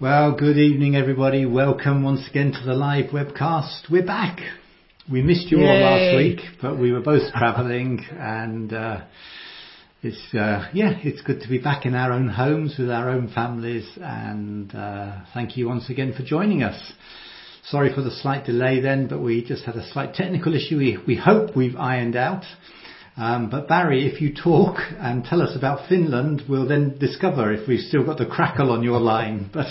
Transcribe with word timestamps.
Well, 0.00 0.34
good 0.34 0.56
evening, 0.56 0.96
everybody. 0.96 1.44
Welcome 1.44 2.02
once 2.02 2.26
again 2.26 2.52
to 2.52 2.64
the 2.64 2.72
live 2.72 3.10
webcast. 3.10 3.90
We're 3.90 4.06
back. 4.06 4.38
We 5.12 5.20
missed 5.20 5.50
you 5.50 5.58
all 5.58 5.78
last 5.78 6.16
week, 6.16 6.40
but 6.62 6.78
we 6.78 6.90
were 6.90 7.02
both 7.02 7.30
traveling 7.34 8.06
and 8.10 8.72
uh, 8.72 9.02
it's 10.02 10.32
uh, 10.32 10.70
yeah, 10.72 10.94
it's 11.02 11.20
good 11.20 11.42
to 11.42 11.48
be 11.50 11.58
back 11.58 11.84
in 11.84 11.94
our 11.94 12.12
own 12.12 12.28
homes 12.30 12.76
with 12.78 12.90
our 12.90 13.10
own 13.10 13.30
families 13.34 13.86
and 14.00 14.74
uh, 14.74 15.18
thank 15.34 15.58
you 15.58 15.68
once 15.68 15.90
again 15.90 16.14
for 16.16 16.22
joining 16.22 16.62
us. 16.62 16.94
Sorry 17.64 17.94
for 17.94 18.00
the 18.00 18.10
slight 18.10 18.46
delay 18.46 18.80
then, 18.80 19.06
but 19.06 19.20
we 19.20 19.44
just 19.44 19.64
had 19.64 19.76
a 19.76 19.86
slight 19.92 20.14
technical 20.14 20.54
issue 20.54 20.78
we, 20.78 20.96
we 21.06 21.16
hope 21.16 21.54
we've 21.54 21.76
ironed 21.76 22.16
out. 22.16 22.44
Um, 23.20 23.50
but 23.50 23.68
Barry, 23.68 24.06
if 24.06 24.22
you 24.22 24.34
talk 24.34 24.76
and 24.98 25.22
tell 25.22 25.42
us 25.42 25.54
about 25.54 25.86
Finland, 25.90 26.44
we'll 26.48 26.66
then 26.66 26.96
discover 26.98 27.52
if 27.52 27.68
we've 27.68 27.80
still 27.80 28.02
got 28.02 28.16
the 28.16 28.24
crackle 28.24 28.70
on 28.72 28.82
your 28.82 28.98
line. 28.98 29.50
But 29.52 29.66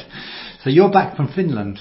so 0.64 0.70
you're 0.70 0.92
back 0.92 1.16
from 1.18 1.30
Finland. 1.34 1.80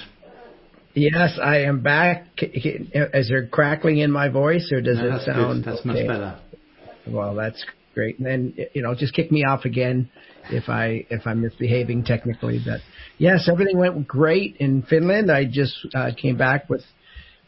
Yes, 0.95 1.37
I 1.41 1.57
am 1.65 1.81
back. 1.83 2.25
Is 2.41 3.27
there 3.29 3.45
crackling 3.45 3.99
in 3.99 4.11
my 4.11 4.29
voice, 4.29 4.71
or 4.71 4.81
does 4.81 4.97
No, 4.97 5.15
it 5.15 5.21
sound? 5.25 5.63
good. 5.63 5.71
That's 5.71 5.81
okay? 5.81 5.89
much 5.89 6.07
better. 6.07 6.39
Well, 7.07 7.35
that's 7.35 7.63
great. 7.93 8.17
And 8.17 8.25
then 8.25 8.53
you 8.73 8.81
know, 8.81 8.95
just 8.95 9.13
kick 9.13 9.31
me 9.31 9.43
off 9.45 9.65
again 9.65 10.09
if 10.49 10.69
I 10.69 11.05
if 11.11 11.27
I'm 11.27 11.41
misbehaving 11.41 12.05
technically. 12.05 12.59
But 12.65 12.79
yes, 13.19 13.47
everything 13.47 13.77
went 13.77 14.07
great 14.07 14.55
in 14.57 14.81
Finland. 14.81 15.31
I 15.31 15.45
just 15.45 15.75
uh, 15.93 16.09
came 16.19 16.35
back 16.37 16.67
with 16.67 16.81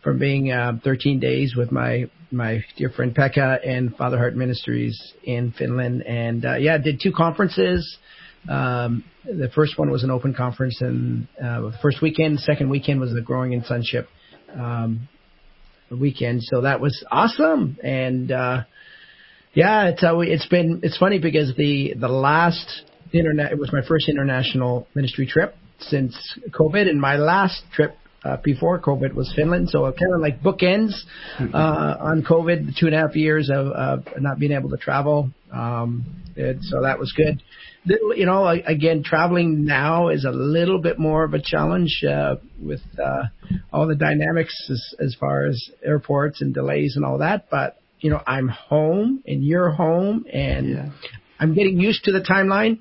from 0.03 0.19
being 0.19 0.51
uh, 0.51 0.73
13 0.83 1.19
days 1.19 1.55
with 1.55 1.71
my 1.71 2.05
my 2.31 2.63
dear 2.77 2.89
friend 2.89 3.13
Pekka 3.15 3.59
and 3.67 3.95
Father 3.95 4.17
Heart 4.17 4.35
Ministries 4.35 5.13
in 5.23 5.51
Finland, 5.51 6.03
and 6.03 6.45
uh, 6.45 6.55
yeah, 6.55 6.77
did 6.77 7.01
two 7.01 7.11
conferences. 7.11 7.97
Um, 8.49 9.03
the 9.25 9.49
first 9.53 9.77
one 9.77 9.91
was 9.91 10.03
an 10.03 10.11
open 10.11 10.33
conference, 10.33 10.81
and 10.81 11.27
uh, 11.41 11.61
the 11.61 11.73
first 11.81 12.01
weekend, 12.01 12.39
second 12.39 12.69
weekend 12.69 12.99
was 12.99 13.13
the 13.13 13.21
Growing 13.21 13.53
in 13.53 13.63
Sonship 13.63 14.07
um, 14.53 15.07
weekend. 15.91 16.41
So 16.43 16.61
that 16.61 16.79
was 16.79 17.05
awesome, 17.11 17.77
and 17.83 18.31
uh, 18.31 18.63
yeah, 19.53 19.89
it's 19.89 20.03
uh, 20.03 20.17
it's 20.19 20.47
been 20.47 20.79
it's 20.83 20.97
funny 20.97 21.19
because 21.19 21.53
the 21.55 21.93
the 21.99 22.07
last 22.07 22.83
internet 23.13 23.51
it 23.51 23.59
was 23.59 23.71
my 23.73 23.81
first 23.85 24.07
international 24.07 24.87
ministry 24.95 25.27
trip 25.27 25.55
since 25.79 26.15
COVID, 26.51 26.89
and 26.89 26.99
my 26.99 27.17
last 27.17 27.61
trip 27.73 27.95
uh, 28.23 28.37
before 28.43 28.79
COVID 28.79 29.13
was 29.13 29.31
Finland. 29.35 29.69
So 29.69 29.85
it 29.87 29.97
kind 29.97 30.13
of 30.13 30.21
like 30.21 30.41
bookends 30.41 30.93
uh, 31.39 31.97
on 31.99 32.23
COVID, 32.23 32.67
the 32.67 32.73
two 32.79 32.85
and 32.87 32.95
a 32.95 32.99
half 32.99 33.15
years 33.15 33.49
of, 33.49 33.67
of 33.67 34.05
not 34.19 34.39
being 34.39 34.51
able 34.51 34.69
to 34.69 34.77
travel. 34.77 35.31
Um, 35.51 36.05
and 36.35 36.63
so 36.63 36.81
that 36.83 36.99
was 36.99 37.11
good. 37.15 37.41
You 37.83 38.25
know, 38.27 38.47
again, 38.47 39.01
traveling 39.03 39.65
now 39.65 40.09
is 40.09 40.23
a 40.23 40.29
little 40.31 40.79
bit 40.79 40.99
more 40.99 41.23
of 41.23 41.33
a 41.33 41.41
challenge 41.41 42.03
uh, 42.07 42.35
with 42.61 42.81
uh, 43.03 43.23
all 43.73 43.87
the 43.87 43.95
dynamics 43.95 44.53
as, 44.69 44.95
as 44.99 45.15
far 45.19 45.47
as 45.47 45.59
airports 45.83 46.41
and 46.41 46.53
delays 46.53 46.95
and 46.95 47.03
all 47.03 47.17
that. 47.17 47.49
But 47.49 47.77
you 47.99 48.11
know, 48.11 48.21
I'm 48.25 48.47
home 48.47 49.23
and 49.25 49.43
you're 49.43 49.71
home, 49.71 50.25
and 50.31 50.69
Yeah. 50.69 50.89
I'm 51.39 51.55
getting 51.55 51.79
used 51.79 52.03
to 52.03 52.11
the 52.11 52.19
timeline, 52.21 52.79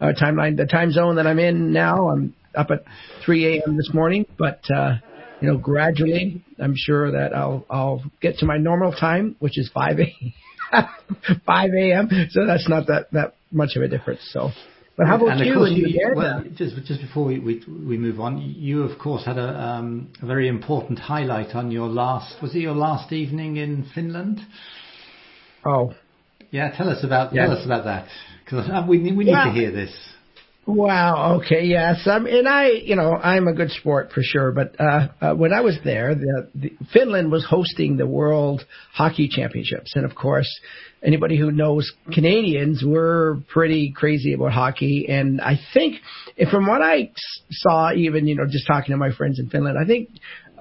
uh, 0.00 0.12
timeline, 0.20 0.56
the 0.56 0.66
time 0.66 0.90
zone 0.90 1.14
that 1.16 1.28
I'm 1.28 1.38
in 1.38 1.72
now. 1.72 2.08
I'm 2.08 2.34
up 2.54 2.70
at 2.70 2.84
3 3.24 3.46
a.m. 3.58 3.76
this 3.76 3.90
morning, 3.92 4.26
but 4.38 4.60
uh, 4.74 4.94
you 5.40 5.48
know, 5.48 5.58
gradually, 5.58 6.42
I'm 6.58 6.74
sure 6.76 7.12
that 7.12 7.34
I'll 7.34 7.64
I'll 7.70 8.02
get 8.20 8.38
to 8.38 8.46
my 8.46 8.58
normal 8.58 8.92
time, 8.92 9.36
which 9.38 9.58
is 9.58 9.70
5 9.72 9.98
a 10.00 10.34
5 11.46 11.70
a.m. 11.78 12.08
So 12.30 12.46
that's 12.46 12.68
not 12.68 12.86
that 12.88 13.06
that 13.12 13.34
much 13.50 13.76
of 13.76 13.82
a 13.82 13.88
difference. 13.88 14.20
So, 14.32 14.50
but 14.96 15.06
how 15.06 15.16
about 15.16 15.28
and 15.30 15.40
of 15.40 15.46
you? 15.46 15.64
and 15.64 15.76
you, 15.76 16.12
well, 16.14 16.44
just 16.54 16.76
just 16.84 17.00
before 17.00 17.24
we, 17.24 17.38
we 17.38 17.62
we 17.68 17.96
move 17.98 18.20
on, 18.20 18.38
you 18.38 18.82
of 18.82 18.98
course 18.98 19.24
had 19.24 19.38
a 19.38 19.48
um, 19.58 20.12
a 20.22 20.26
very 20.26 20.48
important 20.48 20.98
highlight 20.98 21.54
on 21.54 21.70
your 21.70 21.88
last. 21.88 22.40
Was 22.42 22.54
it 22.54 22.58
your 22.60 22.74
last 22.74 23.12
evening 23.12 23.56
in 23.56 23.86
Finland? 23.94 24.40
oh, 25.64 25.94
Yeah, 26.50 26.70
tell 26.76 26.88
us 26.88 27.02
about 27.04 27.32
Yes. 27.32 27.48
tell 27.48 27.56
us 27.58 27.64
about 27.64 27.84
that 27.84 28.08
because 28.44 28.68
we 28.88 28.98
need 28.98 29.16
we 29.16 29.24
need 29.24 29.32
Well, 29.32 29.44
to 29.46 29.50
hear 29.58 29.70
this. 29.70 29.92
Wow. 30.74 31.40
Okay. 31.40 31.64
Yes. 31.64 32.06
Um, 32.06 32.26
and 32.26 32.48
I, 32.48 32.68
you 32.68 32.96
know, 32.96 33.12
I'm 33.14 33.48
a 33.48 33.52
good 33.52 33.70
sport 33.70 34.12
for 34.12 34.22
sure. 34.22 34.52
But 34.52 34.76
uh, 34.80 35.08
uh, 35.20 35.34
when 35.34 35.52
I 35.52 35.60
was 35.60 35.78
there, 35.84 36.14
the, 36.14 36.48
the 36.54 36.72
Finland 36.92 37.32
was 37.32 37.44
hosting 37.44 37.96
the 37.96 38.06
World 38.06 38.64
Hockey 38.92 39.28
Championships, 39.28 39.92
and 39.96 40.04
of 40.04 40.14
course, 40.14 40.48
anybody 41.02 41.36
who 41.36 41.50
knows 41.50 41.90
Canadians, 42.12 42.82
we're 42.84 43.38
pretty 43.52 43.92
crazy 43.92 44.34
about 44.34 44.52
hockey. 44.52 45.06
And 45.08 45.40
I 45.40 45.58
think, 45.74 45.96
from 46.50 46.66
what 46.66 46.82
I 46.82 47.12
saw, 47.50 47.92
even 47.92 48.26
you 48.26 48.36
know, 48.36 48.46
just 48.46 48.66
talking 48.66 48.92
to 48.92 48.96
my 48.96 49.12
friends 49.12 49.38
in 49.38 49.50
Finland, 49.50 49.76
I 49.82 49.86
think 49.86 50.08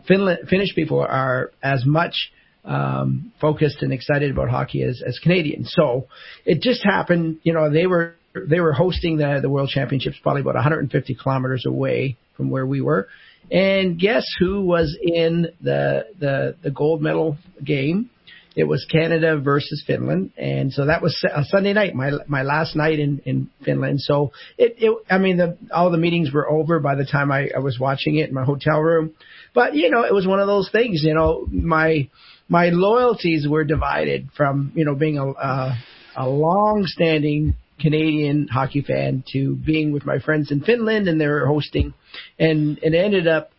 Finland 0.08 0.50
Finnish 0.50 0.74
people 0.76 1.00
are 1.02 1.52
as 1.62 1.86
much 1.86 2.32
um, 2.66 3.32
focused 3.40 3.82
and 3.82 3.94
excited 3.94 4.32
about 4.32 4.50
hockey 4.50 4.84
as, 4.84 5.02
as 5.06 5.20
Canadians. 5.20 5.72
So 5.74 6.08
it 6.46 6.62
just 6.62 6.84
happened, 6.84 7.40
you 7.44 7.54
know, 7.54 7.72
they 7.72 7.88
were 7.88 8.16
they 8.34 8.60
were 8.60 8.74
hosting 8.74 9.18
the 9.18 9.40
the 9.42 9.50
World 9.50 9.70
Championships 9.70 10.18
probably 10.22 10.42
about 10.42 10.56
150 10.56 11.16
kilometers 11.16 11.66
away 11.66 12.18
from 12.36 12.50
where 12.50 12.66
we 12.66 12.82
were. 12.82 13.08
And 13.52 14.00
guess 14.00 14.26
who 14.40 14.62
was 14.62 14.98
in 15.02 15.48
the 15.62 16.06
the 16.20 16.56
the 16.62 16.72
gold 16.72 17.02
medal 17.02 17.38
game? 17.64 18.10
It 18.56 18.64
was 18.64 18.86
Canada 18.92 19.38
versus 19.38 19.84
Finland, 19.86 20.32
and 20.38 20.74
so 20.74 20.88
that 20.88 21.02
was 21.02 21.18
a 21.24 21.44
Sunday 21.46 21.72
night, 21.74 21.96
my 21.96 22.12
my 22.28 22.42
last 22.42 22.76
night 22.76 23.00
in 23.00 23.22
in 23.26 23.50
Finland. 23.64 24.02
So 24.02 24.32
it, 24.58 24.76
it 24.80 24.98
I 25.10 25.18
mean, 25.18 25.38
the, 25.38 25.58
all 25.72 25.92
the 25.92 25.98
meetings 25.98 26.34
were 26.34 26.50
over 26.50 26.80
by 26.80 26.96
the 26.96 27.06
time 27.06 27.32
I, 27.32 27.50
I 27.56 27.60
was 27.60 27.80
watching 27.80 28.18
it 28.18 28.28
in 28.28 28.36
my 28.36 28.44
hotel 28.44 28.80
room. 28.80 29.14
But 29.54 29.76
you 29.76 29.90
know, 29.90 30.04
it 30.04 30.14
was 30.14 30.28
one 30.28 30.40
of 30.40 30.48
those 30.48 30.70
things. 30.72 31.04
You 31.04 31.14
know, 31.14 31.48
my 31.50 32.10
my 32.50 32.70
loyalties 32.70 33.48
were 33.48 33.64
divided 33.64 34.30
from 34.36 34.72
you 34.76 34.84
know 34.84 34.96
being 34.96 35.20
a 35.20 35.30
a, 35.30 35.78
a 36.18 36.28
long-standing 36.28 37.56
Canadian 37.80 38.48
hockey 38.48 38.82
fan 38.82 39.24
to 39.34 39.56
being 39.56 39.92
with 39.92 40.06
my 40.06 40.20
friends 40.20 40.52
in 40.52 40.62
Finland, 40.62 41.08
and 41.08 41.20
they 41.20 41.28
were 41.28 41.46
hosting, 41.46 41.94
and 42.38 42.78
it 42.82 42.94
ended 42.94 43.28
up 43.28 43.52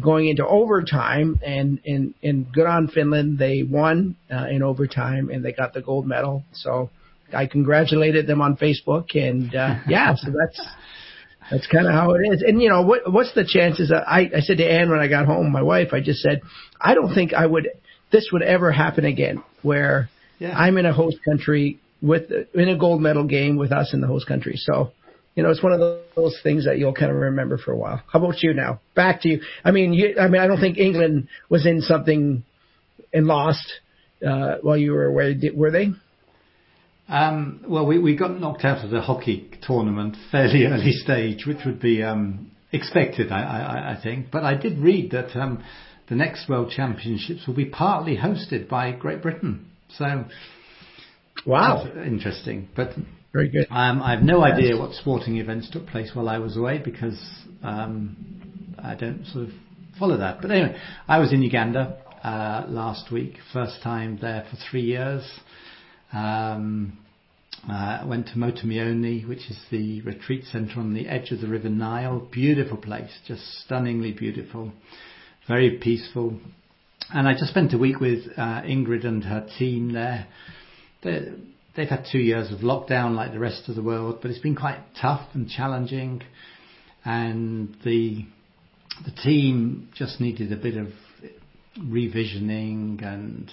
going 0.00 0.28
into 0.28 0.46
overtime 0.46 1.38
and 1.44 1.80
and 1.86 2.14
and 2.22 2.52
good 2.52 2.66
on 2.66 2.88
Finland. 2.88 3.38
They 3.38 3.62
won 3.62 4.16
uh, 4.30 4.46
in 4.50 4.62
overtime 4.62 5.30
and 5.30 5.44
they 5.44 5.52
got 5.52 5.72
the 5.72 5.80
gold 5.80 6.06
medal. 6.06 6.44
So 6.52 6.90
I 7.32 7.46
congratulated 7.46 8.26
them 8.26 8.40
on 8.42 8.56
Facebook 8.56 9.14
and 9.14 9.54
uh, 9.54 9.76
yeah 9.88 10.14
so 10.14 10.30
that's 10.30 10.60
that's 11.50 11.66
kind 11.68 11.86
of 11.86 11.92
how 11.92 12.10
it 12.12 12.20
is. 12.30 12.42
And 12.46 12.60
you 12.60 12.68
know 12.68 12.82
what 12.82 13.10
what's 13.10 13.32
the 13.34 13.44
chances 13.46 13.90
I 13.90 14.30
I 14.36 14.40
said 14.40 14.58
to 14.58 14.64
Anne 14.70 14.90
when 14.90 15.00
I 15.00 15.08
got 15.08 15.24
home 15.24 15.50
my 15.50 15.62
wife 15.62 15.88
I 15.92 16.00
just 16.00 16.20
said 16.20 16.42
I 16.78 16.94
don't 16.94 17.14
think 17.14 17.32
I 17.32 17.46
would 17.46 17.68
this 18.12 18.28
would 18.32 18.42
ever 18.42 18.70
happen 18.72 19.04
again 19.06 19.42
where 19.62 20.10
Yeah. 20.38 20.54
I'm 20.58 20.76
in 20.76 20.84
a 20.84 20.92
host 20.92 21.16
country 21.24 21.78
with 22.02 22.30
in 22.54 22.68
a 22.68 22.76
gold 22.76 23.00
medal 23.00 23.24
game 23.24 23.56
with 23.56 23.72
us 23.72 23.92
in 23.94 24.00
the 24.00 24.06
host 24.06 24.26
country 24.26 24.56
so 24.56 24.92
you 25.36 25.42
know, 25.42 25.50
it's 25.50 25.62
one 25.62 25.72
of 25.72 25.80
those 26.16 26.40
things 26.42 26.64
that 26.64 26.78
you'll 26.78 26.94
kind 26.94 27.12
of 27.12 27.18
remember 27.18 27.58
for 27.58 27.70
a 27.70 27.76
while. 27.76 28.02
How 28.10 28.18
about 28.18 28.42
you 28.42 28.54
now? 28.54 28.80
Back 28.94 29.20
to 29.20 29.28
you. 29.28 29.42
I 29.62 29.70
mean, 29.70 29.92
you, 29.92 30.16
I 30.18 30.28
mean, 30.28 30.40
I 30.40 30.46
don't 30.46 30.58
think 30.58 30.78
England 30.78 31.28
was 31.50 31.66
in 31.66 31.82
something 31.82 32.42
and 33.12 33.26
lost 33.26 33.70
uh, 34.26 34.56
while 34.62 34.78
you 34.78 34.92
were 34.92 35.04
away. 35.04 35.38
Were 35.54 35.70
they? 35.70 35.90
Um, 37.08 37.64
well, 37.68 37.86
we, 37.86 37.98
we 37.98 38.16
got 38.16 38.40
knocked 38.40 38.64
out 38.64 38.82
of 38.82 38.90
the 38.90 39.02
hockey 39.02 39.50
tournament 39.62 40.16
fairly 40.32 40.64
early 40.66 40.92
stage, 40.92 41.44
which 41.46 41.58
would 41.66 41.80
be 41.80 42.02
um, 42.02 42.50
expected, 42.72 43.30
I, 43.30 43.42
I, 43.42 43.92
I 43.92 44.02
think. 44.02 44.30
But 44.30 44.42
I 44.42 44.54
did 44.54 44.78
read 44.78 45.10
that 45.10 45.36
um, 45.38 45.62
the 46.08 46.14
next 46.14 46.48
World 46.48 46.72
Championships 46.74 47.46
will 47.46 47.54
be 47.54 47.66
partly 47.66 48.16
hosted 48.16 48.70
by 48.70 48.90
Great 48.92 49.20
Britain. 49.20 49.66
So 49.90 50.24
Wow, 51.44 51.84
that's 51.84 52.06
interesting. 52.06 52.68
But 52.74 52.90
very 53.32 53.48
good. 53.48 53.66
um, 53.70 54.02
I 54.02 54.12
have 54.12 54.22
no 54.22 54.42
idea 54.42 54.76
what 54.76 54.94
sporting 54.94 55.36
events 55.36 55.70
took 55.70 55.86
place 55.86 56.10
while 56.14 56.28
I 56.28 56.38
was 56.38 56.56
away 56.56 56.80
because 56.82 57.20
um, 57.62 58.16
I 58.78 58.94
don't 58.94 59.26
sort 59.26 59.48
of 59.48 59.50
follow 59.98 60.16
that. 60.18 60.40
But 60.40 60.50
anyway, 60.50 60.76
I 61.06 61.18
was 61.18 61.32
in 61.32 61.42
Uganda 61.42 61.98
uh, 62.24 62.64
last 62.68 63.12
week, 63.12 63.34
first 63.52 63.82
time 63.82 64.18
there 64.20 64.46
for 64.50 64.56
three 64.70 64.82
years. 64.82 65.22
Um, 66.12 66.98
uh, 67.70 68.04
went 68.06 68.26
to 68.28 68.34
Motomioni, 68.34 69.26
which 69.26 69.50
is 69.50 69.58
the 69.70 70.00
retreat 70.02 70.44
centre 70.44 70.78
on 70.78 70.94
the 70.94 71.08
edge 71.08 71.30
of 71.30 71.40
the 71.40 71.48
River 71.48 71.68
Nile. 71.68 72.28
Beautiful 72.30 72.76
place, 72.76 73.10
just 73.26 73.42
stunningly 73.64 74.12
beautiful, 74.12 74.72
very 75.48 75.78
peaceful. 75.78 76.38
And 77.10 77.28
I 77.28 77.32
just 77.32 77.48
spent 77.48 77.72
a 77.74 77.78
week 77.78 78.00
with 78.00 78.20
uh, 78.36 78.62
Ingrid 78.62 79.04
and 79.04 79.24
her 79.24 79.46
team 79.58 79.92
there. 79.92 80.26
They, 81.02 81.32
they've 81.76 81.88
had 81.88 82.06
two 82.10 82.18
years 82.18 82.52
of 82.52 82.60
lockdown 82.60 83.14
like 83.14 83.32
the 83.32 83.38
rest 83.38 83.68
of 83.68 83.76
the 83.76 83.82
world, 83.82 84.18
but 84.22 84.30
it's 84.30 84.40
been 84.40 84.56
quite 84.56 84.80
tough 85.00 85.28
and 85.34 85.48
challenging. 85.48 86.22
And 87.04 87.76
the 87.84 88.24
the 89.04 89.10
team 89.10 89.90
just 89.94 90.20
needed 90.20 90.52
a 90.52 90.56
bit 90.56 90.76
of 90.76 90.88
revisioning 91.78 93.04
and 93.04 93.52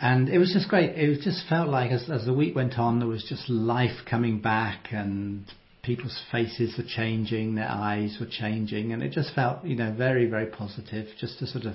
and 0.00 0.30
it 0.30 0.38
was 0.38 0.52
just 0.52 0.68
great. 0.68 0.96
It 0.96 1.20
just 1.20 1.46
felt 1.46 1.68
like 1.68 1.90
as, 1.90 2.08
as 2.10 2.24
the 2.24 2.32
week 2.32 2.56
went 2.56 2.78
on, 2.78 3.00
there 3.00 3.08
was 3.08 3.24
just 3.28 3.50
life 3.50 4.06
coming 4.08 4.40
back 4.40 4.88
and 4.92 5.44
people's 5.82 6.18
faces 6.32 6.74
were 6.78 6.84
changing, 6.88 7.54
their 7.54 7.68
eyes 7.68 8.16
were 8.18 8.26
changing, 8.26 8.92
and 8.92 9.02
it 9.02 9.12
just 9.12 9.34
felt, 9.34 9.62
you 9.64 9.76
know, 9.76 9.92
very, 9.92 10.26
very 10.26 10.46
positive 10.46 11.06
just 11.18 11.38
to 11.38 11.46
sort 11.46 11.64
of 11.64 11.74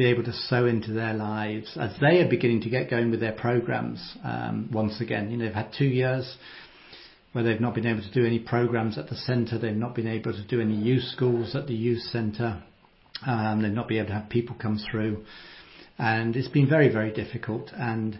be 0.00 0.06
able 0.06 0.24
to 0.24 0.32
sow 0.32 0.64
into 0.64 0.94
their 0.94 1.12
lives 1.12 1.76
as 1.78 1.92
they 2.00 2.22
are 2.22 2.26
beginning 2.26 2.62
to 2.62 2.70
get 2.70 2.88
going 2.88 3.10
with 3.10 3.20
their 3.20 3.34
programs 3.34 4.16
um, 4.24 4.70
once 4.72 4.98
again. 4.98 5.30
You 5.30 5.36
know, 5.36 5.44
they've 5.44 5.52
had 5.52 5.74
two 5.76 5.84
years 5.84 6.38
where 7.32 7.44
they've 7.44 7.60
not 7.60 7.74
been 7.74 7.86
able 7.86 8.00
to 8.00 8.10
do 8.10 8.24
any 8.24 8.38
programs 8.38 8.96
at 8.96 9.10
the 9.10 9.14
centre, 9.14 9.58
they've 9.58 9.76
not 9.76 9.94
been 9.94 10.08
able 10.08 10.32
to 10.32 10.42
do 10.46 10.58
any 10.58 10.74
youth 10.74 11.02
schools 11.02 11.54
at 11.54 11.66
the 11.66 11.74
youth 11.74 12.00
centre, 12.04 12.62
um, 13.26 13.60
they've 13.60 13.72
not 13.72 13.88
been 13.88 13.98
able 13.98 14.08
to 14.08 14.14
have 14.14 14.30
people 14.30 14.56
come 14.58 14.80
through, 14.90 15.22
and 15.98 16.34
it's 16.34 16.48
been 16.48 16.66
very, 16.66 16.90
very 16.90 17.12
difficult. 17.12 17.70
And 17.76 18.18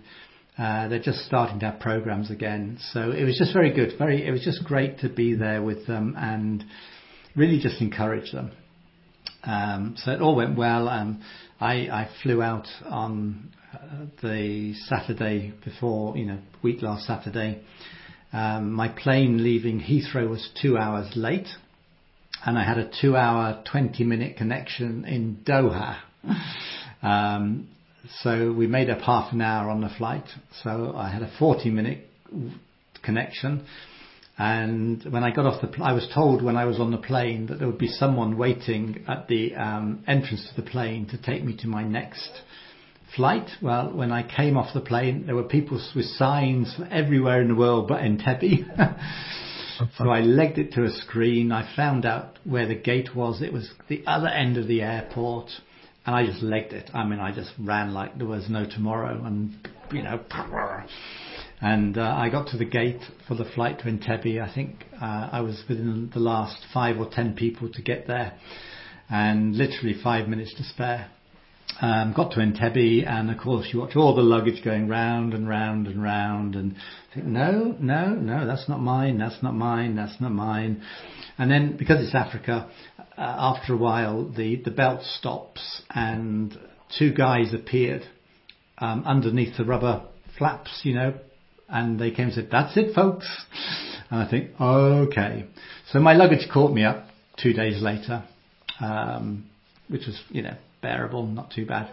uh, 0.59 0.88
they're 0.88 1.00
just 1.00 1.21
starting 1.21 1.61
to 1.61 1.71
have 1.71 1.81
programs 1.81 2.31
again. 2.31 2.77
So 2.93 3.11
it 3.11 3.25
was 3.25 3.38
just 3.38 3.55
very 3.55 3.73
good. 3.73 3.97
Very, 3.97 4.27
it 4.27 4.32
was 4.32 4.44
just 4.44 4.65
great 4.65 4.99
to 4.99 5.09
be 5.09 5.35
there 5.35 5.62
with 5.62 5.87
them 5.87 6.15
and 6.19 6.62
really 7.35 7.59
just 7.59 7.81
encourage 7.81 8.32
them. 8.32 8.53
Um, 9.43 9.94
so 9.97 10.11
it 10.12 10.21
all 10.21 10.37
went 10.37 10.59
well. 10.59 10.87
Um, 10.88 11.23
I, 11.61 11.73
I 11.73 12.09
flew 12.23 12.43
out 12.43 12.67
on 12.87 13.51
uh, 13.75 14.07
the 14.23 14.75
Saturday 14.87 15.53
before, 15.62 16.17
you 16.17 16.25
know, 16.25 16.39
week 16.62 16.81
last 16.81 17.07
Saturday. 17.07 17.62
Um, 18.33 18.73
my 18.73 18.89
plane 18.89 19.45
leaving 19.45 19.81
Heathrow 19.81 20.29
was 20.29 20.49
two 20.62 20.79
hours 20.79 21.15
late, 21.17 21.49
and 22.47 22.57
I 22.59 22.65
had 22.65 22.79
a 22.79 22.91
two-hour, 23.01 23.65
twenty-minute 23.71 24.37
connection 24.37 25.05
in 25.05 25.39
Doha. 25.45 25.99
Um, 27.03 27.69
so 28.23 28.53
we 28.53 28.67
made 28.67 28.91
up 28.91 29.01
half 29.01 29.33
an 29.33 29.41
hour 29.41 29.71
on 29.71 29.81
the 29.81 29.89
flight. 29.89 30.25
So 30.63 30.93
I 30.95 31.09
had 31.09 31.23
a 31.23 31.33
40 31.39 31.71
minute 31.71 32.06
connection. 33.03 33.65
And 34.41 35.05
when 35.13 35.23
I 35.23 35.33
got 35.33 35.45
off 35.45 35.61
the, 35.61 35.67
pl- 35.67 35.85
I 35.85 35.93
was 35.93 36.09
told 36.15 36.43
when 36.43 36.57
I 36.57 36.65
was 36.65 36.81
on 36.81 36.91
the 36.91 36.97
plane 36.97 37.49
that 37.49 37.59
there 37.59 37.69
would 37.69 37.77
be 37.77 37.89
someone 37.89 38.39
waiting 38.39 39.05
at 39.07 39.29
the 39.29 39.55
um, 39.55 40.03
entrance 40.07 40.49
to 40.49 40.63
the 40.63 40.67
plane 40.67 41.07
to 41.09 41.19
take 41.21 41.45
me 41.45 41.55
to 41.59 41.69
my 41.69 41.85
next 41.85 42.31
flight. 43.15 43.51
Well, 43.61 43.93
when 43.93 44.13
I 44.13 44.23
came 44.23 44.57
off 44.57 44.73
the 44.73 44.81
plane, 44.81 45.27
there 45.27 45.37
were 45.37 45.43
people 45.43 45.79
with 45.95 46.07
signs 46.07 46.75
everywhere 46.91 47.43
in 47.43 47.49
the 47.49 47.55
world 47.55 47.89
but 47.89 48.01
Entebbe. 48.01 48.65
so 49.99 50.09
I 50.09 50.21
legged 50.21 50.57
it 50.57 50.73
to 50.73 50.85
a 50.85 50.91
screen. 50.91 51.53
I 51.53 51.71
found 51.77 52.07
out 52.07 52.39
where 52.45 52.67
the 52.67 52.75
gate 52.75 53.15
was. 53.15 53.43
It 53.43 53.53
was 53.53 53.71
the 53.91 54.03
other 54.07 54.29
end 54.29 54.57
of 54.57 54.69
the 54.69 54.81
airport 54.81 55.51
and 56.07 56.17
I 56.17 56.25
just 56.25 56.43
legged 56.43 56.73
it. 56.73 56.91
I 56.95 57.05
mean, 57.05 57.21
I 57.21 57.35
just 57.35 57.53
ran 57.59 57.93
like 57.93 58.17
there 58.17 58.27
was 58.27 58.49
no 58.49 58.65
tomorrow, 58.65 59.23
and 59.23 59.53
you 59.93 60.03
know, 60.03 60.19
and 61.61 61.99
uh, 61.99 62.15
I 62.17 62.31
got 62.31 62.49
to 62.49 62.57
the 62.57 62.65
gate 62.65 63.01
for 63.29 63.35
the 63.35 63.45
flight 63.45 63.81
to 63.81 63.85
Entebbe. 63.85 64.41
I 64.41 64.53
think 64.55 64.85
uh, 65.01 65.29
I 65.33 65.41
was 65.41 65.62
within 65.69 66.11
the 66.12 66.21
last 66.21 66.65
five 66.73 66.99
or 66.99 67.09
ten 67.11 67.35
people 67.35 67.71
to 67.73 67.83
get 67.83 68.07
there, 68.07 68.35
and 69.09 69.55
literally 69.57 69.95
five 70.03 70.29
minutes 70.29 70.55
to 70.57 70.65
spare. 70.65 71.11
Um, 71.81 72.12
got 72.15 72.33
to 72.33 72.41
Entebbe, 72.41 73.07
and 73.07 73.31
of 73.31 73.39
course 73.39 73.69
you 73.73 73.81
watch 73.81 73.97
all 73.97 74.15
the 74.15 74.23
luggage 74.23 74.65
going 74.65 74.89
round 74.89 75.35
and 75.35 75.49
round 75.49 75.87
and 75.87 76.03
round, 76.03 76.57
and 76.57 76.75
think, 77.15 77.27
no, 77.27 77.77
no, 77.79 78.15
no, 78.15 78.47
that's 78.47 78.69
not 78.69 78.81
mine, 78.81 79.19
that's 79.19 79.43
not 79.43 79.55
mine, 79.55 79.97
that's 79.97 80.21
not 80.21 80.33
mine. 80.33 80.83
And 81.39 81.51
then 81.51 81.77
because 81.77 82.05
it's 82.05 82.15
Africa, 82.15 82.71
uh, 82.99 83.03
after 83.17 83.75
a 83.75 83.77
while 83.77 84.29
the, 84.29 84.56
the 84.65 84.71
belt 84.71 85.03
stops 85.03 85.83
and 85.91 86.56
two 86.99 87.13
guys 87.13 87.53
appeared 87.55 88.03
um, 88.79 89.05
underneath 89.05 89.56
the 89.56 89.65
rubber 89.65 90.05
flaps, 90.39 90.81
you 90.85 90.95
know, 90.95 91.15
and 91.70 91.99
they 91.99 92.11
came 92.11 92.26
and 92.26 92.34
said, 92.34 92.49
"That's 92.50 92.76
it, 92.76 92.94
folks." 92.94 93.26
And 94.11 94.20
I 94.20 94.28
think, 94.28 94.50
okay. 94.61 95.46
So 95.93 96.00
my 96.00 96.14
luggage 96.14 96.49
caught 96.52 96.72
me 96.72 96.84
up 96.84 97.06
two 97.40 97.52
days 97.52 97.81
later, 97.81 98.25
um, 98.81 99.49
which 99.88 100.06
was, 100.06 100.20
you 100.31 100.43
know, 100.43 100.56
bearable, 100.82 101.26
not 101.26 101.52
too 101.52 101.64
bad. 101.64 101.90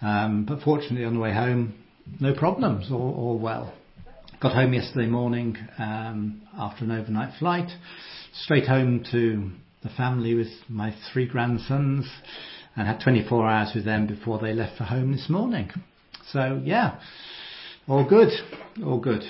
Um, 0.00 0.44
but 0.48 0.62
fortunately, 0.62 1.04
on 1.04 1.14
the 1.14 1.20
way 1.20 1.32
home, 1.32 1.74
no 2.20 2.34
problems, 2.34 2.90
all, 2.90 3.14
all 3.16 3.38
well. 3.38 3.74
Got 4.40 4.54
home 4.54 4.72
yesterday 4.72 5.06
morning 5.06 5.56
um, 5.78 6.42
after 6.58 6.84
an 6.84 6.90
overnight 6.90 7.34
flight, 7.38 7.70
straight 8.34 8.66
home 8.66 9.04
to 9.12 9.50
the 9.82 9.90
family 9.90 10.34
with 10.34 10.48
my 10.68 10.94
three 11.12 11.26
grandsons, 11.28 12.06
and 12.74 12.88
had 12.88 13.00
24 13.00 13.48
hours 13.48 13.72
with 13.74 13.84
them 13.84 14.06
before 14.06 14.40
they 14.40 14.52
left 14.52 14.78
for 14.78 14.84
home 14.84 15.12
this 15.12 15.28
morning. 15.28 15.70
So 16.32 16.60
yeah, 16.64 16.98
all 17.88 18.08
good, 18.08 18.30
all 18.84 18.98
good. 18.98 19.22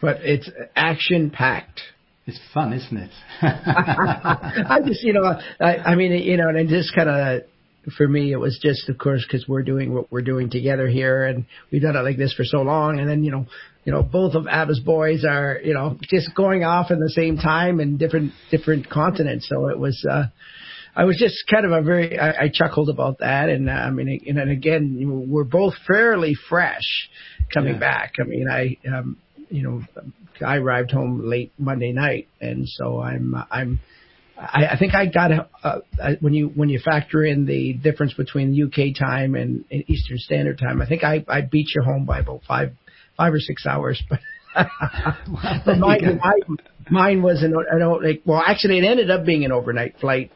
But 0.00 0.18
it's 0.22 0.50
action 0.74 1.30
packed. 1.30 1.80
It's 2.26 2.38
fun, 2.54 2.72
isn't 2.72 2.96
it? 2.96 3.10
I 3.42 4.78
just, 4.86 5.02
you 5.02 5.12
know, 5.12 5.38
I, 5.60 5.76
I 5.76 5.94
mean, 5.96 6.12
you 6.12 6.36
know, 6.36 6.48
and 6.48 6.68
just 6.68 6.94
kind 6.94 7.08
of 7.08 7.42
for 7.96 8.06
me, 8.06 8.32
it 8.32 8.36
was 8.36 8.58
just, 8.62 8.88
of 8.88 8.96
course, 8.96 9.24
because 9.26 9.48
we're 9.48 9.62
doing 9.62 9.92
what 9.92 10.10
we're 10.12 10.22
doing 10.22 10.50
together 10.50 10.86
here, 10.86 11.24
and 11.24 11.46
we've 11.70 11.82
done 11.82 11.96
it 11.96 12.02
like 12.02 12.16
this 12.16 12.32
for 12.32 12.44
so 12.44 12.58
long. 12.58 13.00
And 13.00 13.08
then, 13.08 13.24
you 13.24 13.32
know, 13.32 13.46
you 13.84 13.92
know, 13.92 14.02
both 14.02 14.34
of 14.34 14.46
Abba's 14.46 14.78
boys 14.80 15.24
are, 15.28 15.58
you 15.62 15.74
know, 15.74 15.98
just 16.08 16.34
going 16.36 16.62
off 16.62 16.92
in 16.92 17.00
the 17.00 17.10
same 17.10 17.36
time 17.36 17.80
in 17.80 17.96
different 17.96 18.32
different 18.50 18.88
continents. 18.88 19.48
So 19.48 19.68
it 19.68 19.78
was, 19.78 20.06
uh, 20.08 20.26
I 20.94 21.04
was 21.04 21.16
just 21.16 21.44
kind 21.50 21.64
of 21.64 21.72
a 21.72 21.82
very, 21.82 22.18
I, 22.18 22.44
I 22.44 22.50
chuckled 22.52 22.90
about 22.90 23.18
that. 23.20 23.48
And 23.48 23.68
uh, 23.70 23.72
I 23.72 23.90
mean, 23.90 24.20
and, 24.26 24.38
and 24.38 24.50
again, 24.50 25.26
we're 25.28 25.44
both 25.44 25.74
fairly 25.86 26.34
fresh 26.48 27.08
coming 27.52 27.74
yeah. 27.74 27.80
back. 27.80 28.14
I 28.20 28.24
mean, 28.24 28.46
I, 28.50 28.76
um, 28.88 29.16
you 29.48 29.62
know, 29.62 29.82
I 30.44 30.56
arrived 30.56 30.90
home 30.90 31.22
late 31.24 31.52
Monday 31.58 31.92
night, 31.92 32.28
and 32.40 32.68
so 32.68 33.00
I'm, 33.00 33.34
I'm 33.50 33.80
I, 34.38 34.66
I 34.72 34.78
think 34.78 34.94
I 34.94 35.06
got 35.06 35.30
uh, 35.62 35.80
when 36.20 36.34
you 36.34 36.48
when 36.48 36.68
you 36.68 36.80
factor 36.80 37.24
in 37.24 37.46
the 37.46 37.74
difference 37.74 38.14
between 38.14 38.60
UK 38.60 38.98
time 38.98 39.34
and, 39.34 39.64
and 39.70 39.84
Eastern 39.88 40.18
Standard 40.18 40.58
Time. 40.58 40.80
I 40.80 40.86
think 40.86 41.04
I, 41.04 41.24
I 41.28 41.42
beat 41.42 41.68
you 41.74 41.82
home 41.82 42.04
by 42.04 42.20
about 42.20 42.42
five 42.46 42.72
five 43.16 43.32
or 43.32 43.40
six 43.40 43.66
hours, 43.66 44.02
but. 44.10 44.20
mine, 45.78 46.20
mine, 46.20 46.56
mine 46.90 47.22
was 47.22 47.42
an, 47.42 47.54
an 47.70 48.02
like 48.02 48.20
well 48.26 48.42
actually 48.46 48.78
it 48.78 48.84
ended 48.84 49.10
up 49.10 49.24
being 49.24 49.46
an 49.46 49.52
overnight 49.52 49.98
flight 49.98 50.30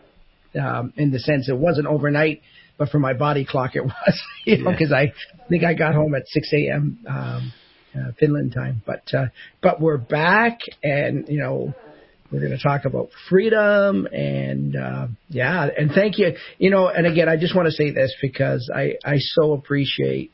um, 0.57 0.93
in 0.97 1.11
the 1.11 1.19
sense 1.19 1.49
it 1.49 1.57
wasn't 1.57 1.87
overnight 1.87 2.43
but 2.79 2.89
for 2.89 2.99
my 2.99 3.13
body 3.13 3.45
clock 3.45 3.75
it 3.75 3.85
was 3.85 4.23
you 4.45 4.59
know 4.63 4.71
because 4.71 4.91
yeah. 4.91 4.99
I 4.99 5.13
think 5.49 5.65
I 5.65 5.75
got 5.75 5.95
home 5.95 6.15
at 6.15 6.27
6 6.27 6.53
a.m. 6.53 6.99
Um, 7.09 7.53
uh, 7.95 8.13
Finland 8.19 8.53
time 8.53 8.83
but 8.85 9.03
uh, 9.15 9.27
but 9.63 9.81
we're 9.81 9.97
back 9.97 10.59
and 10.83 11.29
you 11.29 11.39
know 11.39 11.75
we're 12.31 12.41
going 12.41 12.57
to 12.57 12.63
talk 12.63 12.85
about 12.85 13.11
freedom 13.29 14.07
and 14.07 14.77
uh, 14.77 15.07
yeah, 15.29 15.69
and 15.77 15.91
thank 15.93 16.19
you. 16.19 16.33
You 16.59 16.71
know, 16.71 16.89
and 16.89 17.07
again, 17.07 17.29
I 17.29 17.37
just 17.37 17.55
want 17.55 17.67
to 17.67 17.73
say 17.73 17.91
this 17.93 18.15
because 18.21 18.71
I 18.75 18.95
I 19.05 19.17
so 19.19 19.53
appreciate 19.53 20.33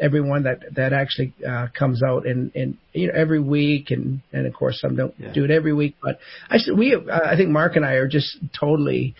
everyone 0.00 0.44
that 0.44 0.60
that 0.76 0.92
actually 0.92 1.32
uh, 1.46 1.68
comes 1.76 2.02
out 2.02 2.26
and 2.26 2.54
and 2.54 2.76
you 2.92 3.08
know 3.08 3.14
every 3.14 3.40
week 3.40 3.90
and 3.90 4.20
and 4.32 4.46
of 4.46 4.54
course 4.54 4.80
some 4.80 4.96
don't 4.96 5.14
yeah. 5.18 5.32
do 5.32 5.44
it 5.44 5.50
every 5.50 5.72
week, 5.72 5.96
but 6.02 6.18
I 6.48 6.58
we 6.76 6.96
I 6.96 7.36
think 7.36 7.50
Mark 7.50 7.76
and 7.76 7.84
I 7.84 7.94
are 7.94 8.08
just 8.08 8.36
totally 8.58 9.14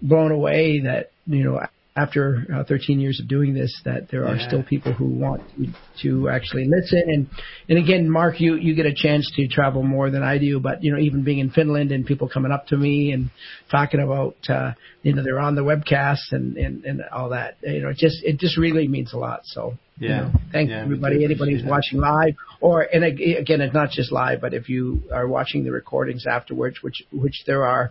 blown 0.00 0.30
away 0.32 0.80
that 0.80 1.10
you 1.26 1.44
know 1.44 1.60
after 1.98 2.46
uh, 2.54 2.64
13 2.64 3.00
years 3.00 3.18
of 3.20 3.28
doing 3.28 3.54
this 3.54 3.80
that 3.84 4.08
there 4.10 4.26
are 4.26 4.36
yeah. 4.36 4.46
still 4.46 4.62
people 4.62 4.92
who 4.92 5.06
want 5.06 5.42
to, 5.56 5.66
to 6.02 6.28
actually 6.28 6.66
listen. 6.68 7.02
And 7.06 7.26
and 7.68 7.78
again 7.78 8.08
Mark 8.08 8.40
you 8.40 8.54
you 8.54 8.74
get 8.74 8.86
a 8.86 8.94
chance 8.94 9.30
to 9.36 9.48
travel 9.48 9.82
more 9.82 10.10
than 10.10 10.22
I 10.22 10.38
do 10.38 10.60
but 10.60 10.84
you 10.84 10.92
know 10.92 10.98
even 10.98 11.24
being 11.24 11.40
in 11.40 11.50
Finland 11.50 11.90
and 11.90 12.06
people 12.06 12.28
coming 12.28 12.52
up 12.52 12.68
to 12.68 12.76
me 12.76 13.12
and 13.12 13.30
talking 13.70 14.00
about 14.00 14.36
uh 14.48 14.72
you 15.02 15.12
know 15.12 15.24
they're 15.24 15.40
on 15.40 15.56
the 15.56 15.62
webcast 15.62 16.32
and 16.32 16.56
and 16.56 16.84
and 16.84 17.02
all 17.12 17.30
that 17.30 17.56
you 17.62 17.80
know 17.80 17.88
it 17.88 17.96
just 17.96 18.22
it 18.22 18.38
just 18.38 18.56
really 18.56 18.86
means 18.86 19.12
a 19.12 19.18
lot. 19.18 19.40
So 19.44 19.76
yeah. 19.98 20.08
You 20.08 20.16
know, 20.16 20.32
thank 20.52 20.70
yeah, 20.70 20.82
everybody. 20.82 21.24
anybody 21.24 21.54
who's 21.54 21.64
watching 21.64 21.98
live 21.98 22.34
or 22.60 22.82
and 22.82 23.02
again 23.02 23.60
it's 23.60 23.74
not 23.74 23.90
just 23.90 24.12
live 24.12 24.40
but 24.40 24.54
if 24.54 24.68
you 24.68 25.02
are 25.12 25.26
watching 25.26 25.64
the 25.64 25.72
recordings 25.72 26.24
afterwards 26.30 26.76
which 26.82 27.02
which 27.10 27.42
there 27.46 27.64
are 27.64 27.90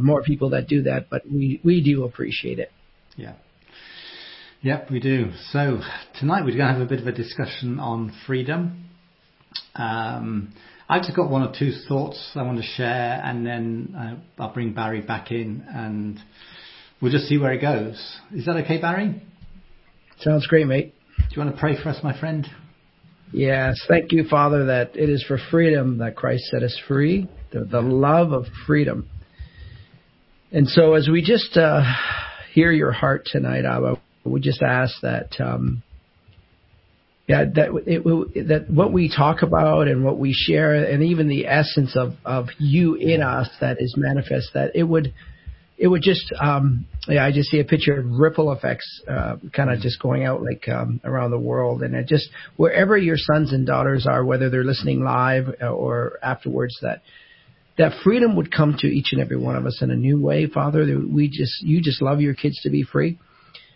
more 0.00 0.22
people 0.22 0.50
that 0.50 0.66
do 0.68 0.82
that 0.82 1.08
but 1.10 1.22
we 1.30 1.60
we 1.64 1.82
do 1.82 2.04
appreciate 2.04 2.58
it 2.58 2.70
yeah. 3.16 3.32
Yep, 4.62 4.90
we 4.90 5.00
do. 5.00 5.30
So 5.52 5.80
tonight 6.18 6.44
we're 6.44 6.56
going 6.56 6.66
to 6.66 6.72
have 6.72 6.80
a 6.80 6.86
bit 6.86 7.00
of 7.00 7.06
a 7.06 7.12
discussion 7.12 7.78
on 7.78 8.12
freedom. 8.26 8.84
Um, 9.74 10.52
I've 10.88 11.02
just 11.02 11.16
got 11.16 11.30
one 11.30 11.42
or 11.42 11.52
two 11.58 11.72
thoughts 11.88 12.32
I 12.34 12.42
want 12.42 12.58
to 12.58 12.64
share, 12.64 13.20
and 13.24 13.46
then 13.46 13.94
uh, 13.96 14.42
I'll 14.42 14.52
bring 14.52 14.72
Barry 14.72 15.00
back 15.00 15.30
in, 15.30 15.64
and 15.68 16.18
we'll 17.00 17.12
just 17.12 17.26
see 17.26 17.38
where 17.38 17.52
it 17.52 17.60
goes. 17.60 17.94
Is 18.32 18.44
that 18.46 18.56
okay, 18.64 18.80
Barry? 18.80 19.22
Sounds 20.20 20.46
great, 20.46 20.66
mate. 20.66 20.94
Do 21.18 21.24
you 21.30 21.42
want 21.42 21.54
to 21.54 21.60
pray 21.60 21.80
for 21.82 21.88
us, 21.88 21.98
my 22.02 22.18
friend? 22.18 22.46
Yes, 23.32 23.80
thank 23.88 24.12
you, 24.12 24.24
Father, 24.28 24.66
that 24.66 24.96
it 24.96 25.10
is 25.10 25.24
for 25.26 25.38
freedom 25.50 25.98
that 25.98 26.16
Christ 26.16 26.44
set 26.50 26.62
us 26.62 26.78
free, 26.86 27.28
the, 27.52 27.64
the 27.64 27.80
love 27.80 28.32
of 28.32 28.44
freedom. 28.66 29.08
And 30.52 30.68
so, 30.68 30.94
as 30.94 31.08
we 31.08 31.22
just 31.22 31.56
uh, 31.56 31.82
hear 32.52 32.72
your 32.72 32.92
heart 32.92 33.26
tonight, 33.26 33.64
Abba. 33.64 34.00
We 34.24 34.40
just 34.40 34.62
ask 34.62 34.94
that 35.02 35.40
um, 35.40 35.82
yeah, 37.28 37.44
that 37.54 37.82
it, 37.86 38.48
that 38.48 38.70
what 38.70 38.92
we 38.92 39.12
talk 39.14 39.42
about 39.42 39.88
and 39.88 40.04
what 40.04 40.18
we 40.18 40.32
share, 40.32 40.74
and 40.74 41.02
even 41.02 41.28
the 41.28 41.46
essence 41.46 41.96
of 41.96 42.14
of 42.24 42.46
you 42.58 42.94
in 42.94 43.22
us 43.22 43.48
that 43.60 43.76
is 43.80 43.94
manifest, 43.96 44.50
that 44.54 44.74
it 44.74 44.84
would 44.84 45.12
it 45.78 45.88
would 45.88 46.02
just 46.02 46.32
um 46.40 46.86
yeah 47.06 47.24
i 47.24 47.30
just 47.30 47.50
see 47.50 47.60
a 47.60 47.64
picture 47.64 47.98
of 47.98 48.06
ripple 48.18 48.50
effects 48.50 49.02
uh 49.08 49.36
kind 49.52 49.70
of 49.70 49.78
just 49.80 50.00
going 50.00 50.24
out 50.24 50.42
like 50.42 50.66
um 50.68 51.00
around 51.04 51.30
the 51.30 51.38
world 51.38 51.82
and 51.82 51.94
it 51.94 52.06
just 52.06 52.28
wherever 52.56 52.96
your 52.96 53.16
sons 53.18 53.52
and 53.52 53.66
daughters 53.66 54.06
are 54.06 54.24
whether 54.24 54.48
they're 54.48 54.64
listening 54.64 55.04
live 55.04 55.54
or 55.60 56.18
afterwards 56.22 56.78
that 56.80 57.02
that 57.78 57.92
freedom 58.02 58.36
would 58.36 58.54
come 58.54 58.76
to 58.78 58.86
each 58.86 59.08
and 59.12 59.20
every 59.20 59.36
one 59.36 59.56
of 59.56 59.66
us 59.66 59.80
in 59.82 59.90
a 59.90 59.96
new 59.96 60.20
way 60.20 60.46
father 60.46 60.86
That 60.86 61.08
we 61.10 61.28
just 61.28 61.62
you 61.62 61.80
just 61.80 62.02
love 62.02 62.20
your 62.20 62.34
kids 62.34 62.60
to 62.62 62.70
be 62.70 62.82
free. 62.82 63.18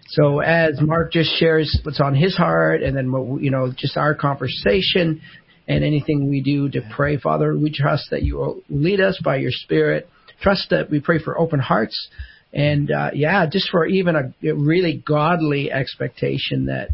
So 0.08 0.40
as 0.40 0.80
mark 0.80 1.12
just 1.12 1.38
shares 1.38 1.80
what's 1.84 2.00
on 2.00 2.14
his 2.14 2.36
heart 2.36 2.82
and 2.82 2.96
then 2.96 3.12
what 3.12 3.42
you 3.42 3.50
know 3.50 3.72
just 3.76 3.96
our 3.96 4.14
conversation 4.14 5.20
and 5.68 5.84
anything 5.84 6.28
we 6.28 6.42
do 6.42 6.68
to 6.70 6.80
pray 6.94 7.16
father 7.16 7.56
we 7.56 7.70
trust 7.72 8.08
that 8.10 8.22
you 8.22 8.36
will 8.36 8.62
lead 8.68 9.00
us 9.00 9.20
by 9.24 9.36
your 9.36 9.52
spirit. 9.52 10.08
Trust 10.42 10.70
that 10.70 10.90
we 10.90 11.00
pray 11.00 11.18
for 11.22 11.38
open 11.38 11.60
hearts 11.60 12.08
and 12.52 12.90
uh, 12.90 13.10
yeah, 13.14 13.46
just 13.50 13.70
for 13.70 13.86
even 13.86 14.16
a 14.16 14.32
really 14.54 15.02
godly 15.06 15.70
expectation 15.70 16.66
that 16.66 16.88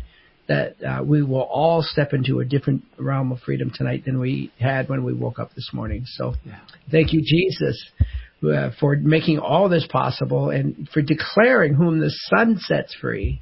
that 0.48 0.76
uh, 0.82 1.02
we 1.02 1.22
will 1.22 1.42
all 1.42 1.82
step 1.82 2.12
into 2.12 2.40
a 2.40 2.44
different 2.44 2.84
realm 2.98 3.32
of 3.32 3.40
freedom 3.40 3.72
tonight 3.74 4.04
than 4.04 4.20
we 4.20 4.52
had 4.60 4.88
when 4.88 5.04
we 5.04 5.12
woke 5.12 5.38
up 5.38 5.54
this 5.54 5.70
morning. 5.72 6.04
So, 6.06 6.34
yeah. 6.44 6.60
thank 6.90 7.12
you, 7.12 7.22
Jesus, 7.22 7.90
uh, 8.44 8.70
for 8.78 8.96
making 8.96 9.38
all 9.38 9.68
this 9.68 9.86
possible 9.90 10.50
and 10.50 10.88
for 10.92 11.02
declaring 11.02 11.74
whom 11.74 12.00
the 12.00 12.10
Son 12.10 12.58
sets 12.58 12.94
free, 12.94 13.40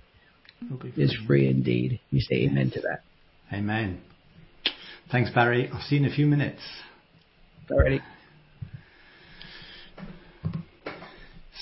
free. 0.81 0.93
is 0.97 1.17
free 1.27 1.49
indeed. 1.49 2.01
We 2.13 2.21
say 2.21 2.37
yes. 2.37 2.51
amen 2.51 2.71
to 2.73 2.81
that. 2.81 3.01
Amen. 3.53 4.01
Thanks, 5.13 5.31
Barry. 5.31 5.69
I'll 5.73 5.83
see 5.83 5.97
you 5.97 6.07
in 6.07 6.11
a 6.11 6.15
few 6.15 6.27
minutes. 6.27 6.61
Alrighty. 7.71 8.01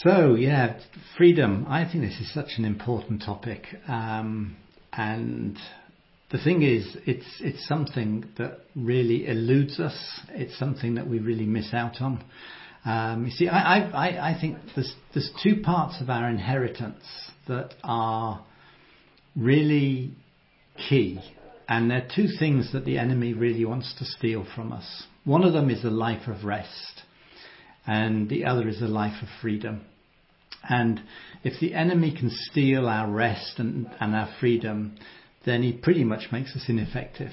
So 0.03 0.35
yeah, 0.35 0.81
freedom. 1.17 1.65
I 1.69 1.85
think 1.85 2.03
this 2.03 2.19
is 2.21 2.33
such 2.35 2.59
an 2.59 2.65
important 2.65 3.23
topic, 3.23 3.67
um, 3.87 4.57
and 4.93 5.59
the 6.31 6.39
thing 6.39 6.63
is, 6.63 6.97
it's 7.07 7.27
it's 7.41 7.67
something 7.69 8.25
that 8.39 8.61
really 8.75 9.27
eludes 9.27 9.79
us. 9.79 10.21
It's 10.31 10.59
something 10.59 10.95
that 10.95 11.07
we 11.07 11.19
really 11.19 11.47
miss 11.47 11.75
out 11.75 12.01
on. 12.01 12.25
Um, 12.85 13.27
you 13.27 13.31
see, 13.31 13.49
I, 13.49 13.81
I, 13.91 14.31
I 14.31 14.41
think 14.41 14.57
there's 14.75 14.95
there's 15.13 15.31
two 15.43 15.63
parts 15.63 16.01
of 16.01 16.09
our 16.09 16.29
inheritance 16.29 17.05
that 17.49 17.75
are 17.85 18.45
really 19.37 20.13
key, 20.89 21.21
and 21.69 21.91
they're 21.91 22.09
two 22.15 22.29
things 22.39 22.73
that 22.73 22.85
the 22.87 22.99
enemy 22.99 23.35
really 23.35 23.65
wants 23.65 23.95
to 23.99 24.05
steal 24.05 24.47
from 24.55 24.73
us. 24.73 25.05
One 25.25 25.45
of 25.45 25.53
them 25.53 25.71
is 25.71 25.85
a 25.85 25.91
life 25.91 26.27
of 26.29 26.45
rest, 26.45 27.03
and 27.87 28.29
the 28.29 28.47
other 28.47 28.69
is 28.69 28.81
a 28.81 28.87
life 28.87 29.23
of 29.23 29.29
freedom. 29.43 29.85
And 30.69 31.03
if 31.43 31.61
the 31.61 31.75
enemy 31.75 32.15
can 32.17 32.31
steal 32.31 32.89
our 32.89 33.11
rest 33.11 33.59
and, 33.59 33.89
and 34.01 34.15
our 34.15 34.33
freedom, 34.41 34.97
then 35.45 35.63
he 35.63 35.73
pretty 35.73 36.05
much 36.05 36.29
makes 36.31 36.55
us 36.55 36.65
ineffective. 36.69 37.33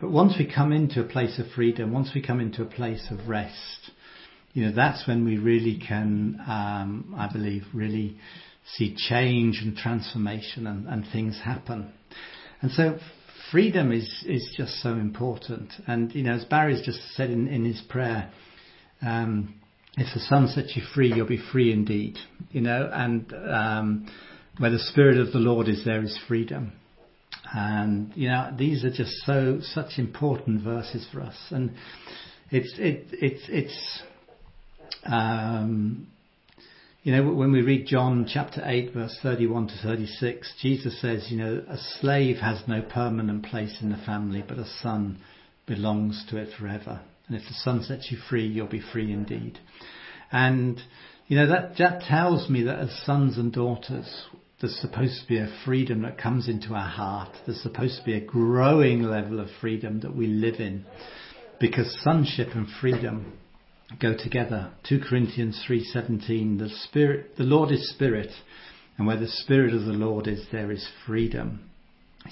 But 0.00 0.10
once 0.10 0.34
we 0.38 0.52
come 0.52 0.72
into 0.72 1.00
a 1.00 1.08
place 1.08 1.38
of 1.38 1.46
freedom, 1.54 1.92
once 1.92 2.10
we 2.14 2.22
come 2.22 2.40
into 2.40 2.62
a 2.62 2.66
place 2.66 3.08
of 3.10 3.28
rest, 3.28 3.90
you 4.52 4.64
know, 4.64 4.72
that's 4.74 5.06
when 5.06 5.24
we 5.24 5.38
really 5.38 5.78
can, 5.78 6.40
um, 6.46 7.14
I 7.16 7.30
believe, 7.32 7.62
really 7.72 8.16
see 8.76 8.94
change 8.96 9.60
and 9.62 9.76
transformation 9.76 10.66
and, 10.66 10.86
and 10.86 11.06
things 11.12 11.40
happen. 11.42 11.92
And 12.60 12.70
so 12.72 12.98
freedom 13.50 13.92
is, 13.92 14.24
is 14.26 14.52
just 14.56 14.80
so 14.82 14.94
important. 14.94 15.72
And, 15.86 16.14
you 16.14 16.22
know, 16.22 16.32
as 16.32 16.44
Barry's 16.44 16.84
just 16.84 17.00
said 17.14 17.30
in, 17.30 17.48
in 17.48 17.64
his 17.64 17.80
prayer, 17.88 18.30
um, 19.00 19.54
if 20.00 20.14
the 20.14 20.20
Son 20.20 20.48
sets 20.48 20.76
you 20.76 20.82
free, 20.94 21.12
you'll 21.12 21.26
be 21.26 21.42
free 21.52 21.72
indeed. 21.72 22.18
You 22.50 22.60
know, 22.60 22.88
and 22.92 23.32
um, 23.32 24.08
where 24.58 24.70
the 24.70 24.78
Spirit 24.78 25.18
of 25.18 25.32
the 25.32 25.38
Lord 25.38 25.68
is, 25.68 25.84
there 25.84 26.02
is 26.02 26.18
freedom. 26.28 26.72
And 27.52 28.12
you 28.14 28.28
know, 28.28 28.52
these 28.56 28.84
are 28.84 28.90
just 28.90 29.12
so 29.24 29.60
such 29.62 29.98
important 29.98 30.62
verses 30.62 31.06
for 31.12 31.20
us. 31.20 31.36
And 31.50 31.72
it's 32.50 32.74
it 32.78 33.06
it's 33.12 33.42
it's 33.48 34.02
um, 35.04 36.08
you 37.02 37.12
know 37.12 37.32
when 37.32 37.52
we 37.52 37.62
read 37.62 37.86
John 37.86 38.28
chapter 38.30 38.62
eight 38.64 38.92
verse 38.92 39.18
thirty 39.22 39.46
one 39.46 39.68
to 39.68 39.74
thirty 39.82 40.06
six, 40.06 40.52
Jesus 40.60 41.00
says, 41.00 41.28
you 41.30 41.38
know, 41.38 41.64
a 41.68 41.78
slave 42.00 42.36
has 42.36 42.62
no 42.66 42.82
permanent 42.82 43.44
place 43.46 43.78
in 43.80 43.90
the 43.90 43.98
family, 44.04 44.44
but 44.46 44.58
a 44.58 44.66
son 44.82 45.18
belongs 45.66 46.24
to 46.30 46.36
it 46.36 46.50
forever. 46.58 47.00
And 47.28 47.36
if 47.36 47.46
the 47.46 47.54
Son 47.54 47.82
sets 47.82 48.10
you 48.10 48.18
free, 48.28 48.46
you'll 48.46 48.66
be 48.66 48.82
free 48.92 49.12
indeed. 49.12 49.58
And, 50.32 50.80
you 51.26 51.36
know, 51.36 51.46
that, 51.48 51.76
that 51.78 52.02
tells 52.02 52.48
me 52.48 52.62
that 52.64 52.78
as 52.78 53.02
sons 53.04 53.38
and 53.38 53.52
daughters, 53.52 54.24
there's 54.60 54.78
supposed 54.80 55.22
to 55.22 55.28
be 55.28 55.38
a 55.38 55.54
freedom 55.64 56.02
that 56.02 56.18
comes 56.18 56.48
into 56.48 56.74
our 56.74 56.88
heart. 56.88 57.36
There's 57.46 57.62
supposed 57.62 57.98
to 57.98 58.04
be 58.04 58.14
a 58.14 58.20
growing 58.20 59.02
level 59.02 59.40
of 59.40 59.48
freedom 59.60 60.00
that 60.00 60.16
we 60.16 60.26
live 60.26 60.56
in. 60.56 60.84
Because 61.60 61.96
sonship 62.02 62.48
and 62.54 62.66
freedom 62.80 63.38
go 64.00 64.14
together. 64.16 64.70
2 64.88 65.00
Corinthians 65.08 65.62
3:17 65.66 66.58
the 66.58 66.68
spirit 66.68 67.36
the 67.36 67.44
Lord 67.44 67.70
is 67.72 67.88
spirit 67.90 68.30
and 68.96 69.06
where 69.06 69.16
the 69.16 69.28
spirit 69.28 69.72
of 69.72 69.84
the 69.84 69.92
Lord 69.92 70.26
is 70.26 70.46
there 70.52 70.70
is 70.70 70.86
freedom. 71.06 71.67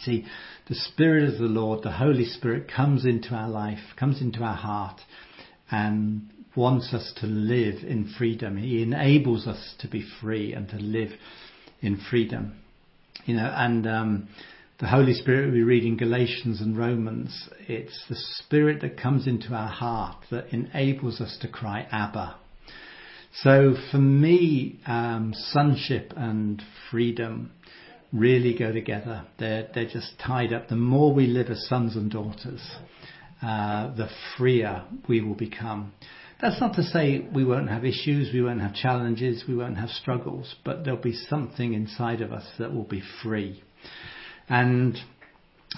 See, 0.00 0.26
the 0.69 0.75
Spirit 0.75 1.29
of 1.33 1.38
the 1.38 1.47
Lord, 1.47 1.83
the 1.83 1.93
Holy 1.93 2.25
Spirit, 2.25 2.71
comes 2.75 3.05
into 3.05 3.35
our 3.35 3.49
life, 3.49 3.79
comes 3.97 4.21
into 4.21 4.43
our 4.43 4.57
heart, 4.57 5.00
and 5.71 6.31
wants 6.55 6.93
us 6.95 7.12
to 7.21 7.26
live 7.26 7.83
in 7.85 8.12
freedom. 8.19 8.57
He 8.57 8.83
enables 8.83 9.47
us 9.47 9.75
to 9.81 9.88
be 9.88 10.05
free 10.21 10.53
and 10.53 10.69
to 10.71 10.76
live 10.76 11.11
in 11.81 11.99
freedom. 12.11 12.55
You 13.26 13.37
know, 13.37 13.53
and 13.55 13.87
um, 13.87 14.29
the 14.79 14.88
Holy 14.88 15.15
Spirit 15.15 15.53
we 15.53 15.62
read 15.62 15.85
in 15.85 15.97
Galatians 15.97 16.61
and 16.61 16.76
Romans, 16.76 17.49
it's 17.69 18.05
the 18.09 18.17
Spirit 18.17 18.81
that 18.83 19.00
comes 19.00 19.26
into 19.26 19.55
our 19.55 19.69
heart 19.69 20.17
that 20.31 20.53
enables 20.53 21.21
us 21.21 21.37
to 21.43 21.49
cry 21.49 21.87
Abba. 21.91 22.37
So 23.43 23.75
for 23.91 23.99
me, 23.99 24.81
um, 24.87 25.35
sonship 25.35 26.12
and 26.17 26.62
freedom 26.91 27.53
really 28.13 28.57
go 28.57 28.73
together. 28.73 29.25
They're, 29.39 29.69
they're 29.75 29.89
just 29.89 30.13
tied 30.25 30.53
up. 30.53 30.69
The 30.69 30.77
more 30.77 31.13
we 31.13 31.27
live 31.27 31.49
as 31.49 31.67
sons 31.69 31.97
and 31.97 32.11
daughters, 32.11 32.61
uh, 33.43 33.95
the 33.95 34.09
freer 34.37 34.85
we 35.09 35.21
will 35.21 35.35
become. 35.35 35.93
That's 36.41 36.61
not 36.61 36.75
to 36.75 36.83
say 36.83 37.27
we 37.35 37.45
won't 37.45 37.71
have 37.71 37.85
issues, 37.85 38.33
we 38.33 38.43
won't 38.43 38.61
have 38.61 38.75
challenges, 38.75 39.45
we 39.49 39.57
won't 39.57 39.79
have 39.79 39.89
struggles, 39.89 40.55
but 40.65 40.85
there'll 40.85 41.01
be 41.01 41.15
something 41.15 41.73
inside 41.73 42.21
of 42.21 42.33
us 42.33 42.45
that 42.59 42.75
will 42.75 42.85
be 42.85 43.03
free. 43.23 43.63
And 44.49 44.99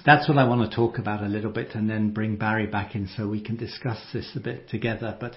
that's 0.04 0.28
what 0.28 0.36
I 0.36 0.44
want 0.48 0.68
to 0.68 0.76
talk 0.76 0.98
about 0.98 1.22
a 1.22 1.28
little 1.28 1.52
bit 1.52 1.74
and 1.74 1.88
then 1.88 2.10
bring 2.10 2.36
Barry 2.36 2.66
back 2.66 2.94
in 2.94 3.08
so 3.16 3.28
we 3.28 3.40
can 3.40 3.56
discuss 3.56 3.98
this 4.12 4.30
a 4.34 4.40
bit 4.40 4.68
together. 4.68 5.16
But 5.18 5.36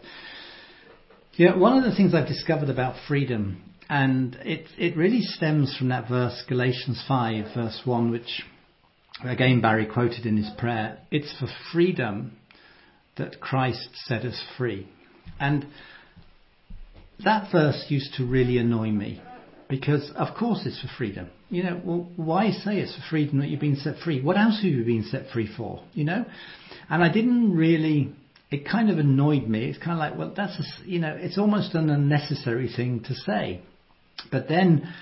yeah, 1.34 1.56
one 1.56 1.78
of 1.78 1.84
the 1.84 1.96
things 1.96 2.14
I've 2.14 2.28
discovered 2.28 2.70
about 2.70 2.96
freedom 3.08 3.62
and 3.92 4.36
it, 4.46 4.68
it 4.78 4.96
really 4.96 5.20
stems 5.20 5.76
from 5.78 5.90
that 5.90 6.08
verse, 6.08 6.46
Galatians 6.48 7.04
5, 7.10 7.54
verse 7.54 7.82
1, 7.84 8.10
which 8.10 8.42
again 9.22 9.60
Barry 9.60 9.86
quoted 9.86 10.26
in 10.26 10.38
his 10.38 10.50
prayer. 10.58 10.98
It's 11.12 11.38
for 11.38 11.48
freedom 11.74 12.38
that 13.18 13.42
Christ 13.42 13.90
set 14.06 14.24
us 14.24 14.42
free. 14.58 14.88
And 15.42 15.68
that 17.26 17.52
verse 17.52 17.84
used 17.90 18.14
to 18.16 18.26
really 18.26 18.60
annoy 18.60 18.92
me 18.92 19.22
because, 19.68 20.10
of 20.16 20.38
course, 20.38 20.62
it's 20.66 20.80
for 20.80 20.88
freedom. 20.98 21.30
You 21.50 21.64
know, 21.64 21.82
well, 21.84 22.10
why 22.16 22.52
say 22.52 22.80
it's 22.80 22.96
for 22.96 23.04
freedom 23.10 23.40
that 23.40 23.50
you've 23.50 23.60
been 23.60 23.76
set 23.76 23.98
free? 23.98 24.22
What 24.22 24.38
else 24.38 24.62
have 24.64 24.72
you 24.72 24.86
been 24.86 25.04
set 25.04 25.32
free 25.34 25.50
for? 25.58 25.84
You 25.92 26.06
know? 26.06 26.26
And 26.90 27.04
I 27.04 27.12
didn't 27.12 27.54
really, 27.58 28.16
it 28.50 28.66
kind 28.66 28.90
of 28.90 29.00
annoyed 29.00 29.50
me. 29.50 29.66
It's 29.66 29.80
kind 29.80 29.92
of 29.92 29.98
like, 29.98 30.18
well, 30.18 30.34
that's, 30.34 30.58
a, 30.58 30.88
you 30.90 31.00
know, 31.00 31.14
it's 31.14 31.38
almost 31.38 31.76
an 31.76 31.90
unnecessary 31.90 32.72
thing 32.74 33.04
to 33.04 33.14
say. 33.16 33.64
But 34.32 34.48
then 34.48 34.94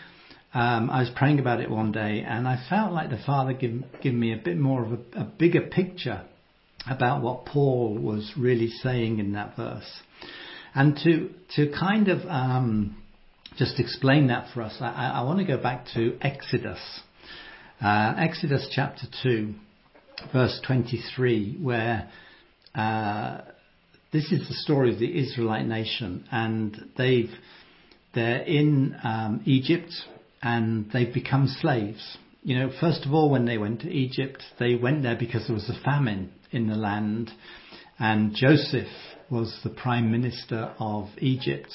um, 0.53 0.89
I 0.89 0.99
was 1.01 1.11
praying 1.15 1.39
about 1.39 1.59
it 1.61 1.69
one 1.69 1.91
day, 1.91 2.23
and 2.27 2.47
I 2.47 2.63
felt 2.69 2.91
like 2.91 3.09
the 3.09 3.21
Father 3.25 3.53
give, 3.53 3.83
give 4.01 4.13
me 4.13 4.33
a 4.33 4.37
bit 4.37 4.57
more 4.57 4.83
of 4.83 4.91
a, 4.93 5.21
a 5.21 5.23
bigger 5.23 5.61
picture 5.61 6.23
about 6.89 7.21
what 7.21 7.45
Paul 7.45 7.97
was 7.97 8.31
really 8.37 8.69
saying 8.69 9.19
in 9.19 9.33
that 9.33 9.55
verse. 9.55 9.89
And 10.73 10.97
to 11.03 11.29
to 11.55 11.71
kind 11.77 12.07
of 12.07 12.25
um, 12.27 13.01
just 13.57 13.79
explain 13.79 14.27
that 14.27 14.53
for 14.53 14.61
us, 14.61 14.77
I, 14.79 15.13
I, 15.15 15.23
want 15.23 15.39
to 15.39 15.45
go 15.45 15.57
back 15.57 15.85
to 15.95 16.17
Exodus, 16.21 16.79
uh, 17.81 18.13
Exodus 18.17 18.67
chapter 18.71 19.07
two, 19.23 19.55
verse 20.31 20.59
twenty-three, 20.65 21.57
where 21.59 22.09
uh, 22.75 23.41
this 24.13 24.31
is 24.31 24.47
the 24.47 24.53
story 24.55 24.93
of 24.93 24.99
the 24.99 25.19
Israelite 25.19 25.65
nation, 25.65 26.25
and 26.31 26.89
they've 26.97 27.31
they're 28.13 28.41
in 28.41 28.95
um, 29.03 29.41
Egypt 29.45 29.91
and 30.41 30.89
they've 30.91 31.13
become 31.13 31.47
slaves. 31.47 32.17
you 32.43 32.57
know, 32.57 32.71
first 32.79 33.05
of 33.05 33.13
all, 33.13 33.29
when 33.29 33.45
they 33.45 33.57
went 33.57 33.81
to 33.81 33.91
Egypt, 33.91 34.43
they 34.57 34.75
went 34.75 35.03
there 35.03 35.17
because 35.17 35.47
there 35.47 35.53
was 35.53 35.69
a 35.69 35.83
famine 35.83 36.31
in 36.51 36.67
the 36.67 36.75
land, 36.75 37.31
and 37.99 38.33
Joseph 38.33 38.87
was 39.29 39.59
the 39.63 39.69
prime 39.69 40.11
minister 40.11 40.73
of 40.79 41.09
Egypt. 41.17 41.71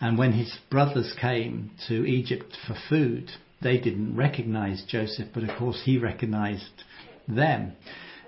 And 0.00 0.18
when 0.18 0.32
his 0.32 0.54
brothers 0.70 1.14
came 1.20 1.70
to 1.88 2.04
Egypt 2.06 2.56
for 2.66 2.76
food, 2.88 3.30
they 3.62 3.78
didn't 3.78 4.16
recognize 4.16 4.84
Joseph, 4.86 5.28
but 5.32 5.42
of 5.42 5.58
course 5.58 5.80
he 5.84 5.98
recognized 5.98 6.84
them. 7.26 7.72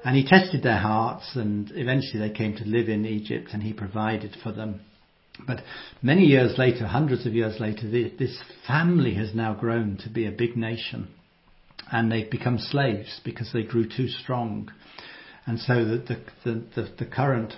And 0.04 0.16
he 0.16 0.26
tested 0.26 0.62
their 0.62 0.78
hearts, 0.78 1.32
and 1.34 1.70
eventually 1.74 2.20
they 2.20 2.34
came 2.34 2.56
to 2.56 2.64
live 2.64 2.88
in 2.88 3.04
Egypt, 3.04 3.50
and 3.52 3.62
he 3.62 3.72
provided 3.72 4.36
for 4.42 4.52
them. 4.52 4.80
But 5.46 5.62
many 6.02 6.24
years 6.24 6.58
later, 6.58 6.86
hundreds 6.86 7.26
of 7.26 7.34
years 7.34 7.60
later, 7.60 7.88
this 7.90 8.38
family 8.66 9.14
has 9.14 9.34
now 9.34 9.54
grown 9.54 9.96
to 9.98 10.10
be 10.10 10.26
a 10.26 10.32
big 10.32 10.56
nation. 10.56 11.08
And 11.90 12.10
they've 12.12 12.30
become 12.30 12.58
slaves 12.58 13.20
because 13.24 13.50
they 13.52 13.62
grew 13.62 13.88
too 13.88 14.08
strong. 14.08 14.70
And 15.46 15.58
so 15.58 15.84
the, 15.84 16.20
the, 16.44 16.64
the, 16.74 16.88
the, 16.98 17.06
current 17.06 17.54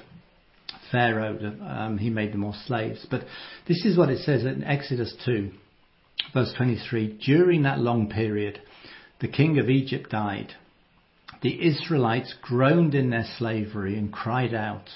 Pharaoh, 0.93 1.37
um, 1.67 1.99
he 1.99 2.11
made 2.11 2.33
them 2.33 2.45
all 2.45 2.55
slaves. 2.67 3.05
But 3.11 3.25
this 3.67 3.85
is 3.85 3.99
what 3.99 4.11
it 4.11 4.19
says 4.19 4.45
in 4.45 4.63
Exodus 4.63 5.13
2, 5.25 5.51
verse 6.33 6.53
23. 6.57 7.19
During 7.25 7.63
that 7.63 7.81
long 7.81 8.09
period, 8.09 8.61
the 9.21 9.27
king 9.27 9.59
of 9.59 9.69
Egypt 9.69 10.11
died. 10.11 10.55
The 11.43 11.67
Israelites 11.67 12.35
groaned 12.43 12.95
in 12.95 13.11
their 13.11 13.27
slavery 13.39 13.97
and 13.99 14.13
cried 14.13 14.55
out, 14.55 14.89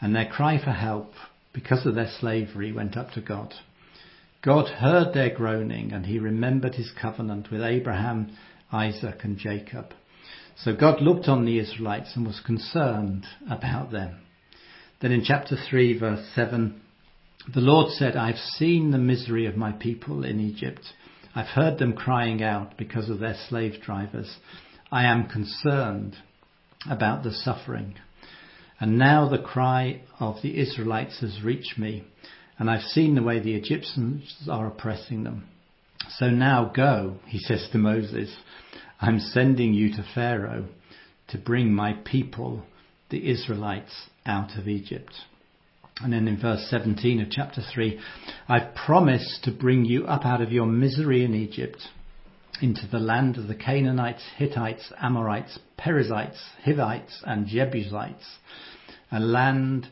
and 0.00 0.14
their 0.14 0.28
cry 0.28 0.62
for 0.62 0.72
help 0.72 1.12
because 1.54 1.86
of 1.86 1.94
their 1.94 2.10
slavery 2.20 2.72
went 2.72 2.96
up 2.96 3.12
to 3.12 3.22
God. 3.22 3.54
God 4.42 4.68
heard 4.68 5.14
their 5.14 5.34
groaning 5.34 5.92
and 5.92 6.04
he 6.04 6.18
remembered 6.18 6.74
his 6.74 6.92
covenant 7.00 7.50
with 7.50 7.62
Abraham, 7.62 8.36
Isaac 8.70 9.20
and 9.22 9.38
Jacob. 9.38 9.94
So 10.56 10.76
God 10.76 11.00
looked 11.00 11.28
on 11.28 11.46
the 11.46 11.58
Israelites 11.58 12.12
and 12.14 12.26
was 12.26 12.40
concerned 12.44 13.24
about 13.48 13.90
them. 13.90 14.20
Then 15.00 15.12
in 15.12 15.24
chapter 15.24 15.56
3 15.56 15.98
verse 15.98 16.26
7, 16.34 16.80
the 17.52 17.60
Lord 17.60 17.92
said, 17.92 18.16
I've 18.16 18.36
seen 18.36 18.90
the 18.90 18.98
misery 18.98 19.46
of 19.46 19.56
my 19.56 19.72
people 19.72 20.24
in 20.24 20.40
Egypt. 20.40 20.80
I've 21.34 21.46
heard 21.46 21.78
them 21.78 21.94
crying 21.94 22.42
out 22.42 22.76
because 22.76 23.10
of 23.10 23.20
their 23.20 23.36
slave 23.48 23.80
drivers. 23.82 24.36
I 24.90 25.04
am 25.04 25.28
concerned 25.28 26.16
about 26.88 27.22
the 27.22 27.32
suffering. 27.32 27.96
And 28.84 28.98
now 28.98 29.30
the 29.30 29.38
cry 29.38 30.02
of 30.20 30.42
the 30.42 30.60
Israelites 30.60 31.20
has 31.20 31.42
reached 31.42 31.78
me, 31.78 32.04
and 32.58 32.68
I've 32.68 32.82
seen 32.82 33.14
the 33.14 33.22
way 33.22 33.40
the 33.40 33.54
Egyptians 33.54 34.46
are 34.46 34.66
oppressing 34.66 35.24
them. 35.24 35.48
So 36.18 36.28
now 36.28 36.66
go, 36.66 37.16
he 37.26 37.38
says 37.38 37.66
to 37.72 37.78
Moses, 37.78 38.36
I'm 39.00 39.20
sending 39.20 39.72
you 39.72 39.88
to 39.92 40.04
Pharaoh 40.14 40.68
to 41.28 41.38
bring 41.38 41.72
my 41.72 41.94
people, 42.04 42.62
the 43.08 43.30
Israelites, 43.30 44.10
out 44.26 44.58
of 44.58 44.68
Egypt. 44.68 45.14
And 46.02 46.12
then 46.12 46.28
in 46.28 46.38
verse 46.38 46.66
17 46.68 47.22
of 47.22 47.30
chapter 47.30 47.62
3, 47.62 47.98
I've 48.50 48.74
promised 48.74 49.44
to 49.44 49.50
bring 49.50 49.86
you 49.86 50.04
up 50.04 50.26
out 50.26 50.42
of 50.42 50.52
your 50.52 50.66
misery 50.66 51.24
in 51.24 51.32
Egypt 51.32 51.78
into 52.60 52.86
the 52.86 52.98
land 52.98 53.38
of 53.38 53.48
the 53.48 53.54
Canaanites, 53.54 54.22
Hittites, 54.36 54.92
Amorites, 55.00 55.58
Perizzites, 55.78 56.38
Hivites, 56.62 57.22
and 57.24 57.46
Jebusites, 57.46 58.26
a 59.14 59.20
land 59.20 59.88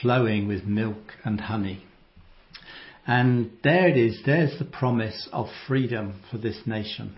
flowing 0.00 0.48
with 0.48 0.64
milk 0.64 1.12
and 1.24 1.40
honey. 1.40 1.84
And 3.06 3.52
there 3.62 3.88
it 3.88 3.96
is, 3.96 4.22
there's 4.24 4.58
the 4.58 4.64
promise 4.64 5.28
of 5.32 5.46
freedom 5.68 6.22
for 6.30 6.38
this 6.38 6.60
nation. 6.66 7.16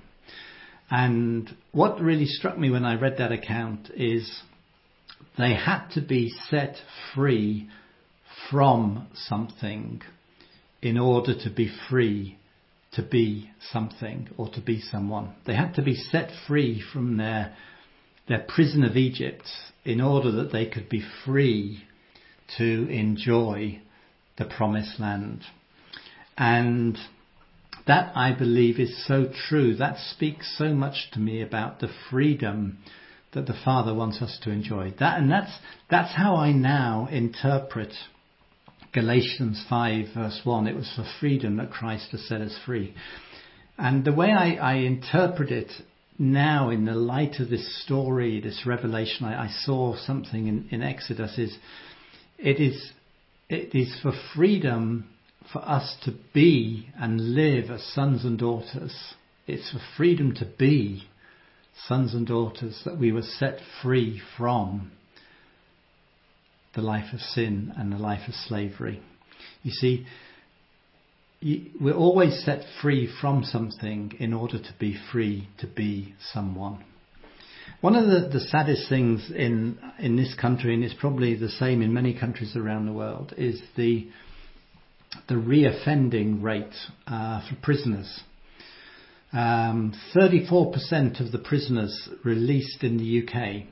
And 0.90 1.54
what 1.72 2.00
really 2.00 2.26
struck 2.26 2.58
me 2.58 2.70
when 2.70 2.84
I 2.84 3.00
read 3.00 3.18
that 3.18 3.32
account 3.32 3.90
is 3.94 4.42
they 5.38 5.54
had 5.54 5.88
to 5.90 6.00
be 6.00 6.30
set 6.50 6.76
free 7.14 7.68
from 8.50 9.06
something 9.14 10.02
in 10.82 10.98
order 10.98 11.34
to 11.44 11.50
be 11.50 11.70
free 11.88 12.38
to 12.92 13.02
be 13.02 13.50
something 13.70 14.28
or 14.36 14.48
to 14.50 14.60
be 14.60 14.80
someone. 14.80 15.34
They 15.46 15.54
had 15.54 15.74
to 15.74 15.82
be 15.82 15.94
set 15.94 16.30
free 16.46 16.82
from 16.92 17.16
their, 17.18 17.54
their 18.28 18.44
prison 18.46 18.84
of 18.84 18.96
Egypt 18.96 19.44
in 19.84 20.00
order 20.00 20.30
that 20.32 20.52
they 20.52 20.66
could 20.66 20.88
be 20.88 21.02
free 21.24 21.84
to 22.58 22.88
enjoy 22.90 23.80
the 24.36 24.44
promised 24.44 25.00
land. 25.00 25.42
And 26.36 26.96
that 27.86 28.12
I 28.14 28.32
believe 28.32 28.78
is 28.78 29.06
so 29.06 29.26
true. 29.48 29.74
That 29.74 29.96
speaks 29.98 30.56
so 30.58 30.74
much 30.74 31.10
to 31.12 31.18
me 31.18 31.40
about 31.40 31.80
the 31.80 31.88
freedom 32.10 32.78
that 33.32 33.46
the 33.46 33.58
Father 33.64 33.94
wants 33.94 34.22
us 34.22 34.38
to 34.42 34.50
enjoy. 34.50 34.94
That, 35.00 35.18
and 35.18 35.30
that's, 35.30 35.52
that's 35.90 36.14
how 36.14 36.36
I 36.36 36.52
now 36.52 37.08
interpret 37.10 37.92
Galatians 38.92 39.64
5 39.68 40.06
verse 40.14 40.40
1. 40.44 40.66
It 40.66 40.76
was 40.76 40.92
for 40.94 41.04
freedom 41.20 41.56
that 41.56 41.70
Christ 41.70 42.10
has 42.12 42.26
set 42.26 42.40
us 42.40 42.56
free. 42.64 42.94
And 43.76 44.04
the 44.04 44.12
way 44.12 44.32
I, 44.32 44.54
I 44.54 44.74
interpret 44.76 45.50
it 45.50 45.70
now 46.18 46.70
in 46.70 46.84
the 46.84 46.94
light 46.94 47.38
of 47.38 47.48
this 47.48 47.82
story, 47.84 48.40
this 48.40 48.64
revelation, 48.66 49.26
I, 49.26 49.44
I 49.44 49.48
saw 49.48 49.96
something 49.96 50.46
in, 50.48 50.68
in 50.70 50.82
Exodus 50.82 51.38
is, 51.38 51.56
it 52.38 52.60
is, 52.60 52.92
it 53.48 53.74
is 53.74 53.96
for 54.02 54.12
freedom 54.34 55.08
for 55.52 55.60
us 55.60 55.96
to 56.04 56.12
be 56.34 56.88
and 56.98 57.34
live 57.34 57.70
as 57.70 57.82
sons 57.94 58.24
and 58.24 58.38
daughters. 58.38 58.94
It's 59.46 59.70
for 59.70 59.80
freedom 59.96 60.34
to 60.34 60.44
be 60.44 61.04
sons 61.86 62.14
and 62.14 62.26
daughters 62.26 62.82
that 62.84 62.98
we 62.98 63.12
were 63.12 63.22
set 63.22 63.60
free 63.82 64.20
from 64.36 64.90
the 66.74 66.82
life 66.82 67.14
of 67.14 67.20
sin 67.20 67.72
and 67.76 67.92
the 67.92 67.98
life 67.98 68.28
of 68.28 68.34
slavery. 68.34 69.00
You 69.62 69.70
see, 69.70 70.06
we're 71.42 71.94
always 71.94 72.42
set 72.44 72.62
free 72.82 73.08
from 73.20 73.44
something 73.44 74.12
in 74.18 74.32
order 74.32 74.58
to 74.58 74.74
be 74.78 74.98
free 75.12 75.48
to 75.58 75.66
be 75.66 76.14
someone. 76.32 76.84
One 77.80 77.94
of 77.94 78.06
the, 78.06 78.28
the 78.28 78.40
saddest 78.40 78.88
things 78.88 79.30
in 79.30 79.78
in 80.00 80.16
this 80.16 80.34
country, 80.34 80.74
and 80.74 80.82
it's 80.82 80.94
probably 80.94 81.36
the 81.36 81.48
same 81.48 81.80
in 81.80 81.92
many 81.92 82.18
countries 82.18 82.56
around 82.56 82.86
the 82.86 82.92
world, 82.92 83.34
is 83.36 83.62
the 83.76 84.08
the 85.28 85.34
reoffending 85.34 86.42
rate 86.42 86.74
uh, 87.06 87.48
for 87.48 87.54
prisoners. 87.62 88.20
Um, 89.32 89.94
34% 90.16 91.20
of 91.20 91.32
the 91.32 91.38
prisoners 91.38 92.08
released 92.24 92.82
in 92.82 92.96
the 92.96 93.22
UK 93.22 93.66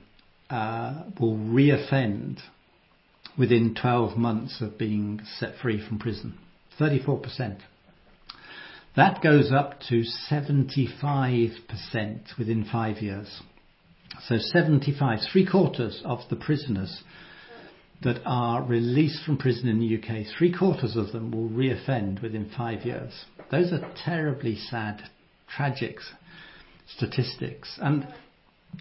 uh, 0.51 1.11
will 1.19 1.37
reoffend 1.37 2.41
within 3.39 3.75
12 3.75 4.19
months 4.19 4.61
of 4.61 4.79
being 4.79 5.21
set 5.39 5.57
free 5.63 5.85
from 5.87 5.99
prison. 5.99 6.39
34%. 6.79 7.59
That 8.97 9.23
goes 9.23 9.53
up 9.53 9.81
to 9.89 10.05
75% 10.31 12.39
within 12.39 12.67
five 12.71 12.99
years. 12.99 13.41
So 14.27 14.37
75, 14.39 15.19
three 15.31 15.47
quarters 15.47 16.01
of 16.05 16.21
the 16.31 16.37
prisoners 16.37 17.03
that 18.03 18.21
are 18.25 18.63
released 18.63 19.25
from 19.25 19.37
prison 19.37 19.69
in 19.69 19.81
the 19.81 19.97
UK, 19.97 20.27
three 20.39 20.53
quarters 20.53 20.97
of 20.97 21.13
them 21.13 21.31
will 21.31 21.49
reoffend 21.49 22.23
within 22.23 22.51
five 22.57 22.85
years. 22.85 23.13
Those 23.51 23.73
are 23.73 23.93
terribly 24.05 24.57
sad, 24.57 25.03
tragic 25.55 25.97
statistics. 26.89 27.79
And 27.81 28.07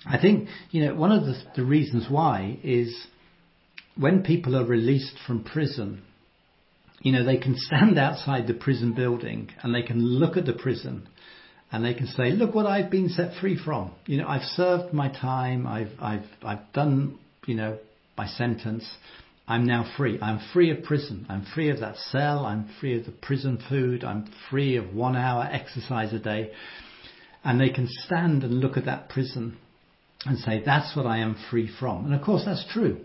I 0.05 0.17
think, 0.17 0.49
you 0.71 0.85
know, 0.85 0.95
one 0.95 1.11
of 1.11 1.23
the 1.55 1.63
reasons 1.63 2.07
why 2.09 2.57
is 2.63 3.07
when 3.97 4.23
people 4.23 4.55
are 4.55 4.65
released 4.65 5.17
from 5.25 5.43
prison, 5.43 6.01
you 7.05 7.11
know, 7.11 7.23
they 7.23 7.37
can 7.37 7.53
stand 7.55 7.99
outside 7.99 8.47
the 8.47 8.53
prison 8.55 8.93
building 8.93 9.51
and 9.61 9.73
they 9.73 9.83
can 9.83 10.03
look 10.03 10.37
at 10.37 10.45
the 10.47 10.53
prison 10.53 11.07
and 11.71 11.85
they 11.85 11.93
can 11.93 12.07
say, 12.07 12.31
look 12.31 12.55
what 12.55 12.65
I've 12.65 12.89
been 12.89 13.09
set 13.09 13.39
free 13.39 13.59
from. 13.63 13.91
You 14.07 14.17
know, 14.17 14.27
I've 14.27 14.41
served 14.41 14.91
my 14.91 15.09
time. 15.09 15.67
I've, 15.67 15.91
I've, 16.01 16.25
I've 16.43 16.73
done, 16.73 17.19
you 17.45 17.53
know, 17.53 17.77
my 18.17 18.25
sentence. 18.25 18.89
I'm 19.47 19.67
now 19.67 19.87
free. 19.95 20.19
I'm 20.19 20.39
free 20.51 20.71
of 20.71 20.83
prison. 20.83 21.27
I'm 21.29 21.45
free 21.53 21.69
of 21.69 21.81
that 21.81 21.97
cell. 21.97 22.43
I'm 22.43 22.71
free 22.79 22.97
of 22.97 23.05
the 23.05 23.11
prison 23.11 23.63
food. 23.69 24.03
I'm 24.03 24.27
free 24.49 24.77
of 24.77 24.91
one 24.91 25.15
hour 25.15 25.47
exercise 25.51 26.11
a 26.11 26.19
day. 26.19 26.53
And 27.43 27.61
they 27.61 27.69
can 27.69 27.87
stand 27.87 28.43
and 28.43 28.55
look 28.55 28.77
at 28.77 28.85
that 28.85 29.09
prison 29.09 29.57
and 30.25 30.39
say, 30.39 30.63
that's 30.65 30.95
what 30.95 31.05
I 31.05 31.19
am 31.19 31.35
free 31.51 31.69
from. 31.79 32.05
And 32.05 32.15
of 32.15 32.23
course, 32.23 32.45
that's 32.45 32.65
true. 32.73 32.97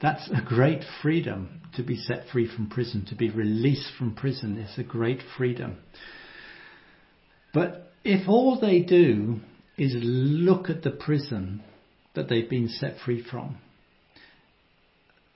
That's 0.00 0.30
a 0.30 0.40
great 0.40 0.82
freedom 1.02 1.60
to 1.74 1.82
be 1.82 1.96
set 1.96 2.28
free 2.32 2.48
from 2.48 2.70
prison, 2.70 3.04
to 3.06 3.14
be 3.14 3.30
released 3.30 3.92
from 3.98 4.14
prison 4.14 4.56
is 4.56 4.78
a 4.78 4.82
great 4.82 5.20
freedom. 5.36 5.76
But 7.52 7.92
if 8.02 8.28
all 8.28 8.58
they 8.58 8.80
do 8.80 9.40
is 9.76 9.94
look 9.94 10.70
at 10.70 10.82
the 10.82 10.90
prison 10.90 11.62
that 12.14 12.28
they've 12.28 12.48
been 12.48 12.68
set 12.68 12.98
free 13.04 13.22
from, 13.22 13.58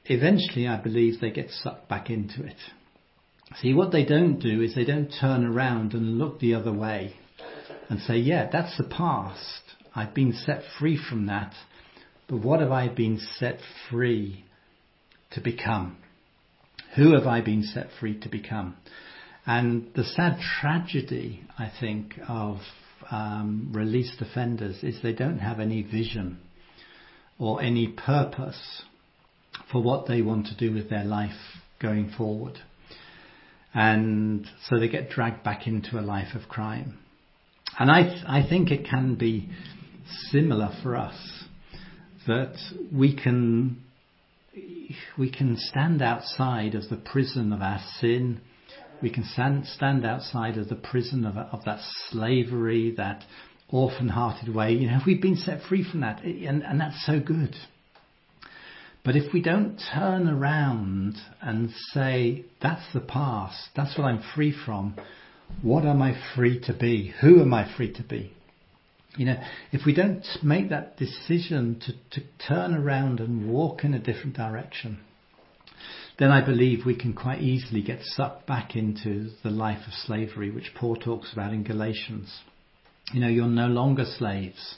eventually 0.06 0.66
I 0.66 0.80
believe 0.80 1.20
they 1.20 1.30
get 1.30 1.50
sucked 1.50 1.88
back 1.88 2.08
into 2.08 2.42
it. 2.44 2.56
See, 3.60 3.74
what 3.74 3.92
they 3.92 4.04
don't 4.04 4.38
do 4.38 4.62
is 4.62 4.74
they 4.74 4.84
don't 4.84 5.12
turn 5.20 5.44
around 5.44 5.92
and 5.92 6.18
look 6.18 6.40
the 6.40 6.54
other 6.54 6.72
way 6.72 7.14
and 7.90 8.00
say, 8.00 8.16
yeah, 8.16 8.48
that's 8.50 8.76
the 8.78 8.84
past. 8.84 9.60
I've 9.94 10.14
been 10.14 10.32
set 10.32 10.62
free 10.78 10.98
from 10.98 11.26
that. 11.26 11.52
But 12.28 12.38
what 12.38 12.60
have 12.60 12.72
I 12.72 12.88
been 12.88 13.20
set 13.38 13.58
free 13.90 14.44
to 15.34 15.40
become? 15.40 15.96
Who 16.96 17.14
have 17.14 17.26
I 17.26 17.40
been 17.40 17.62
set 17.62 17.88
free 17.98 18.18
to 18.20 18.28
become? 18.28 18.76
And 19.46 19.90
the 19.94 20.04
sad 20.04 20.38
tragedy, 20.60 21.42
I 21.58 21.70
think, 21.80 22.14
of 22.28 22.58
um, 23.10 23.70
released 23.74 24.20
offenders 24.20 24.82
is 24.82 25.02
they 25.02 25.12
don't 25.12 25.38
have 25.38 25.60
any 25.60 25.82
vision 25.82 26.38
or 27.38 27.62
any 27.62 27.88
purpose 27.88 28.82
for 29.70 29.82
what 29.82 30.06
they 30.06 30.22
want 30.22 30.46
to 30.46 30.56
do 30.56 30.72
with 30.72 30.88
their 30.88 31.04
life 31.04 31.36
going 31.80 32.10
forward. 32.16 32.58
And 33.74 34.46
so 34.68 34.78
they 34.78 34.88
get 34.88 35.10
dragged 35.10 35.42
back 35.42 35.66
into 35.66 35.98
a 35.98 36.00
life 36.00 36.34
of 36.34 36.48
crime. 36.48 36.98
And 37.78 37.90
I, 37.90 38.22
I 38.26 38.48
think 38.48 38.70
it 38.70 38.86
can 38.88 39.16
be 39.16 39.50
similar 40.30 40.70
for 40.82 40.96
us 40.96 41.44
that 42.26 42.54
we 42.92 43.16
can, 43.16 43.82
we 45.18 45.30
can 45.30 45.56
stand 45.56 46.02
outside 46.02 46.74
of 46.74 46.88
the 46.88 46.96
prison 46.96 47.52
of 47.52 47.60
our 47.60 47.80
sin. 48.00 48.40
We 49.02 49.10
can 49.10 49.24
stand, 49.24 49.66
stand 49.66 50.04
outside 50.04 50.56
of 50.56 50.68
the 50.68 50.74
prison 50.76 51.24
of, 51.24 51.36
of 51.36 51.64
that 51.64 51.80
slavery, 52.10 52.94
that 52.96 53.24
orphan-hearted 53.68 54.54
way. 54.54 54.72
You 54.72 54.88
know, 54.88 55.00
we've 55.06 55.22
been 55.22 55.36
set 55.36 55.62
free 55.62 55.88
from 55.88 56.00
that, 56.00 56.22
and, 56.22 56.62
and 56.62 56.80
that's 56.80 57.04
so 57.04 57.20
good. 57.20 57.54
But 59.04 59.16
if 59.16 59.32
we 59.34 59.42
don't 59.42 59.80
turn 59.92 60.28
around 60.28 61.16
and 61.42 61.70
say, 61.92 62.46
that's 62.62 62.92
the 62.94 63.00
past, 63.00 63.68
that's 63.76 63.98
what 63.98 64.06
I'm 64.06 64.22
free 64.34 64.54
from, 64.64 64.94
what 65.62 65.84
am 65.84 66.00
I 66.00 66.14
free 66.34 66.60
to 66.64 66.72
be? 66.72 67.12
Who 67.20 67.42
am 67.42 67.52
I 67.52 67.70
free 67.76 67.92
to 67.92 68.02
be? 68.02 68.32
You 69.16 69.26
know, 69.26 69.42
if 69.70 69.82
we 69.86 69.94
don't 69.94 70.26
make 70.42 70.70
that 70.70 70.96
decision 70.96 71.80
to, 71.86 72.20
to 72.20 72.26
turn 72.48 72.74
around 72.74 73.20
and 73.20 73.48
walk 73.48 73.84
in 73.84 73.94
a 73.94 73.98
different 73.98 74.36
direction, 74.36 74.98
then 76.18 76.30
I 76.30 76.44
believe 76.44 76.84
we 76.84 76.96
can 76.96 77.12
quite 77.12 77.40
easily 77.40 77.82
get 77.82 78.00
sucked 78.02 78.46
back 78.46 78.76
into 78.76 79.30
the 79.42 79.50
life 79.50 79.86
of 79.86 79.92
slavery, 79.92 80.50
which 80.50 80.72
Paul 80.74 80.96
talks 80.96 81.32
about 81.32 81.52
in 81.52 81.64
Galatians. 81.64 82.40
You 83.12 83.20
know, 83.20 83.28
you're 83.28 83.46
no 83.46 83.66
longer 83.66 84.04
slaves. 84.04 84.76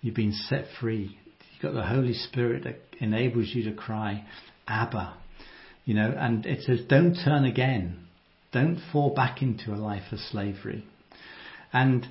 You've 0.00 0.14
been 0.14 0.32
set 0.32 0.66
free. 0.80 1.18
You've 1.52 1.62
got 1.62 1.74
the 1.74 1.86
Holy 1.86 2.14
Spirit 2.14 2.64
that 2.64 2.80
enables 3.00 3.48
you 3.54 3.64
to 3.64 3.72
cry, 3.72 4.24
Abba. 4.68 5.14
You 5.84 5.94
know, 5.94 6.14
and 6.16 6.44
it 6.44 6.62
says, 6.62 6.80
don't 6.88 7.14
turn 7.14 7.44
again. 7.44 8.06
Don't 8.52 8.80
fall 8.92 9.14
back 9.14 9.42
into 9.42 9.72
a 9.72 9.76
life 9.76 10.12
of 10.12 10.18
slavery. 10.18 10.84
And 11.72 12.06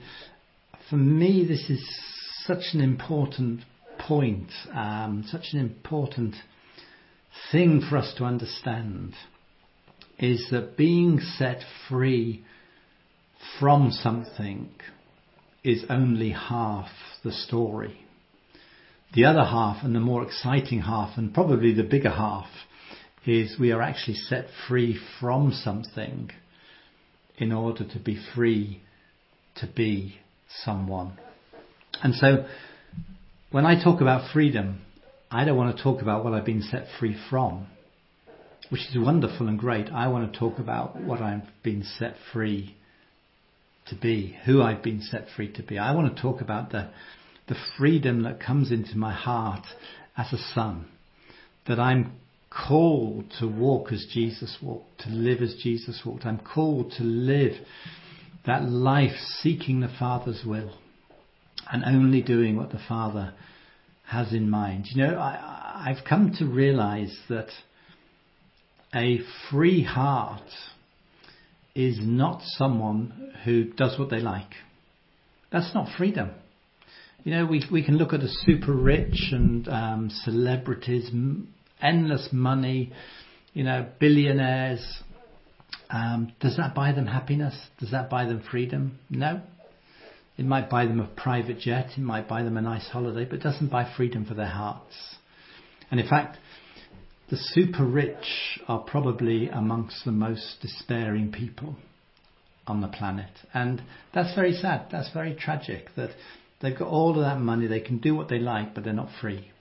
for 0.90 0.98
me, 0.98 1.46
this 1.48 1.70
is 1.70 1.84
such 2.46 2.74
an 2.74 2.82
important 2.82 3.62
point, 3.98 4.52
um, 4.74 5.24
such 5.28 5.48
an 5.54 5.60
important 5.60 6.36
thing 7.52 7.82
for 7.90 7.98
us 7.98 8.14
to 8.18 8.24
understand 8.24 9.14
is 10.20 10.48
that 10.52 10.78
being 10.78 11.20
set 11.20 11.62
free 11.90 12.44
from 13.60 13.92
something 13.92 14.70
is 15.64 15.84
only 15.90 16.32
half 16.32 16.90
the 17.24 17.32
story. 17.32 18.00
The 19.14 19.26
other 19.26 19.44
half, 19.44 19.84
and 19.84 19.96
the 19.96 20.00
more 20.00 20.24
exciting 20.24 20.82
half, 20.82 21.18
and 21.18 21.34
probably 21.34 21.74
the 21.74 21.84
bigger 21.84 22.12
half, 22.12 22.48
is 23.26 23.58
we 23.60 23.72
are 23.72 23.82
actually 23.82 24.16
set 24.16 24.46
free 24.68 24.98
from 25.20 25.52
something 25.52 26.30
in 27.38 27.52
order 27.52 27.86
to 27.86 28.00
be 28.00 28.20
free 28.36 28.82
to 29.56 29.68
be 29.68 30.20
someone. 30.64 31.18
And 32.04 32.14
so, 32.16 32.46
when 33.52 33.66
I 33.66 33.82
talk 33.82 34.02
about 34.02 34.32
freedom, 34.34 34.82
I 35.32 35.46
don't 35.46 35.58
want 35.58 35.76
to 35.76 35.84
talk 35.84 36.02
about 36.02 36.24
what 36.24 36.34
I've 36.34 36.46
been 36.46 36.62
set 36.62 36.88
free 37.00 37.16
from, 37.30 37.68
which 38.70 38.82
is 38.82 38.98
wonderful 38.98 39.48
and 39.48 39.58
great. 39.58 39.90
I 39.90 40.08
want 40.08 40.32
to 40.32 40.40
talk 40.40 40.60
about 40.60 41.02
what 41.02 41.22
I've 41.22 41.48
been 41.64 41.84
set 41.84 42.16
free 42.34 42.76
to 43.88 43.96
be, 43.96 44.38
who 44.46 44.62
I've 44.62 44.84
been 44.84 45.02
set 45.02 45.28
free 45.36 45.52
to 45.54 45.64
be. 45.64 45.78
I 45.78 45.94
want 45.94 46.16
to 46.16 46.22
talk 46.22 46.42
about 46.42 46.72
the, 46.72 46.90
the 47.48 47.56
freedom 47.78 48.24
that 48.24 48.40
comes 48.40 48.72
into 48.72 48.98
my 48.98 49.14
heart 49.14 49.66
as 50.18 50.32
a 50.34 50.38
son, 50.54 50.88
that 51.68 51.80
I'm 51.80 52.14
called 52.50 53.26
to 53.40 53.48
walk 53.48 53.92
as 53.92 54.08
Jesus 54.14 54.58
walked, 54.62 55.02
to 55.02 55.10
live 55.10 55.42
as 55.42 55.56
Jesus 55.62 56.02
walked. 56.06 56.26
I'm 56.26 56.40
called 56.40 56.94
to 56.98 57.04
live 57.04 57.54
that 58.46 58.64
life 58.64 59.16
seeking 59.42 59.80
the 59.80 59.94
Father's 60.00 60.44
will 60.46 60.78
and 61.72 61.84
only 61.84 62.22
doing 62.22 62.56
what 62.56 62.72
the 62.72 62.82
Father 62.88 63.34
has 64.08 64.34
in 64.34 64.50
mind. 64.50 64.86
You 64.90 65.04
know, 65.04 65.18
I, 65.18 65.84
I've 65.88 66.06
come 66.08 66.34
to 66.40 66.46
realize 66.46 67.18
that 67.30 67.50
a 68.94 69.20
free 69.50 69.84
heart 69.84 70.50
is 71.74 71.98
not 72.02 72.42
someone 72.44 73.34
who 73.44 73.66
does 73.74 74.00
what 74.00 74.10
they 74.10 74.20
like. 74.20 74.52
That's 75.52 75.74
not 75.74 75.90
freedom. 75.98 76.32
You 77.24 77.32
know, 77.32 77.46
we 77.46 77.64
we 77.72 77.84
can 77.84 77.98
look 77.98 78.14
at 78.14 78.20
the 78.20 78.30
super 78.46 78.72
rich 78.74 79.30
and 79.32 79.68
um, 79.68 80.10
celebrities, 80.24 81.10
endless 81.82 82.30
money, 82.32 82.94
you 83.54 83.64
know, 83.64 83.88
billionaires. 84.00 85.02
Um, 85.90 86.34
does 86.40 86.58
that 86.58 86.76
buy 86.76 86.92
them 86.92 87.08
happiness? 87.08 87.56
Does 87.80 87.92
that 87.92 88.10
buy 88.10 88.26
them 88.26 88.44
freedom? 88.50 89.00
No. 89.10 89.42
It 90.38 90.46
might 90.46 90.70
buy 90.70 90.86
them 90.86 91.00
a 91.00 91.08
private 91.08 91.60
jet, 91.60 91.92
it 91.96 92.02
might 92.02 92.28
buy 92.28 92.44
them 92.44 92.58
a 92.58 92.62
nice 92.62 92.88
holiday, 92.90 93.24
but 93.24 93.36
it 93.36 93.44
doesn't 93.44 93.72
buy 93.72 93.90
freedom 93.96 94.26
for 94.26 94.34
their 94.34 94.50
hearts. 94.50 95.16
And 95.90 96.00
in 96.00 96.08
fact, 96.08 96.38
the 97.30 97.38
super 97.38 97.86
rich 97.86 98.60
are 98.68 98.80
probably 98.80 99.48
amongst 99.48 100.04
the 100.04 100.12
most 100.12 100.58
despairing 100.62 101.32
people 101.32 101.78
on 102.68 102.82
the 102.82 102.88
planet. 102.88 103.32
And 103.54 103.82
that's 104.14 104.36
very 104.36 104.54
sad. 104.54 104.88
That's 104.92 105.12
very 105.14 105.36
tragic 105.36 105.88
that 105.96 106.10
they've 106.62 106.78
got 106.78 106.90
all 106.90 107.12
of 107.12 107.22
that 107.24 107.40
money, 107.40 107.68
they 107.68 107.80
can 107.80 108.00
do 108.00 108.16
what 108.16 108.28
they 108.28 108.40
like, 108.40 108.74
but 108.74 108.84
they're 108.84 108.94
not 108.94 109.10
free. 109.22 109.52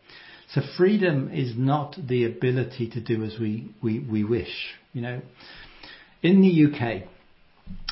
So 0.52 0.60
freedom 0.76 1.30
is 1.32 1.54
not 1.56 1.96
the 2.08 2.24
ability 2.24 2.90
to 2.90 3.00
do 3.00 3.24
as 3.24 3.38
we, 3.38 3.70
we, 3.82 4.00
we 4.00 4.24
wish. 4.24 4.74
You 4.92 5.02
know, 5.02 5.22
in 6.24 6.40
the 6.40 6.64
UK, 6.66 7.02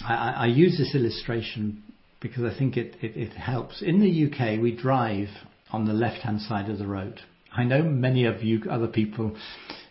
I, 0.05 0.47
use 0.47 0.79
this 0.79 0.95
illustration 0.95 1.83
because 2.21 2.43
I 2.45 2.59
think 2.59 2.77
it, 2.77 3.33
helps. 3.35 3.83
In 3.83 4.01
the 4.01 4.27
UK, 4.27 4.61
we 4.61 4.75
drive 4.75 5.29
on 5.71 5.85
the 5.85 5.93
left 5.93 6.23
hand 6.23 6.41
side 6.41 6.69
of 6.71 6.79
the 6.79 6.87
road. 6.87 7.21
I 7.55 7.65
know 7.65 7.83
many 7.83 8.25
of 8.25 8.43
you 8.43 8.63
other 8.71 8.89
people 8.89 9.37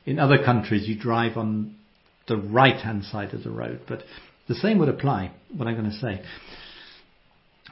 in 0.06 0.20
other 0.20 0.44
countries 0.44 0.88
you 0.88 0.98
drive 0.98 1.38
on 1.38 1.76
the 2.28 2.38
right 2.38 2.78
hand 2.78 3.06
side 3.06 3.34
of 3.34 3.44
the 3.44 3.52
road, 3.52 3.82
but 3.88 4.04
the 4.48 4.56
same 4.56 4.80
would 4.80 4.90
apply, 4.90 5.32
what 5.56 5.68
I'm 5.68 5.78
going 5.78 5.92
to 5.92 5.98
say. 5.98 6.24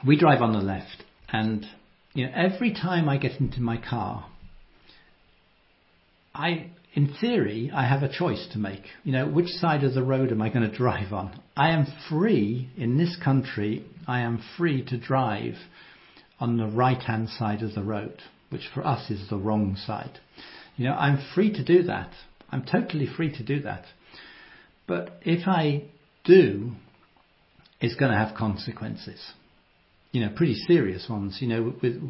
We 0.06 0.16
drive 0.16 0.40
on 0.40 0.52
the 0.52 0.60
left 0.60 1.02
and 1.32 1.66
you 2.14 2.26
know 2.26 2.32
every 2.34 2.72
time 2.72 3.08
I 3.08 3.18
get 3.18 3.40
into 3.40 3.60
my 3.60 3.76
car 3.76 4.30
I, 6.34 6.70
in 6.92 7.14
theory, 7.20 7.70
I 7.72 7.86
have 7.86 8.02
a 8.02 8.12
choice 8.12 8.48
to 8.52 8.58
make. 8.58 8.82
You 9.04 9.12
know, 9.12 9.28
which 9.28 9.48
side 9.48 9.84
of 9.84 9.94
the 9.94 10.02
road 10.02 10.32
am 10.32 10.42
I 10.42 10.48
going 10.48 10.68
to 10.68 10.76
drive 10.76 11.12
on? 11.12 11.40
I 11.56 11.70
am 11.70 11.86
free 12.08 12.68
in 12.76 12.98
this 12.98 13.16
country. 13.22 13.84
I 14.08 14.20
am 14.20 14.42
free 14.56 14.84
to 14.86 14.98
drive 14.98 15.54
on 16.40 16.56
the 16.56 16.66
right-hand 16.66 17.28
side 17.28 17.62
of 17.62 17.74
the 17.74 17.82
road, 17.82 18.20
which 18.48 18.68
for 18.74 18.84
us 18.84 19.10
is 19.10 19.28
the 19.28 19.36
wrong 19.36 19.76
side. 19.76 20.18
You 20.76 20.86
know, 20.86 20.94
I'm 20.94 21.22
free 21.34 21.52
to 21.52 21.64
do 21.64 21.84
that. 21.84 22.10
I'm 22.50 22.64
totally 22.64 23.06
free 23.06 23.32
to 23.36 23.44
do 23.44 23.62
that. 23.62 23.84
But 24.88 25.20
if 25.22 25.46
I 25.46 25.84
do, 26.24 26.72
it's 27.80 27.94
going 27.94 28.10
to 28.10 28.18
have 28.18 28.36
consequences. 28.36 29.32
You 30.12 30.22
know, 30.22 30.32
pretty 30.34 30.54
serious 30.54 31.08
ones. 31.08 31.38
You 31.40 31.48
know, 31.48 31.74
with, 31.82 32.00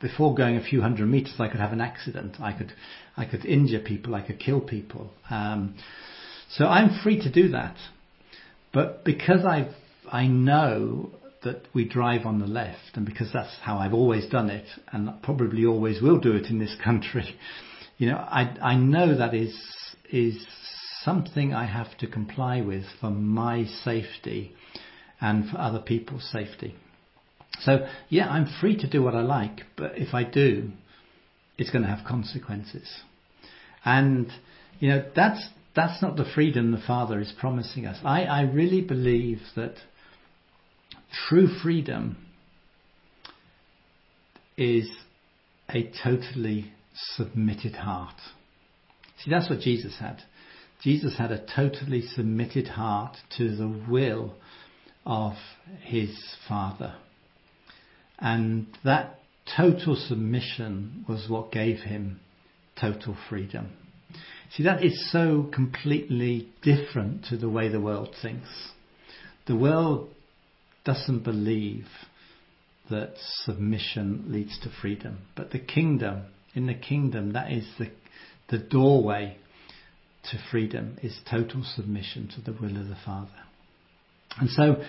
before 0.00 0.34
going 0.34 0.56
a 0.56 0.62
few 0.62 0.82
hundred 0.82 1.08
meters, 1.08 1.34
I 1.38 1.48
could 1.48 1.60
have 1.60 1.72
an 1.72 1.80
accident. 1.80 2.36
I 2.40 2.52
could, 2.52 2.72
I 3.16 3.24
could 3.24 3.46
injure 3.46 3.80
people. 3.80 4.14
I 4.14 4.20
could 4.20 4.38
kill 4.38 4.60
people. 4.60 5.10
Um, 5.30 5.76
so 6.50 6.66
I'm 6.66 7.00
free 7.02 7.20
to 7.22 7.30
do 7.30 7.48
that. 7.50 7.76
But 8.72 9.04
because 9.04 9.44
I, 9.44 9.74
I 10.10 10.26
know 10.26 11.10
that 11.44 11.62
we 11.74 11.84
drive 11.84 12.26
on 12.26 12.38
the 12.38 12.46
left, 12.46 12.96
and 12.96 13.06
because 13.06 13.30
that's 13.32 13.54
how 13.62 13.78
I've 13.78 13.94
always 13.94 14.28
done 14.28 14.50
it, 14.50 14.66
and 14.92 15.10
probably 15.22 15.64
always 15.64 16.00
will 16.00 16.18
do 16.18 16.32
it 16.32 16.46
in 16.46 16.58
this 16.58 16.74
country, 16.82 17.36
you 17.98 18.08
know, 18.08 18.16
I, 18.16 18.56
I 18.60 18.76
know 18.76 19.16
that 19.16 19.34
is 19.34 19.56
is 20.10 20.44
something 21.04 21.54
I 21.54 21.64
have 21.64 21.96
to 21.98 22.06
comply 22.06 22.60
with 22.60 22.84
for 23.00 23.10
my 23.10 23.64
safety 23.64 24.52
and 25.20 25.48
for 25.48 25.58
other 25.58 25.80
people's 25.80 26.28
safety. 26.30 26.74
So, 27.64 27.86
yeah, 28.08 28.28
I'm 28.28 28.48
free 28.60 28.76
to 28.78 28.88
do 28.88 29.02
what 29.02 29.14
I 29.14 29.20
like, 29.22 29.62
but 29.76 29.96
if 29.96 30.14
I 30.14 30.24
do, 30.24 30.70
it's 31.58 31.70
going 31.70 31.82
to 31.82 31.88
have 31.88 32.06
consequences. 32.06 32.88
And, 33.84 34.30
you 34.80 34.88
know, 34.88 35.04
that's, 35.14 35.48
that's 35.74 36.02
not 36.02 36.16
the 36.16 36.24
freedom 36.34 36.72
the 36.72 36.82
Father 36.84 37.20
is 37.20 37.32
promising 37.38 37.86
us. 37.86 37.98
I, 38.04 38.24
I 38.24 38.42
really 38.42 38.80
believe 38.80 39.40
that 39.54 39.74
true 41.28 41.48
freedom 41.62 42.16
is 44.56 44.90
a 45.68 45.90
totally 46.02 46.72
submitted 46.94 47.74
heart. 47.76 48.16
See, 49.24 49.30
that's 49.30 49.48
what 49.48 49.60
Jesus 49.60 49.96
had. 49.98 50.22
Jesus 50.82 51.16
had 51.16 51.30
a 51.30 51.44
totally 51.54 52.02
submitted 52.02 52.68
heart 52.68 53.16
to 53.38 53.54
the 53.56 53.84
will 53.88 54.34
of 55.06 55.34
his 55.82 56.10
Father. 56.48 56.96
And 58.18 58.66
that 58.84 59.18
total 59.56 59.96
submission 59.96 61.04
was 61.08 61.28
what 61.28 61.52
gave 61.52 61.80
him 61.80 62.20
total 62.80 63.16
freedom. 63.28 63.70
See, 64.56 64.64
that 64.64 64.84
is 64.84 65.10
so 65.10 65.48
completely 65.52 66.48
different 66.62 67.24
to 67.26 67.36
the 67.36 67.48
way 67.48 67.68
the 67.68 67.80
world 67.80 68.14
thinks. 68.20 68.48
The 69.46 69.56
world 69.56 70.10
doesn't 70.84 71.24
believe 71.24 71.86
that 72.90 73.14
submission 73.44 74.24
leads 74.28 74.58
to 74.60 74.70
freedom. 74.80 75.18
But 75.34 75.50
the 75.50 75.58
kingdom, 75.58 76.24
in 76.54 76.66
the 76.66 76.74
kingdom, 76.74 77.32
that 77.32 77.50
is 77.50 77.66
the, 77.78 77.90
the 78.50 78.58
doorway 78.58 79.38
to 80.30 80.38
freedom, 80.50 80.98
is 81.02 81.18
total 81.28 81.64
submission 81.64 82.28
to 82.34 82.40
the 82.42 82.52
will 82.52 82.76
of 82.76 82.88
the 82.88 82.98
Father. 83.04 83.30
And 84.38 84.50
so 84.50 84.82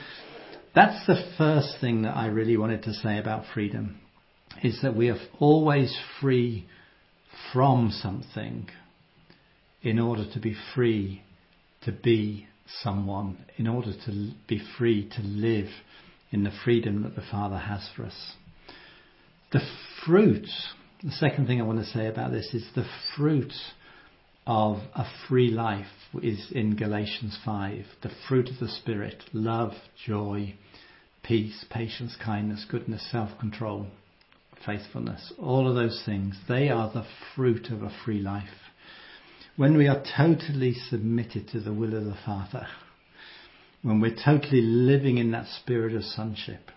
that's 0.76 1.06
the 1.06 1.24
first 1.38 1.78
thing 1.80 2.04
that 2.04 2.16
I 2.16 2.28
really 2.28 2.58
wanted 2.58 2.84
to 2.84 2.94
say 2.94 3.18
about 3.18 3.46
freedom, 3.54 4.00
is 4.64 4.80
that 4.82 4.96
we 4.96 5.10
are 5.10 5.20
always 5.40 5.98
free 6.22 6.68
from 7.52 7.92
something 7.92 8.70
in 9.82 10.00
order 10.00 10.26
to 10.34 10.40
be 10.40 10.56
free 10.74 11.24
to 11.84 11.92
be 11.92 12.48
someone, 12.82 13.46
in 13.58 13.68
order 13.68 13.92
to 14.06 14.32
be 14.48 14.62
free 14.78 15.10
to 15.10 15.22
live 15.22 15.70
in 16.32 16.44
the 16.44 16.52
freedom 16.64 17.04
that 17.04 17.16
the 17.16 17.24
Father 17.30 17.58
has 17.58 17.88
for 17.96 18.04
us. 18.04 18.34
The 19.52 19.62
fruit, 20.06 20.48
the 21.04 21.12
second 21.12 21.48
thing 21.48 21.62
I 21.62 21.66
want 21.66 21.80
to 21.80 21.86
say 21.86 22.08
about 22.08 22.32
this 22.32 22.54
is 22.54 22.66
the 22.74 22.86
fruit 23.16 23.54
of 24.46 24.78
a 24.96 25.06
free 25.28 25.50
life 25.50 25.86
is 26.22 26.52
in 26.52 26.76
Galatians 26.76 27.38
5. 27.46 27.86
The 28.02 28.12
fruit 28.28 28.50
of 28.50 28.60
the 28.60 28.68
Spirit 28.68 29.24
love, 29.34 29.72
joy, 30.06 30.56
peace, 31.24 31.66
patience, 31.70 32.16
kindness, 32.24 32.66
goodness, 32.70 33.08
self 33.12 33.38
control, 33.40 33.88
faithfulness. 34.66 35.34
All 35.40 35.68
of 35.68 35.76
those 35.76 36.04
things, 36.06 36.38
they 36.48 36.70
are 36.70 36.92
the 36.92 37.06
fruit 37.36 37.68
of 37.68 37.82
a 37.82 37.96
free 38.06 38.20
life. 38.20 38.50
When 39.56 39.78
we 39.78 39.88
are 39.88 40.04
totally 40.18 40.74
submitted 40.74 41.48
to 41.50 41.60
the 41.60 41.74
will 41.74 41.96
of 41.96 42.06
the 42.06 42.18
Father, 42.26 42.68
when 43.82 44.02
we're 44.02 44.16
totally 44.16 44.62
living 44.62 45.18
in 45.18 45.32
that 45.32 45.48
spirit 45.48 45.94
of 45.94 46.04
sonship, 46.04 46.72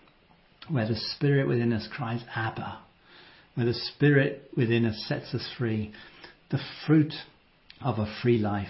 where 0.69 0.87
the 0.87 0.95
spirit 1.15 1.47
within 1.47 1.73
us 1.73 1.87
cries, 1.91 2.21
Abba, 2.35 2.79
where 3.55 3.65
the 3.65 3.73
spirit 3.73 4.51
within 4.55 4.85
us 4.85 5.03
sets 5.07 5.33
us 5.33 5.49
free, 5.57 5.91
the 6.51 6.59
fruit 6.85 7.13
of 7.81 7.99
a 7.99 8.13
free 8.21 8.37
life 8.37 8.67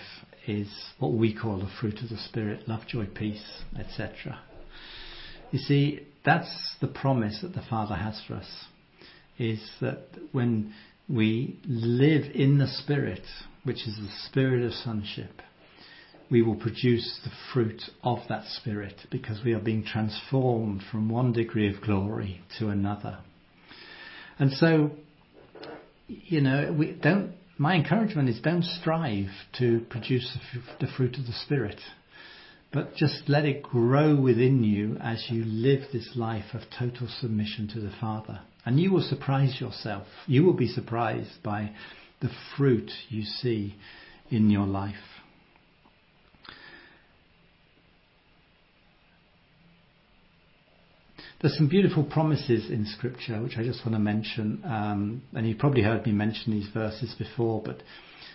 is 0.48 0.68
what 1.00 1.14
we 1.14 1.34
call 1.34 1.60
the 1.60 1.70
fruit 1.80 2.00
of 2.02 2.10
the 2.10 2.18
spirit 2.18 2.68
love, 2.68 2.82
joy, 2.88 3.06
peace, 3.06 3.64
etc. 3.78 4.40
You 5.52 5.60
see, 5.60 6.08
that's 6.26 6.76
the 6.82 6.88
promise 6.88 7.40
that 7.42 7.54
the 7.54 7.64
Father 7.70 7.96
has 7.96 8.22
for 8.28 8.36
us 8.36 8.66
is 9.38 9.60
that 9.82 10.08
when 10.32 10.74
we 11.08 11.60
live 11.66 12.26
in 12.34 12.58
the 12.58 12.68
Spirit, 12.68 13.22
which 13.64 13.88
is 13.88 13.96
the 13.96 14.10
spirit 14.26 14.64
of 14.64 14.74
sonship, 14.74 15.42
we 16.30 16.42
will 16.42 16.56
produce 16.56 17.20
the 17.24 17.32
fruit 17.54 17.82
of 18.04 18.20
that 18.28 18.46
Spirit 18.46 18.96
because 19.10 19.40
we 19.46 19.54
are 19.54 19.60
being 19.60 19.86
transformed 19.86 20.82
from 20.92 21.10
one 21.10 21.32
degree 21.32 21.74
of 21.74 21.82
glory 21.82 22.42
to 22.60 22.68
another. 22.68 23.20
And 24.38 24.52
so, 24.52 24.92
you 26.08 26.42
know, 26.42 26.76
we 26.78 26.92
don't, 26.92 27.34
my 27.58 27.76
encouragement 27.76 28.30
is 28.30 28.40
don't 28.40 28.64
strive 28.64 29.30
to 29.60 29.82
produce 29.90 30.38
the 30.80 30.88
fruit 30.88 31.18
of 31.18 31.26
the 31.26 31.34
Spirit, 31.46 31.80
but 32.72 32.96
just 32.96 33.24
let 33.28 33.46
it 33.46 33.64
grow 33.64 34.16
within 34.16 34.64
you 34.64 34.98
as 35.02 35.26
you 35.30 35.44
live 35.46 35.82
this 35.92 36.12
life 36.16 36.54
of 36.54 36.62
total 36.78 37.08
submission 37.20 37.68
to 37.70 37.80
the 37.80 37.94
Father. 38.00 38.42
And 38.66 38.80
you 38.80 38.92
will 38.92 39.02
surprise 39.02 39.60
yourself. 39.62 40.08
You 40.28 40.44
will 40.44 40.54
be 40.54 40.68
surprised 40.68 41.42
by 41.44 41.72
the 42.22 42.30
fruit 42.58 42.92
you 43.10 43.24
see 43.24 43.76
in 44.30 44.50
your 44.50 44.68
life. 44.68 45.17
There's 51.40 51.56
some 51.56 51.68
beautiful 51.70 52.04
promises 52.04 52.72
in 52.72 52.88
Scripture 52.88 53.40
which 53.44 53.58
I 53.58 53.64
just 53.64 53.86
want 53.86 53.94
to 53.94 54.00
mention, 54.00 54.64
um, 54.66 55.22
and 55.36 55.48
you've 55.48 55.60
probably 55.60 55.84
heard 55.84 56.04
me 56.04 56.12
mention 56.12 56.52
these 56.52 56.70
verses 56.74 57.14
before, 57.16 57.62
but 57.64 57.84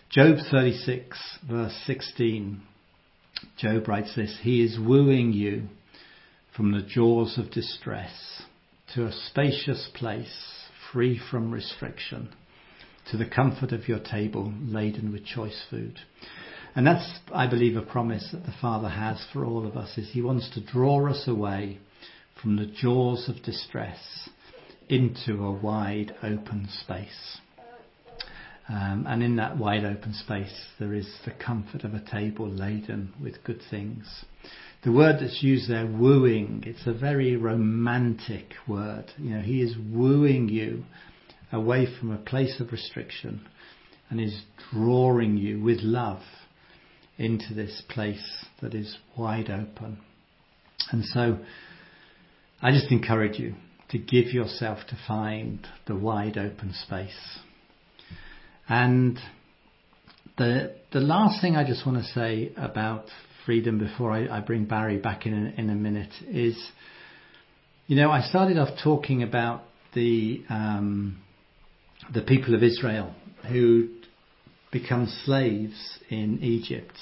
Job 0.09 0.37
36, 0.53 1.19
verse 1.51 1.77
16, 1.85 2.62
Job 3.59 3.88
writes 3.88 4.15
this 4.15 4.38
He 4.43 4.62
is 4.62 4.79
wooing 4.79 5.33
you 5.33 5.65
from 6.57 6.71
the 6.71 6.83
jaws 6.83 7.38
of 7.38 7.51
distress 7.51 8.43
to 8.95 9.07
a 9.07 9.12
spacious 9.12 9.88
place 9.95 10.69
free 10.93 11.21
from 11.29 11.51
restriction, 11.51 12.29
to 13.11 13.17
the 13.17 13.27
comfort 13.27 13.73
of 13.73 13.88
your 13.88 13.99
table 13.99 14.53
laden 14.61 15.11
with 15.11 15.25
choice 15.25 15.61
food. 15.69 15.99
And 16.77 16.87
that's, 16.87 17.19
I 17.35 17.49
believe, 17.49 17.77
a 17.77 17.83
promise 17.83 18.29
that 18.31 18.45
the 18.45 18.55
Father 18.61 18.91
has 18.91 19.27
for 19.33 19.45
all 19.45 19.67
of 19.67 19.77
us, 19.77 19.99
is 19.99 20.12
He 20.12 20.23
wants 20.23 20.51
to 20.55 20.65
draw 20.65 21.11
us 21.11 21.27
away 21.27 21.81
from 22.42 22.57
the 22.57 22.66
jaws 22.66 23.28
of 23.28 23.42
distress 23.44 24.28
into 24.88 25.44
a 25.44 25.52
wide 25.52 26.14
open 26.22 26.68
space. 26.83 27.38
Um, 28.68 29.07
and 29.09 29.22
in 29.22 29.37
that 29.37 29.59
wide 29.59 29.85
open 29.85 30.12
space, 30.14 30.66
there 30.78 30.92
is 30.92 31.09
the 31.24 31.31
comfort 31.31 31.85
of 31.85 31.94
a 31.94 32.05
table 32.05 32.48
laden 32.48 33.12
with 33.22 33.44
good 33.44 33.61
things. 33.70 34.24
The 34.83 34.92
word 34.92 35.16
that's 35.20 35.42
used 35.42 35.70
there, 35.70 35.87
wooing, 35.87 36.64
it's 36.66 36.87
a 36.87 36.92
very 36.92 37.37
romantic 37.37 38.55
word. 38.66 39.12
You 39.18 39.37
know, 39.37 39.42
he 39.42 39.62
is 39.62 39.76
wooing 39.92 40.48
you 40.48 40.85
away 41.52 41.87
from 41.98 42.11
a 42.11 42.18
place 42.18 42.59
of 42.61 42.72
restriction 42.72 43.46
and 44.11 44.20
is 44.20 44.42
drawing 44.72 45.37
you 45.37 45.62
with 45.62 45.81
love 45.81 46.22
into 47.18 47.55
this 47.55 47.83
place 47.88 48.46
that 48.61 48.74
is 48.74 48.96
wide 49.16 49.50
open. 49.50 49.98
And 50.90 51.05
so 51.05 51.38
I 52.64 52.70
just 52.70 52.92
encourage 52.92 53.40
you 53.40 53.55
to 53.90 53.98
give 53.98 54.27
yourself 54.27 54.79
to 54.90 54.98
find 55.09 55.66
the 55.88 55.96
wide 55.96 56.38
open 56.38 56.72
space. 56.85 57.38
And 58.68 59.18
the 60.38 60.77
the 60.92 61.01
last 61.01 61.40
thing 61.40 61.57
I 61.57 61.66
just 61.66 61.85
want 61.85 61.98
to 61.98 62.05
say 62.12 62.53
about 62.57 63.07
freedom 63.44 63.79
before 63.81 64.12
I, 64.12 64.29
I 64.29 64.40
bring 64.40 64.66
Barry 64.66 64.98
back 64.98 65.27
in 65.27 65.35
a, 65.35 65.61
in 65.61 65.70
a 65.70 65.75
minute 65.75 66.12
is, 66.29 66.57
you 67.88 67.96
know, 67.96 68.12
I 68.12 68.20
started 68.20 68.57
off 68.59 68.79
talking 68.85 69.25
about 69.25 69.64
the 69.94 70.44
um, 70.48 71.20
the 72.14 72.22
people 72.22 72.55
of 72.55 72.62
Israel 72.62 73.12
who 73.51 73.88
become 74.70 75.12
slaves 75.25 75.98
in 76.11 76.38
Egypt 76.42 76.96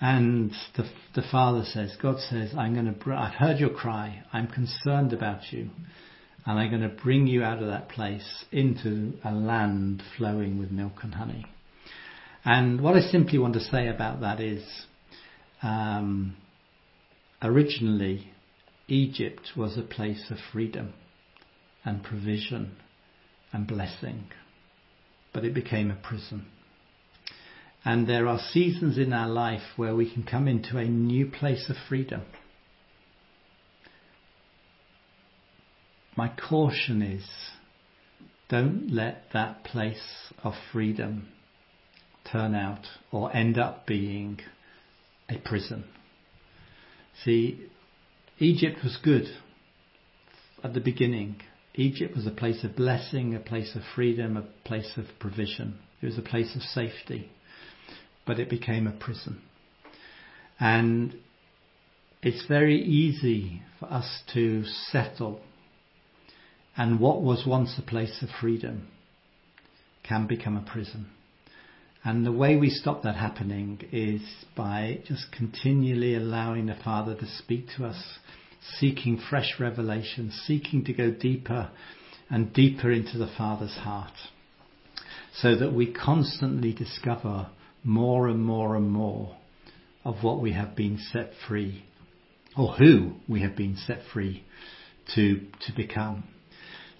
and 0.00 0.52
the, 0.76 0.88
the 1.14 1.22
father 1.30 1.64
says, 1.64 1.96
God 2.00 2.18
says, 2.18 2.52
I'm 2.56 2.74
going 2.74 2.92
to, 2.92 3.12
I've 3.12 3.34
heard 3.34 3.58
your 3.58 3.70
cry. 3.70 4.22
I'm 4.32 4.48
concerned 4.48 5.12
about 5.12 5.52
you. 5.52 5.70
And 6.46 6.58
I'm 6.58 6.68
going 6.68 6.82
to 6.82 7.02
bring 7.02 7.26
you 7.26 7.42
out 7.42 7.62
of 7.62 7.68
that 7.68 7.88
place 7.88 8.44
into 8.52 9.14
a 9.24 9.32
land 9.32 10.02
flowing 10.18 10.58
with 10.58 10.70
milk 10.70 10.94
and 11.02 11.14
honey. 11.14 11.46
And 12.44 12.82
what 12.82 12.96
I 12.96 13.00
simply 13.00 13.38
want 13.38 13.54
to 13.54 13.60
say 13.60 13.88
about 13.88 14.20
that 14.20 14.40
is, 14.40 14.62
um, 15.62 16.36
originally, 17.40 18.30
Egypt 18.88 19.52
was 19.56 19.78
a 19.78 19.82
place 19.82 20.26
of 20.30 20.36
freedom 20.52 20.92
and 21.84 22.02
provision 22.02 22.76
and 23.52 23.66
blessing, 23.66 24.26
but 25.32 25.44
it 25.44 25.54
became 25.54 25.90
a 25.90 25.96
prison. 25.96 26.46
And 27.84 28.06
there 28.06 28.26
are 28.28 28.38
seasons 28.38 28.96
in 28.96 29.12
our 29.12 29.28
life 29.28 29.62
where 29.76 29.94
we 29.94 30.10
can 30.10 30.22
come 30.22 30.48
into 30.48 30.78
a 30.78 30.86
new 30.86 31.26
place 31.26 31.68
of 31.68 31.76
freedom. 31.88 32.22
My 36.16 36.28
caution 36.48 37.02
is 37.02 37.24
don't 38.48 38.90
let 38.90 39.24
that 39.32 39.64
place 39.64 40.32
of 40.42 40.54
freedom 40.72 41.28
turn 42.30 42.54
out 42.54 42.86
or 43.10 43.34
end 43.34 43.58
up 43.58 43.86
being 43.86 44.38
a 45.28 45.36
prison. 45.38 45.84
See, 47.24 47.68
Egypt 48.38 48.78
was 48.82 48.96
good 49.02 49.26
at 50.62 50.72
the 50.72 50.80
beginning. 50.80 51.36
Egypt 51.74 52.16
was 52.16 52.26
a 52.26 52.30
place 52.30 52.64
of 52.64 52.76
blessing, 52.76 53.34
a 53.34 53.40
place 53.40 53.74
of 53.74 53.82
freedom, 53.94 54.36
a 54.36 54.42
place 54.66 54.92
of 54.96 55.06
provision. 55.18 55.78
It 56.00 56.06
was 56.06 56.18
a 56.18 56.22
place 56.22 56.54
of 56.54 56.62
safety 56.62 57.30
but 58.26 58.38
it 58.38 58.48
became 58.48 58.86
a 58.86 58.92
prison. 58.92 59.40
And 60.58 61.14
it's 62.22 62.46
very 62.46 62.80
easy 62.82 63.62
for 63.78 63.92
us 63.92 64.22
to 64.32 64.64
settle, 64.90 65.40
and 66.76 66.98
what 66.98 67.22
was 67.22 67.44
once 67.46 67.78
a 67.78 67.82
place 67.82 68.22
of 68.22 68.28
freedom 68.40 68.88
can 70.02 70.26
become 70.26 70.56
a 70.56 70.70
prison. 70.70 71.06
And 72.02 72.24
the 72.24 72.32
way 72.32 72.56
we 72.56 72.68
stop 72.68 73.02
that 73.02 73.16
happening 73.16 73.80
is 73.90 74.20
by 74.54 75.00
just 75.06 75.32
continually 75.32 76.14
allowing 76.14 76.66
the 76.66 76.76
Father 76.84 77.14
to 77.14 77.26
speak 77.26 77.66
to 77.76 77.86
us, 77.86 78.18
seeking 78.78 79.18
fresh 79.18 79.54
revelation, 79.58 80.30
seeking 80.30 80.84
to 80.84 80.92
go 80.92 81.10
deeper 81.10 81.70
and 82.28 82.52
deeper 82.52 82.90
into 82.90 83.16
the 83.16 83.30
Father's 83.38 83.76
heart, 83.76 84.12
so 85.34 85.56
that 85.56 85.72
we 85.72 85.92
constantly 85.92 86.72
discover 86.72 87.48
more 87.84 88.28
and 88.28 88.44
more 88.44 88.74
and 88.76 88.90
more 88.90 89.36
of 90.04 90.16
what 90.22 90.40
we 90.40 90.52
have 90.52 90.74
been 90.74 90.98
set 91.12 91.30
free, 91.46 91.84
or 92.56 92.72
who 92.72 93.12
we 93.28 93.42
have 93.42 93.56
been 93.56 93.76
set 93.76 94.00
free 94.12 94.42
to, 95.14 95.36
to 95.66 95.72
become. 95.76 96.24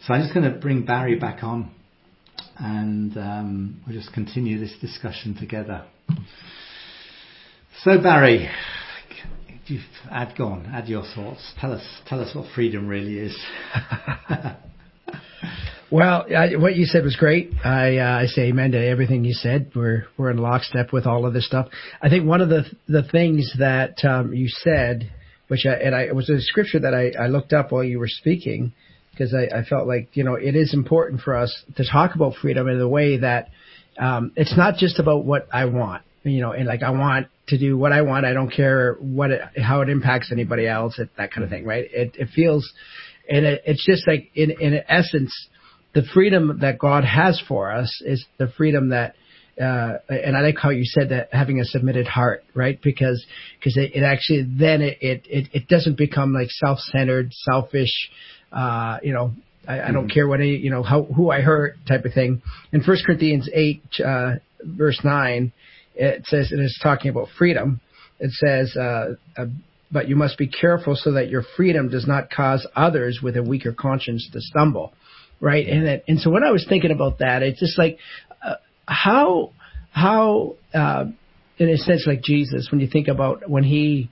So 0.07 0.15
I'm 0.15 0.23
just 0.23 0.35
going 0.35 0.51
to 0.51 0.59
bring 0.59 0.85
Barry 0.85 1.19
back 1.19 1.43
on 1.43 1.71
and 2.59 3.17
um, 3.17 3.81
we'll 3.87 3.97
just 3.97 4.13
continue 4.13 4.59
this 4.59 4.75
discussion 4.81 5.37
together. 5.39 5.85
So 7.83 8.01
Barry, 8.01 8.49
you've 9.67 9.83
add 10.11 10.35
go 10.37 10.47
on, 10.47 10.67
add 10.67 10.89
your 10.89 11.05
thoughts. 11.15 11.53
Tell 11.61 11.73
us, 11.73 11.85
tell 12.07 12.21
us 12.21 12.35
what 12.35 12.47
freedom 12.55 12.87
really 12.87 13.19
is. 13.19 13.37
well, 15.95 16.27
I, 16.37 16.57
what 16.57 16.75
you 16.75 16.87
said 16.87 17.05
was 17.05 17.15
great. 17.15 17.53
I 17.65 17.99
uh, 17.99 18.19
I 18.23 18.27
say 18.27 18.49
amen 18.49 18.73
to 18.73 18.85
everything 18.85 19.25
you 19.25 19.33
said. 19.33 19.71
We're 19.77 20.07
we're 20.19 20.33
in 20.33 20.39
lockstep 20.39 20.93
with 20.93 21.07
all 21.07 21.25
of 21.25 21.35
this 21.35 21.47
stuff. 21.47 21.69
I 22.03 22.09
think 22.09 22.27
one 22.27 22.41
of 22.41 22.49
the 22.49 22.65
the 22.89 23.05
things 23.05 23.55
that 23.61 24.05
um, 24.05 24.35
you 24.35 24.49
said, 24.49 25.13
which 25.47 25.67
I, 25.67 25.75
and 25.75 25.95
I, 25.95 26.01
it 26.01 26.15
was 26.17 26.29
a 26.31 26.41
scripture 26.41 26.81
that 26.81 26.95
I, 26.95 27.13
I 27.17 27.29
looked 27.29 27.53
up 27.53 27.71
while 27.71 27.85
you 27.85 28.01
were 28.01 28.09
speaking 28.09 28.73
because 29.13 29.33
I, 29.33 29.59
I 29.59 29.63
felt 29.63 29.87
like 29.87 30.09
you 30.15 30.25
know 30.25 30.35
it 30.35 30.57
is 30.57 30.75
important 30.75 31.21
for 31.21 31.37
us 31.37 31.55
to 31.77 31.85
talk 31.89 32.17
about 32.17 32.35
freedom 32.43 32.67
in 32.67 32.81
a 32.81 32.89
way 32.89 33.19
that 33.19 33.51
um, 33.97 34.33
it's 34.35 34.57
not 34.57 34.75
just 34.79 34.99
about 34.99 35.25
what 35.25 35.47
I 35.53 35.67
want, 35.67 36.03
you 36.25 36.41
know, 36.41 36.51
and 36.51 36.67
like 36.67 36.83
I 36.83 36.91
want 36.91 37.29
to 37.51 37.57
do 37.57 37.79
what 37.79 37.93
I 37.93 38.03
want. 38.03 38.27
I 38.27 38.33
don't 38.33 38.51
care 38.51 38.95
what 38.95 39.31
it, 39.31 39.43
how 39.63 39.81
it 39.83 39.89
impacts 39.89 40.33
anybody 40.33 40.67
else, 40.67 40.99
that 41.17 41.33
kind 41.33 41.45
of 41.45 41.51
thing, 41.51 41.65
right? 41.65 41.85
It, 41.93 42.17
it 42.19 42.31
feels, 42.35 42.69
and 43.31 43.47
it, 43.47 43.63
it's 43.65 43.87
just 43.87 44.09
like 44.09 44.33
in 44.35 44.51
in 44.61 44.81
essence, 44.89 45.33
the 45.95 46.03
freedom 46.13 46.59
that 46.61 46.79
God 46.79 47.05
has 47.05 47.41
for 47.47 47.73
us 47.73 48.03
is 48.05 48.25
the 48.39 48.49
freedom 48.57 48.91
that. 48.91 49.15
Uh, 49.61 49.99
and 50.09 50.37
I 50.37 50.41
like 50.41 50.57
how 50.61 50.71
you 50.71 50.85
said 50.85 51.11
that 51.11 51.29
having 51.33 51.61
a 51.61 51.65
submitted 51.65 52.09
heart, 52.09 52.43
right? 52.55 52.81
Because 52.83 53.25
because 53.57 53.77
it, 53.77 53.95
it 53.95 54.03
actually 54.03 54.43
then 54.43 54.83
it, 54.83 54.99
it 55.01 55.49
it 55.53 55.69
doesn't 55.69 55.97
become 55.97 56.33
like 56.33 56.51
self-centered, 56.51 57.33
selfish, 57.33 58.11
uh, 58.51 58.99
you 59.05 59.13
know, 59.13 59.33
I, 59.67 59.81
I 59.81 59.93
don't 59.93 60.05
mm-hmm. 60.05 60.15
care 60.15 60.29
what 60.29 60.41
any, 60.41 60.57
you 60.57 60.71
know, 60.71 60.83
how, 60.83 61.05
who 61.05 61.31
I 61.31 61.41
hurt 61.41 61.77
type 61.87 62.05
of 62.05 62.13
thing. 62.13 62.43
In 62.73 62.83
1 62.83 62.97
Corinthians 63.05 63.49
8, 63.53 63.83
uh, 64.05 64.31
verse 64.63 65.01
9, 65.03 65.53
it 65.95 66.27
says, 66.27 66.53
it 66.53 66.61
is 66.61 66.79
talking 66.83 67.11
about 67.11 67.29
freedom. 67.39 67.81
It 68.19 68.31
says, 68.33 68.77
uh, 68.77 69.15
uh, 69.37 69.47
but 69.91 70.09
you 70.09 70.17
must 70.17 70.39
be 70.39 70.49
careful 70.49 70.97
so 70.97 71.13
that 71.13 71.29
your 71.29 71.45
freedom 71.57 71.89
does 71.89 72.07
not 72.07 72.31
cause 72.31 72.67
others 72.75 73.21
with 73.23 73.37
a 73.37 73.43
weaker 73.43 73.73
conscience 73.73 74.29
to 74.33 74.41
stumble. 74.41 74.93
Right. 75.45 75.69
And 75.69 75.87
it, 75.87 76.05
and 76.09 76.19
so 76.19 76.31
when 76.31 76.43
I 76.43 76.53
was 76.53 76.65
thinking 76.67 76.91
about 76.91 77.19
that, 77.19 77.43
it's 77.43 77.61
just 77.61 77.79
like, 77.79 77.99
uh, 78.43 78.55
how, 78.87 79.53
how, 79.91 80.57
uh, 80.73 81.05
in 81.59 81.69
a 81.69 81.77
sense 81.77 82.07
like 82.07 82.23
Jesus, 82.23 82.69
when 82.71 82.81
you 82.81 82.89
think 82.91 83.09
about 83.09 83.47
when 83.49 83.63
he, 83.63 84.09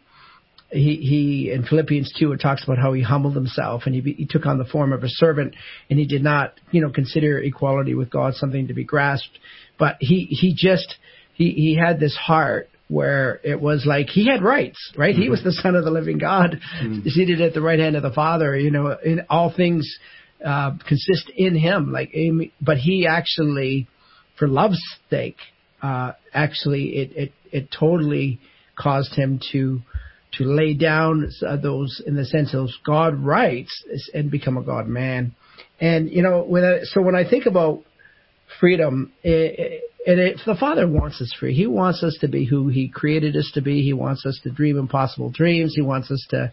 he, 0.69 0.97
he 0.97 1.51
in 1.51 1.65
Philippians 1.65 2.13
2 2.19 2.33
it 2.33 2.37
talks 2.43 2.65
about 2.65 2.77
how 2.77 2.93
he 2.93 3.01
humbled 3.01 3.35
himself 3.35 3.85
and 3.87 3.95
he, 3.95 4.13
he 4.13 4.27
took 4.27 4.45
on 4.45 4.59
the 4.59 4.67
form 4.67 4.93
of 4.93 5.03
a 5.05 5.09
servant 5.09 5.55
and 5.89 5.99
he 5.99 6.07
did 6.07 6.23
not 6.23 6.53
you 6.71 6.83
know 6.83 6.91
consider 6.91 7.39
equality 7.39 7.95
with 7.95 8.11
God 8.11 8.35
something 8.35 8.69
to 8.69 8.75
be 8.75 8.85
grasped 8.85 9.39
but 9.79 9.97
he 10.01 10.29
he 10.31 10.55
just 10.57 10.97
he 11.35 11.51
he 11.51 11.77
had 11.79 12.01
this 12.01 12.17
heart 12.17 12.71
where 12.89 13.39
it 13.45 13.61
was 13.61 13.85
like 13.85 14.07
he 14.07 14.27
had 14.27 14.43
rights 14.43 14.93
right 14.97 15.15
mm-hmm. 15.15 15.25
he 15.25 15.29
was 15.29 15.45
the 15.45 15.53
son 15.53 15.75
of 15.75 15.85
the 15.85 15.91
living 15.91 16.17
God 16.17 16.59
mm-hmm. 16.83 17.07
seated 17.07 17.43
at 17.43 17.53
the 17.53 17.61
right 17.61 17.79
hand 17.79 17.95
of 17.95 18.03
the 18.03 18.13
Father 18.13 18.57
you 18.57 18.71
know 18.71 18.97
in 19.05 19.27
all 19.29 19.53
things 19.55 19.99
uh, 20.45 20.73
consist 20.87 21.31
in 21.37 21.55
him 21.55 21.93
like 21.93 22.15
but 22.61 22.79
he 22.79 23.07
actually 23.07 23.89
for 24.39 24.49
love's 24.49 24.83
sake 25.11 25.37
uh, 25.83 26.13
actually 26.33 26.97
it 26.97 27.13
it 27.17 27.33
it 27.53 27.69
totally 27.79 28.41
caused 28.77 29.15
him 29.15 29.41
to 29.53 29.81
to 30.39 30.45
lay 30.45 30.75
down 30.75 31.31
uh, 31.47 31.57
those 31.57 32.03
in 32.07 32.17
the 32.17 32.25
sense 32.25 32.55
of 32.55 32.69
God 32.85 33.23
rights 33.23 33.85
and 34.15 34.31
become 34.31 34.57
a 34.57 34.63
God 34.63 34.87
man. 34.87 35.35
And 35.81 36.11
you 36.11 36.23
know, 36.23 36.43
when 36.43 36.65
I, 36.65 36.79
so 36.85 37.03
when 37.03 37.15
I 37.15 37.29
think 37.29 37.47
about 37.47 37.83
freedom, 38.59 39.13
it, 39.23 39.83
it, 40.07 40.19
it, 40.19 40.41
the 40.47 40.55
Father 40.55 40.89
wants 40.89 41.21
us 41.21 41.35
free. 41.39 41.55
He 41.55 41.67
wants 41.67 42.03
us 42.03 42.17
to 42.23 42.29
be 42.29 42.47
who 42.47 42.69
He 42.69 42.89
created 42.89 43.37
us 43.37 43.51
to 43.55 43.61
be. 43.61 43.83
He 43.83 43.93
wants 43.93 44.25
us 44.25 44.41
to 44.45 44.51
dream 44.51 44.79
impossible 44.79 45.31
dreams. 45.31 45.75
He 45.75 45.83
wants 45.83 46.11
us 46.11 46.25
to 46.31 46.53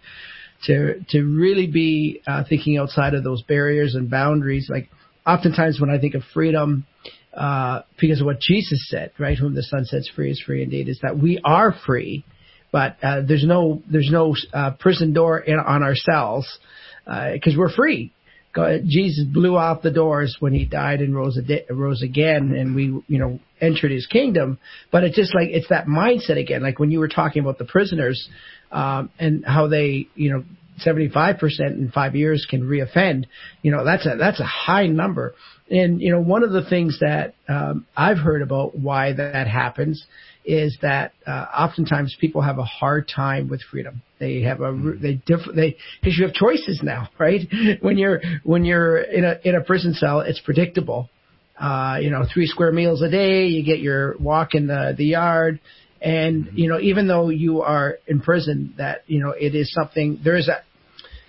to 0.65 1.01
to 1.09 1.23
really 1.23 1.67
be 1.67 2.21
uh, 2.27 2.43
thinking 2.47 2.77
outside 2.77 3.13
of 3.13 3.23
those 3.23 3.41
barriers 3.43 3.95
and 3.95 4.09
boundaries. 4.09 4.69
Like 4.69 4.89
oftentimes 5.25 5.79
when 5.79 5.89
I 5.89 5.99
think 5.99 6.15
of 6.15 6.23
freedom, 6.33 6.85
uh, 7.33 7.81
because 7.99 8.21
of 8.21 8.25
what 8.25 8.39
Jesus 8.39 8.87
said, 8.89 9.11
right? 9.17 9.37
Whom 9.37 9.55
the 9.55 9.63
Son 9.63 9.85
sets 9.85 10.09
free 10.09 10.31
is 10.31 10.41
free 10.41 10.63
indeed. 10.63 10.89
Is 10.89 10.99
that 11.01 11.17
we 11.17 11.39
are 11.43 11.73
free 11.85 12.25
but 12.71 12.97
uh, 13.01 13.21
there's 13.27 13.45
no 13.45 13.81
there's 13.89 14.09
no 14.11 14.35
uh, 14.53 14.71
prison 14.79 15.13
door 15.13 15.39
in, 15.39 15.57
on 15.57 15.83
ourselves 15.83 16.59
because 17.05 17.55
uh, 17.55 17.57
we're 17.59 17.73
free. 17.73 18.13
Jesus 18.55 19.25
blew 19.25 19.57
out 19.57 19.83
the 19.83 19.91
doors 19.91 20.37
when 20.39 20.53
he 20.53 20.65
died 20.65 21.01
and 21.01 21.15
rose 21.15 21.39
rose 21.69 22.01
again, 22.01 22.53
and 22.53 22.75
we 22.75 22.85
you 23.07 23.19
know 23.19 23.39
entered 23.61 23.91
his 23.91 24.07
kingdom. 24.07 24.59
But 24.91 25.03
it's 25.03 25.15
just 25.15 25.35
like 25.35 25.49
it's 25.49 25.69
that 25.69 25.85
mindset 25.85 26.37
again, 26.37 26.63
like 26.63 26.79
when 26.79 26.91
you 26.91 26.99
were 26.99 27.07
talking 27.07 27.41
about 27.41 27.57
the 27.57 27.65
prisoners 27.65 28.27
um, 28.71 29.09
and 29.19 29.45
how 29.45 29.67
they 29.67 30.07
you 30.15 30.31
know 30.31 30.43
75% 30.85 31.41
in 31.59 31.91
five 31.93 32.15
years 32.15 32.47
can 32.49 32.61
reoffend. 32.61 33.25
You 33.61 33.71
know, 33.71 33.83
that's 33.85 34.05
a, 34.05 34.15
that's 34.17 34.39
a 34.39 34.45
high 34.45 34.87
number. 34.87 35.35
And, 35.69 36.01
you 36.01 36.11
know, 36.11 36.21
one 36.21 36.43
of 36.43 36.51
the 36.51 36.67
things 36.67 36.99
that, 36.99 37.35
um, 37.47 37.85
I've 37.95 38.17
heard 38.17 38.41
about 38.41 38.77
why 38.77 39.13
that 39.13 39.47
happens 39.47 40.05
is 40.49 40.75
that 40.81 41.13
uh, 41.27 41.45
oftentimes 41.55 42.17
people 42.19 42.41
have 42.41 42.57
a 42.57 42.63
hard 42.63 43.07
time 43.07 43.49
with 43.49 43.61
freedom. 43.69 44.01
They 44.19 44.41
have 44.41 44.61
a 44.61 44.71
they 44.99 45.21
diff- 45.23 45.53
they 45.55 45.77
because 46.01 46.17
you 46.17 46.25
have 46.25 46.33
choices 46.33 46.81
now, 46.81 47.09
right? 47.19 47.41
When 47.81 47.99
you're 47.99 48.19
when 48.43 48.65
you're 48.65 48.97
in 48.97 49.23
a 49.23 49.39
in 49.43 49.55
a 49.55 49.61
prison 49.61 49.93
cell, 49.93 50.21
it's 50.21 50.39
predictable. 50.39 51.09
Uh, 51.57 51.97
you 52.01 52.09
know, 52.09 52.25
three 52.33 52.47
square 52.47 52.71
meals 52.71 53.01
a 53.01 53.09
day, 53.09 53.47
you 53.47 53.63
get 53.63 53.79
your 53.79 54.17
walk 54.17 54.55
in 54.55 54.65
the 54.65 54.95
the 54.97 55.05
yard, 55.05 55.59
and 56.01 56.45
mm-hmm. 56.45 56.57
you 56.57 56.67
know, 56.67 56.79
even 56.79 57.07
though 57.07 57.29
you 57.29 57.61
are 57.61 57.99
in 58.07 58.19
prison, 58.19 58.73
that 58.77 59.03
you 59.05 59.19
know 59.19 59.31
it 59.31 59.53
is 59.53 59.71
something. 59.71 60.19
There 60.23 60.35
is 60.35 60.47
a 60.47 60.63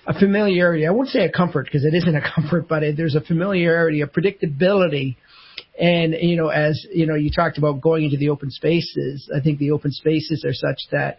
a 0.07 0.19
familiarity. 0.19 0.87
I 0.87 0.93
won't 0.93 1.11
say 1.11 1.27
a 1.27 1.31
comfort 1.31 1.67
because 1.67 1.85
it 1.85 1.93
isn't 1.95 2.17
a 2.17 2.23
comfort, 2.35 2.69
but 2.69 2.83
it, 2.83 2.97
there's 2.97 3.17
a 3.17 3.21
familiarity, 3.21 4.01
a 4.01 4.07
predictability 4.07 5.17
and, 5.81 6.15
you 6.21 6.37
know, 6.37 6.49
as, 6.49 6.87
you 6.93 7.07
know, 7.07 7.15
you 7.15 7.31
talked 7.31 7.57
about 7.57 7.81
going 7.81 8.05
into 8.05 8.19
the 8.19 8.29
open 8.29 8.51
spaces, 8.51 9.31
I 9.35 9.41
think 9.41 9.59
the 9.59 9.71
open 9.71 9.93
spaces 9.93 10.45
are 10.45 10.53
such 10.53 10.79
that, 10.93 11.19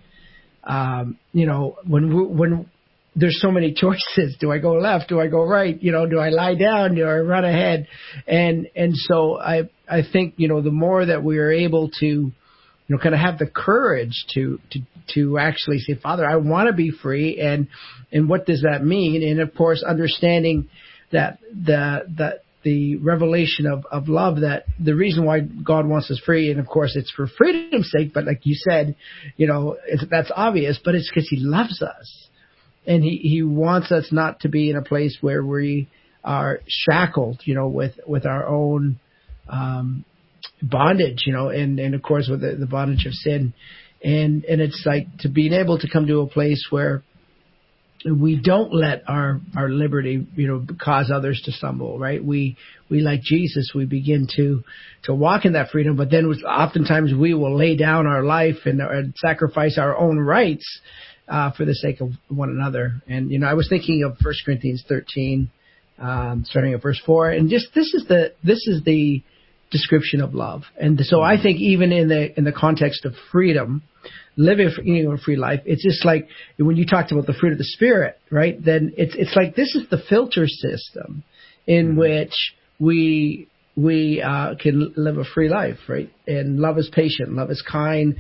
um, 0.63 1.17
you 1.33 1.47
know, 1.47 1.77
when, 1.87 2.37
when 2.37 2.69
there's 3.15 3.41
so 3.41 3.49
many 3.49 3.73
choices, 3.77 4.35
do 4.39 4.51
I 4.51 4.59
go 4.59 4.73
left? 4.73 5.09
Do 5.09 5.19
I 5.19 5.27
go 5.27 5.43
right? 5.43 5.81
You 5.81 5.91
know, 5.91 6.05
do 6.05 6.19
I 6.19 6.29
lie 6.29 6.53
down? 6.53 6.93
Do 6.93 7.05
I 7.05 7.17
run 7.17 7.43
ahead? 7.43 7.87
And, 8.27 8.67
and 8.75 8.93
so 8.95 9.39
I, 9.39 9.69
I 9.89 10.03
think, 10.03 10.35
you 10.37 10.47
know, 10.47 10.61
the 10.61 10.69
more 10.69 11.07
that 11.07 11.23
we 11.23 11.39
are 11.39 11.51
able 11.51 11.89
to, 11.99 12.05
you 12.05 12.33
know, 12.87 12.99
kind 12.99 13.15
of 13.15 13.21
have 13.21 13.39
the 13.39 13.47
courage 13.47 14.25
to, 14.35 14.59
to, 14.73 14.79
to 15.15 15.39
actually 15.39 15.79
say, 15.79 15.95
Father, 15.95 16.23
I 16.23 16.35
want 16.35 16.67
to 16.67 16.73
be 16.73 16.91
free. 16.91 17.39
And, 17.39 17.67
and 18.11 18.29
what 18.29 18.45
does 18.45 18.61
that 18.61 18.85
mean? 18.85 19.27
And 19.27 19.39
of 19.39 19.55
course, 19.55 19.81
understanding 19.81 20.69
that 21.11 21.39
the, 21.51 22.05
that 22.19 22.43
the 22.63 22.97
revelation 22.97 23.65
of, 23.65 23.85
of 23.91 24.07
love 24.07 24.41
that 24.41 24.65
the 24.79 24.95
reason 24.95 25.25
why 25.25 25.39
God 25.39 25.87
wants 25.87 26.11
us 26.11 26.21
free, 26.25 26.51
and 26.51 26.59
of 26.59 26.67
course 26.67 26.95
it's 26.95 27.11
for 27.11 27.27
freedom's 27.27 27.89
sake, 27.91 28.13
but 28.13 28.25
like 28.25 28.41
you 28.43 28.55
said, 28.55 28.95
you 29.37 29.47
know, 29.47 29.77
that's 30.09 30.31
obvious, 30.35 30.79
but 30.83 30.95
it's 30.95 31.09
because 31.09 31.27
He 31.29 31.37
loves 31.39 31.81
us. 31.81 32.27
And 32.85 33.03
He, 33.03 33.17
He 33.17 33.43
wants 33.43 33.91
us 33.91 34.09
not 34.11 34.41
to 34.41 34.49
be 34.49 34.69
in 34.69 34.75
a 34.75 34.83
place 34.83 35.17
where 35.21 35.43
we 35.43 35.87
are 36.23 36.59
shackled, 36.67 37.41
you 37.45 37.55
know, 37.55 37.67
with, 37.67 37.99
with 38.05 38.25
our 38.25 38.47
own, 38.47 38.99
um, 39.49 40.05
bondage, 40.61 41.23
you 41.25 41.33
know, 41.33 41.49
and, 41.49 41.79
and 41.79 41.95
of 41.95 42.01
course 42.01 42.27
with 42.29 42.41
the, 42.41 42.55
the 42.55 42.67
bondage 42.67 43.05
of 43.05 43.13
sin. 43.13 43.53
And, 44.03 44.45
and 44.45 44.61
it's 44.61 44.83
like 44.85 45.07
to 45.19 45.29
being 45.29 45.53
able 45.53 45.79
to 45.79 45.89
come 45.91 46.07
to 46.07 46.21
a 46.21 46.27
place 46.27 46.67
where 46.69 47.03
we 48.05 48.35
don't 48.35 48.73
let 48.73 49.03
our 49.07 49.39
our 49.55 49.69
liberty 49.69 50.25
you 50.35 50.47
know 50.47 50.65
cause 50.83 51.11
others 51.13 51.41
to 51.45 51.51
stumble 51.51 51.99
right 51.99 52.23
we 52.23 52.57
we 52.89 53.01
like 53.01 53.21
jesus 53.21 53.71
we 53.75 53.85
begin 53.85 54.27
to 54.35 54.63
to 55.03 55.13
walk 55.13 55.45
in 55.45 55.53
that 55.53 55.69
freedom 55.69 55.95
but 55.95 56.09
then 56.09 56.25
oftentimes 56.25 57.13
we 57.13 57.33
will 57.33 57.55
lay 57.55 57.75
down 57.75 58.07
our 58.07 58.23
life 58.23 58.57
and, 58.65 58.81
and 58.81 59.13
sacrifice 59.17 59.77
our 59.77 59.95
own 59.95 60.17
rights 60.17 60.81
uh, 61.31 61.51
for 61.51 61.65
the 61.65 61.73
sake 61.73 62.01
of 62.01 62.11
one 62.27 62.49
another. 62.49 63.01
And 63.07 63.31
you 63.31 63.39
know, 63.39 63.47
I 63.47 63.53
was 63.53 63.67
thinking 63.69 64.03
of 64.03 64.17
first 64.17 64.43
Corinthians 64.45 64.83
13, 64.87 65.49
um, 65.97 66.43
starting 66.45 66.73
at 66.73 66.81
verse 66.81 67.01
four, 67.05 67.29
and 67.29 67.49
just 67.49 67.67
this 67.73 67.93
is 67.93 68.05
the 68.07 68.33
this 68.43 68.67
is 68.67 68.83
the 68.83 69.23
description 69.71 70.21
of 70.21 70.33
love. 70.33 70.63
And 70.79 70.99
so 70.99 71.21
I 71.21 71.41
think 71.41 71.59
even 71.59 71.93
in 71.93 72.09
the 72.09 72.37
in 72.37 72.43
the 72.43 72.51
context 72.51 73.05
of 73.05 73.13
freedom, 73.31 73.83
living 74.37 74.69
you 74.83 75.03
know, 75.03 75.11
a 75.11 75.17
free 75.17 75.35
life, 75.35 75.61
it's 75.65 75.83
just 75.83 76.05
like 76.05 76.27
when 76.57 76.77
you 76.77 76.85
talked 76.85 77.11
about 77.11 77.25
the 77.25 77.33
fruit 77.33 77.51
of 77.51 77.57
the 77.57 77.63
spirit, 77.63 78.19
right? 78.29 78.63
Then 78.63 78.93
it's 78.97 79.15
it's 79.15 79.35
like 79.35 79.55
this 79.55 79.75
is 79.75 79.89
the 79.89 80.01
filter 80.09 80.47
system 80.47 81.23
in 81.67 81.89
mm-hmm. 81.89 81.99
which 81.99 82.33
we 82.79 83.47
we 83.75 84.21
uh, 84.21 84.55
can 84.59 84.93
live 84.97 85.17
a 85.17 85.23
free 85.23 85.49
life, 85.49 85.77
right? 85.87 86.11
And 86.27 86.59
love 86.59 86.77
is 86.77 86.89
patient, 86.93 87.33
love 87.33 87.51
is 87.51 87.63
kind. 87.69 88.15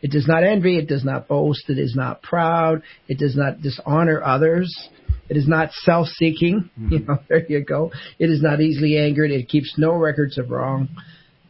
It 0.00 0.10
does 0.10 0.26
not 0.26 0.42
envy, 0.42 0.78
it 0.78 0.88
does 0.88 1.04
not 1.04 1.28
boast, 1.28 1.68
it 1.68 1.78
is 1.78 1.94
not 1.94 2.22
proud, 2.22 2.82
it 3.08 3.18
does 3.18 3.36
not 3.36 3.62
dishonor 3.62 4.22
others. 4.22 4.88
It 5.28 5.36
is 5.36 5.48
not 5.48 5.70
self-seeking. 5.72 6.68
Mm-hmm. 6.78 6.88
You 6.92 6.98
know, 6.98 7.18
there 7.28 7.46
you 7.48 7.64
go. 7.64 7.90
It 8.18 8.28
is 8.28 8.42
not 8.42 8.60
easily 8.60 8.98
angered. 8.98 9.30
It 9.30 9.48
keeps 9.48 9.74
no 9.78 9.94
records 9.94 10.36
of 10.36 10.50
wrong. 10.50 10.88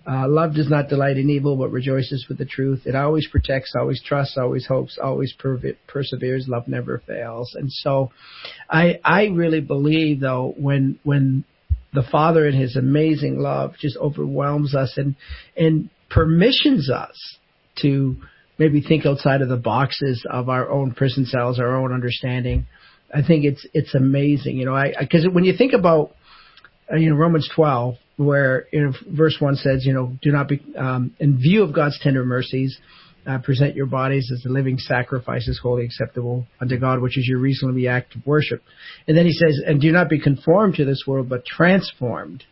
Uh, 0.09 0.26
love 0.28 0.55
does 0.55 0.68
not 0.68 0.88
delight 0.88 1.16
in 1.16 1.30
evil, 1.30 1.57
but 1.57 1.70
rejoices 1.70 2.26
with 2.28 2.38
the 2.38 2.44
truth. 2.44 2.82
It 2.86 2.94
always 2.96 3.28
protects, 3.28 3.74
always 3.78 4.03
trusts, 4.03 4.36
always 4.36 4.66
hopes, 4.66 4.98
always 5.03 5.32
per- 5.32 5.61
perseveres. 5.86 6.48
Love 6.48 6.66
never 6.66 7.03
fails. 7.07 7.55
And 7.55 7.70
so, 7.70 8.11
I 8.68 8.98
I 9.05 9.26
really 9.26 9.61
believe 9.61 10.20
though 10.20 10.55
when 10.57 10.98
when 11.05 11.44
the 11.92 12.03
Father 12.03 12.46
in 12.46 12.55
His 12.55 12.76
amazing 12.76 13.38
love 13.38 13.74
just 13.78 13.96
overwhelms 13.96 14.74
us 14.74 14.94
and 14.96 15.14
and 15.57 15.88
permissions 16.11 16.90
us 16.90 17.38
to 17.82 18.16
maybe 18.59 18.80
think 18.80 19.07
outside 19.07 19.40
of 19.40 19.48
the 19.48 19.57
boxes 19.57 20.26
of 20.28 20.48
our 20.48 20.70
own 20.70 20.92
prison 20.92 21.26
cells, 21.26 21.59
our 21.59 21.76
own 21.76 21.92
understanding. 21.92 22.66
I 23.14 23.22
think 23.22 23.44
it's 23.44 23.66
it's 23.74 23.94
amazing, 23.94 24.57
you 24.57 24.64
know. 24.64 24.74
I 24.74 24.94
because 24.98 25.26
when 25.30 25.44
you 25.44 25.55
think 25.57 25.74
about 25.74 26.14
uh, 26.92 26.96
you 26.96 27.11
know 27.11 27.16
Romans 27.16 27.48
12, 27.55 27.96
where 28.22 28.66
you 28.72 28.82
know, 28.82 28.92
verse 29.10 29.36
one 29.40 29.56
says, 29.56 29.84
you 29.84 29.92
know, 29.92 30.16
do 30.22 30.30
not 30.30 30.48
be 30.48 30.62
um, 30.76 31.14
in 31.18 31.38
view 31.38 31.62
of 31.62 31.74
God's 31.74 31.98
tender 32.00 32.24
mercies. 32.24 32.78
Uh, 33.24 33.38
present 33.38 33.76
your 33.76 33.86
bodies 33.86 34.32
as 34.32 34.44
a 34.44 34.48
living 34.48 34.76
sacrifices, 34.78 35.60
holy, 35.62 35.84
acceptable 35.84 36.44
unto 36.60 36.76
God, 36.76 37.00
which 37.00 37.16
is 37.16 37.24
your 37.24 37.38
reasonable 37.38 37.88
act 37.88 38.16
of 38.16 38.26
worship. 38.26 38.60
And 39.06 39.16
then 39.16 39.26
he 39.26 39.32
says, 39.32 39.60
and 39.64 39.80
do 39.80 39.92
not 39.92 40.08
be 40.08 40.18
conformed 40.18 40.74
to 40.74 40.84
this 40.84 41.04
world, 41.06 41.28
but 41.28 41.46
transformed 41.46 42.42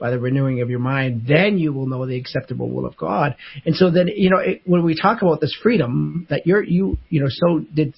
by 0.00 0.10
the 0.10 0.18
renewing 0.18 0.60
of 0.60 0.70
your 0.70 0.80
mind. 0.80 1.22
Then 1.28 1.56
you 1.56 1.72
will 1.72 1.86
know 1.86 2.04
the 2.04 2.16
acceptable 2.16 2.68
will 2.68 2.84
of 2.84 2.96
God. 2.96 3.36
And 3.64 3.76
so 3.76 3.92
then, 3.92 4.08
you 4.08 4.30
know, 4.30 4.38
it, 4.38 4.62
when 4.64 4.84
we 4.84 5.00
talk 5.00 5.22
about 5.22 5.40
this 5.40 5.56
freedom 5.62 6.26
that 6.30 6.48
you're, 6.48 6.64
you, 6.64 6.98
you 7.08 7.20
know, 7.20 7.28
so 7.28 7.60
did 7.72 7.94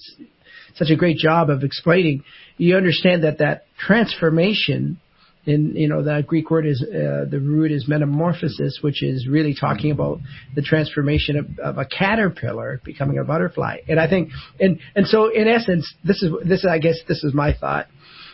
such 0.75 0.91
a 0.91 0.97
great 0.97 1.17
job 1.17 1.49
of 1.49 1.63
explaining, 1.63 2.25
you 2.59 2.77
understand 2.77 3.25
that 3.25 3.39
that 3.39 3.65
transformation 3.79 5.01
in 5.47 5.75
you 5.75 5.89
know 5.89 6.03
the 6.03 6.23
Greek 6.27 6.51
word 6.51 6.67
is 6.67 6.83
uh, 6.83 7.25
the 7.31 7.41
root 7.41 7.73
is 7.73 7.89
metamorphosis, 7.89 8.79
which 8.83 9.03
is 9.03 9.27
really 9.27 9.55
talking 9.59 9.91
about 9.91 10.21
the 10.55 10.63
transformation 10.63 11.37
of, 11.37 11.59
of, 11.59 11.79
a 11.79 11.85
caterpillar 11.85 12.81
becoming 12.85 13.19
a 13.19 13.25
butterfly. 13.25 13.79
And 13.89 13.99
I 13.99 14.09
think 14.09 14.31
and 14.59 14.79
and 14.95 15.07
so 15.07 15.29
in 15.29 15.49
essence, 15.49 15.93
this 16.05 16.23
is 16.23 16.33
this 16.45 16.67
I 16.69 16.79
guess 16.79 16.97
this 17.09 17.25
is 17.25 17.33
my 17.35 17.55
thought. 17.55 17.87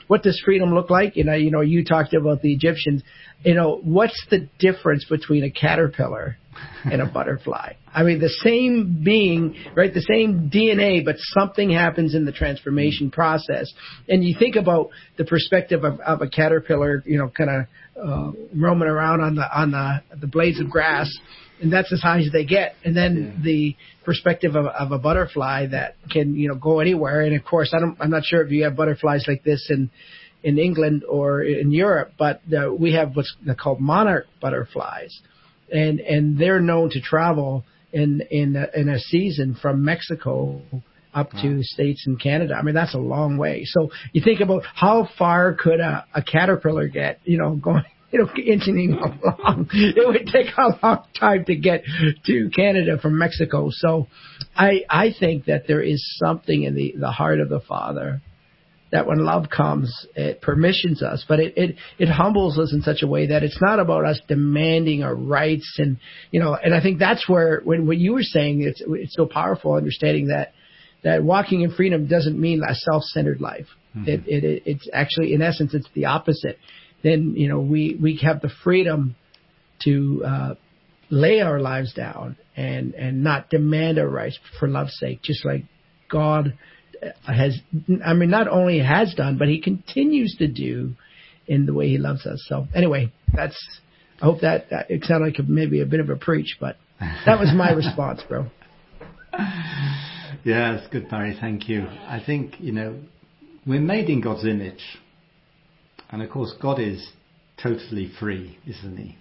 What 0.08 0.22
does 0.22 0.40
freedom 0.44 0.72
look 0.72 0.88
like? 0.88 1.16
You 1.16 1.24
know, 1.24 1.34
you 1.34 1.50
know, 1.50 1.62
you 1.62 1.84
talked 1.84 2.14
about 2.14 2.40
the 2.40 2.52
Egyptians. 2.52 3.02
You 3.42 3.54
know, 3.54 3.80
what's 3.82 4.26
the 4.30 4.48
difference 4.58 5.04
between 5.04 5.44
a 5.44 5.50
caterpillar 5.50 6.36
and 6.84 7.00
a 7.00 7.06
butterfly. 7.06 7.74
I 7.96 8.02
mean, 8.02 8.20
the 8.20 8.28
same 8.28 9.00
being, 9.02 9.56
right? 9.74 9.92
The 9.92 10.02
same 10.02 10.50
DNA, 10.52 11.02
but 11.02 11.16
something 11.18 11.70
happens 11.70 12.14
in 12.14 12.26
the 12.26 12.32
transformation 12.32 13.10
process. 13.10 13.72
And 14.06 14.22
you 14.22 14.36
think 14.38 14.54
about 14.54 14.90
the 15.16 15.24
perspective 15.24 15.82
of, 15.82 15.98
of 16.00 16.20
a 16.20 16.28
caterpillar, 16.28 17.02
you 17.06 17.16
know, 17.16 17.30
kind 17.30 17.48
of 17.50 17.66
uh, 17.98 18.32
roaming 18.54 18.88
around 18.88 19.22
on 19.22 19.34
the 19.34 19.48
on 19.50 19.70
the 19.70 20.02
the 20.20 20.26
blades 20.26 20.60
of 20.60 20.68
grass, 20.68 21.10
and 21.62 21.72
that's 21.72 21.90
as 21.90 22.02
high 22.02 22.18
as 22.18 22.28
they 22.30 22.44
get. 22.44 22.74
And 22.84 22.94
then 22.94 23.36
yeah. 23.38 23.42
the 23.42 23.76
perspective 24.04 24.56
of, 24.56 24.66
of 24.66 24.92
a 24.92 24.98
butterfly 24.98 25.68
that 25.68 25.96
can, 26.10 26.36
you 26.36 26.48
know, 26.48 26.54
go 26.54 26.80
anywhere. 26.80 27.22
And 27.22 27.34
of 27.34 27.46
course, 27.46 27.72
I 27.74 27.80
don't, 27.80 27.96
I'm 27.98 28.10
not 28.10 28.24
sure 28.24 28.44
if 28.44 28.52
you 28.52 28.64
have 28.64 28.76
butterflies 28.76 29.24
like 29.26 29.42
this 29.42 29.68
in 29.70 29.88
in 30.42 30.58
England 30.58 31.02
or 31.08 31.42
in 31.42 31.72
Europe, 31.72 32.12
but 32.18 32.42
uh, 32.52 32.70
we 32.74 32.92
have 32.92 33.16
what's 33.16 33.34
called 33.58 33.80
monarch 33.80 34.26
butterflies 34.38 35.18
and 35.72 36.00
and 36.00 36.38
they're 36.38 36.60
known 36.60 36.90
to 36.90 37.00
travel 37.00 37.64
in 37.96 38.20
in 38.30 38.56
a, 38.56 38.78
in 38.78 38.88
a 38.90 38.98
season 38.98 39.56
from 39.60 39.82
Mexico 39.82 40.60
up 41.14 41.32
wow. 41.32 41.42
to 41.42 41.62
states 41.62 42.04
and 42.06 42.20
Canada. 42.20 42.54
I 42.54 42.62
mean, 42.62 42.74
that's 42.74 42.94
a 42.94 42.98
long 42.98 43.38
way. 43.38 43.62
So 43.64 43.90
you 44.12 44.22
think 44.22 44.40
about 44.40 44.64
how 44.74 45.08
far 45.18 45.54
could 45.54 45.80
a, 45.80 46.04
a 46.14 46.22
caterpillar 46.22 46.88
get, 46.88 47.20
you 47.24 47.38
know, 47.38 47.56
going, 47.56 47.84
you 48.12 48.18
know, 48.18 48.28
inching 48.36 48.92
along. 48.92 49.70
It 49.72 50.06
would 50.06 50.26
take 50.26 50.48
a 50.58 50.78
long 50.82 51.04
time 51.18 51.46
to 51.46 51.56
get 51.56 51.84
to 52.26 52.50
Canada 52.54 52.98
from 53.00 53.18
Mexico. 53.18 53.70
So 53.70 54.08
I, 54.54 54.82
I 54.90 55.14
think 55.18 55.46
that 55.46 55.66
there 55.66 55.80
is 55.80 56.04
something 56.22 56.64
in 56.64 56.74
the, 56.74 56.94
the 56.98 57.10
heart 57.10 57.40
of 57.40 57.48
the 57.48 57.60
Father 57.60 58.20
that 58.92 59.06
when 59.06 59.18
love 59.18 59.46
comes, 59.50 60.06
it 60.14 60.40
permissions 60.40 61.02
us, 61.02 61.24
but 61.28 61.40
it, 61.40 61.54
it, 61.56 61.76
it 61.98 62.08
humbles 62.08 62.58
us 62.58 62.72
in 62.72 62.82
such 62.82 63.02
a 63.02 63.06
way 63.06 63.26
that 63.26 63.42
it's 63.42 63.60
not 63.60 63.80
about 63.80 64.04
us 64.04 64.20
demanding 64.28 65.02
our 65.02 65.14
rights 65.14 65.74
and, 65.78 65.98
you 66.30 66.38
know, 66.38 66.54
and 66.54 66.72
I 66.72 66.80
think 66.80 66.98
that's 66.98 67.28
where, 67.28 67.60
when 67.64 67.86
what 67.86 67.96
you 67.96 68.12
were 68.12 68.22
saying, 68.22 68.62
it's, 68.62 68.80
it's 68.86 69.16
so 69.16 69.26
powerful 69.26 69.74
understanding 69.74 70.28
that, 70.28 70.52
that 71.02 71.24
walking 71.24 71.62
in 71.62 71.72
freedom 71.72 72.06
doesn't 72.06 72.40
mean 72.40 72.62
a 72.62 72.74
self-centered 72.74 73.40
life. 73.40 73.66
Mm-hmm. 73.96 74.08
It, 74.08 74.28
it, 74.28 74.62
it's 74.66 74.88
actually, 74.92 75.34
in 75.34 75.42
essence, 75.42 75.74
it's 75.74 75.88
the 75.94 76.04
opposite. 76.04 76.58
Then, 77.02 77.34
you 77.36 77.48
know, 77.48 77.60
we, 77.60 77.98
we 78.00 78.20
have 78.22 78.40
the 78.40 78.50
freedom 78.62 79.16
to, 79.84 80.22
uh, 80.24 80.54
lay 81.08 81.40
our 81.40 81.60
lives 81.60 81.92
down 81.94 82.36
and, 82.56 82.94
and 82.94 83.22
not 83.22 83.48
demand 83.48 83.98
our 83.98 84.08
rights 84.08 84.38
for 84.58 84.68
love's 84.68 84.96
sake, 84.98 85.22
just 85.22 85.44
like 85.44 85.64
God 86.10 86.58
has, 87.26 87.58
I 88.04 88.14
mean, 88.14 88.30
not 88.30 88.48
only 88.48 88.78
has 88.78 89.14
done, 89.14 89.38
but 89.38 89.48
he 89.48 89.60
continues 89.60 90.36
to 90.38 90.48
do 90.48 90.94
in 91.46 91.66
the 91.66 91.74
way 91.74 91.88
he 91.88 91.98
loves 91.98 92.26
us. 92.26 92.44
So 92.48 92.66
anyway, 92.74 93.12
that's, 93.34 93.56
I 94.20 94.24
hope 94.24 94.40
that, 94.40 94.70
that 94.70 94.90
it 94.90 95.04
sounded 95.04 95.38
like 95.38 95.48
maybe 95.48 95.80
a 95.80 95.86
bit 95.86 96.00
of 96.00 96.10
a 96.10 96.16
preach, 96.16 96.56
but 96.60 96.76
that 97.00 97.38
was 97.38 97.52
my 97.54 97.70
response, 97.72 98.22
bro. 98.28 98.46
Yes, 100.44 100.86
good, 100.90 101.08
Barry. 101.08 101.36
Thank 101.40 101.68
you. 101.68 101.82
I 101.82 102.22
think, 102.24 102.60
you 102.60 102.72
know, 102.72 102.98
we're 103.66 103.80
made 103.80 104.08
in 104.08 104.20
God's 104.20 104.44
image. 104.44 104.98
And 106.10 106.22
of 106.22 106.30
course, 106.30 106.54
God 106.60 106.80
is 106.80 107.10
totally 107.60 108.10
free, 108.20 108.58
isn't 108.66 108.96
he? 108.96 109.16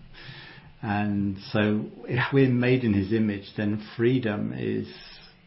And 0.81 1.37
so 1.51 1.85
if 2.07 2.31
we're 2.31 2.49
made 2.49 2.83
in 2.83 2.93
his 2.93 3.11
image, 3.11 3.45
then 3.57 3.83
freedom 3.97 4.53
is 4.55 4.87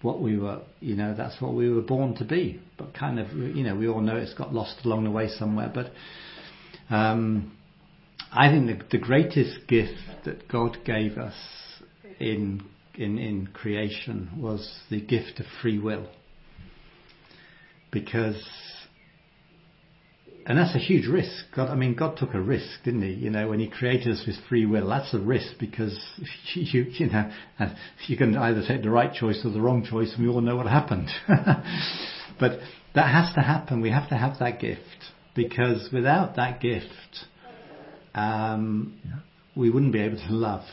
what 0.02 0.20
we 0.20 0.38
were, 0.38 0.60
you 0.80 0.94
know, 0.94 1.14
that's 1.14 1.40
what 1.40 1.54
we 1.54 1.72
were 1.72 1.82
born 1.82 2.14
to 2.16 2.24
be. 2.24 2.60
But 2.76 2.94
kind 2.94 3.18
of, 3.18 3.32
you 3.32 3.64
know, 3.64 3.74
we 3.74 3.88
all 3.88 4.00
know 4.00 4.16
it's 4.16 4.34
got 4.34 4.54
lost 4.54 4.84
along 4.84 5.04
the 5.04 5.10
way 5.10 5.28
somewhere. 5.28 5.70
But 5.72 5.90
um, 6.94 7.56
I 8.32 8.48
think 8.48 8.66
the, 8.66 8.98
the 8.98 9.04
greatest 9.04 9.66
gift 9.66 9.98
that 10.24 10.48
God 10.48 10.78
gave 10.84 11.18
us 11.18 11.34
in 12.20 12.62
in 12.94 13.18
in 13.18 13.46
creation 13.48 14.30
was 14.36 14.80
the 14.90 15.00
gift 15.00 15.40
of 15.40 15.46
free 15.62 15.78
will, 15.78 16.08
because 17.92 18.42
and 20.48 20.56
that's 20.56 20.74
a 20.74 20.78
huge 20.78 21.06
risk. 21.06 21.44
God, 21.54 21.68
I 21.68 21.74
mean, 21.74 21.94
God 21.94 22.16
took 22.16 22.32
a 22.32 22.40
risk, 22.40 22.82
didn't 22.82 23.02
He? 23.02 23.12
You 23.12 23.28
know, 23.28 23.48
when 23.48 23.60
He 23.60 23.68
created 23.68 24.08
us 24.08 24.24
with 24.26 24.36
free 24.48 24.64
will, 24.64 24.88
that's 24.88 25.12
a 25.12 25.18
risk 25.18 25.52
because 25.60 25.94
you, 26.54 26.84
you 26.84 27.06
know, 27.08 27.30
you 28.06 28.16
can 28.16 28.34
either 28.34 28.62
take 28.66 28.82
the 28.82 28.88
right 28.88 29.12
choice 29.12 29.42
or 29.44 29.50
the 29.50 29.60
wrong 29.60 29.84
choice, 29.84 30.10
and 30.16 30.26
we 30.26 30.32
all 30.32 30.40
know 30.40 30.56
what 30.56 30.66
happened. 30.66 31.10
but 32.40 32.60
that 32.94 33.12
has 33.12 33.34
to 33.34 33.42
happen. 33.42 33.82
We 33.82 33.90
have 33.90 34.08
to 34.08 34.16
have 34.16 34.38
that 34.38 34.58
gift 34.58 34.80
because 35.36 35.90
without 35.92 36.36
that 36.36 36.62
gift, 36.62 36.86
um, 38.14 38.98
we 39.54 39.68
wouldn't 39.68 39.92
be 39.92 40.00
able 40.00 40.16
to 40.16 40.32
love. 40.32 40.64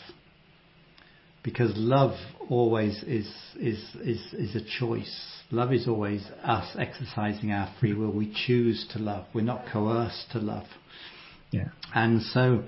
Because 1.43 1.73
love 1.75 2.15
always 2.49 3.03
is 3.03 3.29
is 3.59 3.83
is 4.01 4.21
is 4.33 4.55
a 4.55 4.79
choice 4.79 5.34
Love 5.51 5.73
is 5.73 5.87
always 5.87 6.25
us 6.43 6.75
exercising 6.77 7.51
our 7.51 7.73
free 7.79 7.93
will. 7.93 8.11
We 8.11 8.33
choose 8.47 8.87
to 8.93 8.99
love. 8.99 9.25
We're 9.33 9.41
not 9.41 9.65
coerced 9.71 10.31
to 10.31 10.39
love. 10.39 10.65
Yeah. 11.51 11.69
And 11.93 12.21
so, 12.21 12.63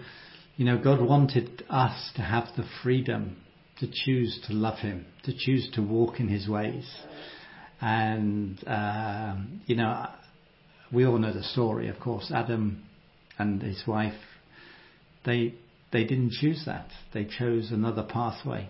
you 0.55 0.65
know, 0.65 0.77
God 0.81 1.01
wanted 1.01 1.63
us 1.69 2.11
to 2.15 2.21
have 2.21 2.45
the 2.55 2.65
freedom 2.83 3.37
to 3.79 3.87
choose 3.91 4.39
to 4.47 4.53
love 4.53 4.79
Him, 4.79 5.05
to 5.23 5.33
choose 5.35 5.69
to 5.73 5.81
walk 5.81 6.19
in 6.19 6.27
His 6.27 6.47
ways. 6.47 6.87
And, 7.81 8.63
um, 8.67 9.61
you 9.65 9.75
know, 9.75 10.07
we 10.91 11.05
all 11.05 11.17
know 11.17 11.33
the 11.33 11.43
story, 11.43 11.89
of 11.89 11.99
course. 11.99 12.31
Adam 12.33 12.83
and 13.37 13.61
his 13.61 13.83
wife, 13.87 14.19
they, 15.25 15.53
they 15.91 16.03
didn't 16.03 16.31
choose 16.31 16.63
that. 16.65 16.89
They 17.13 17.25
chose 17.25 17.71
another 17.71 18.03
pathway. 18.03 18.69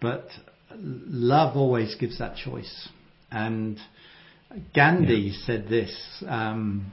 But 0.00 0.28
love 0.80 1.56
always 1.56 1.94
gives 1.96 2.18
that 2.18 2.36
choice. 2.36 2.88
And 3.30 3.78
Gandhi 4.74 5.14
yeah. 5.32 5.46
said 5.46 5.68
this. 5.68 5.94
Um, 6.26 6.92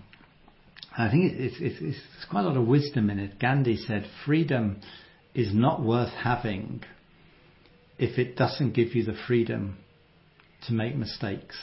I 0.98 1.10
think 1.10 1.34
it's, 1.34 1.56
it's, 1.60 1.78
it's 1.82 2.26
quite 2.30 2.42
a 2.42 2.48
lot 2.48 2.58
of 2.58 2.68
wisdom 2.68 3.10
in 3.10 3.20
it. 3.20 3.40
Gandhi 3.40 3.78
said, 3.78 4.06
"Freedom 4.26 4.82
is 5.34 5.54
not 5.54 5.82
worth 5.82 6.12
having 6.12 6.84
if 7.98 8.18
it 8.20 8.36
doesn't 8.36 8.74
give 8.74 8.96
you 8.96 9.04
the 9.04 9.16
freedom 9.28 9.78
to 10.68 10.74
make 10.74 10.96
mistakes." 10.96 11.58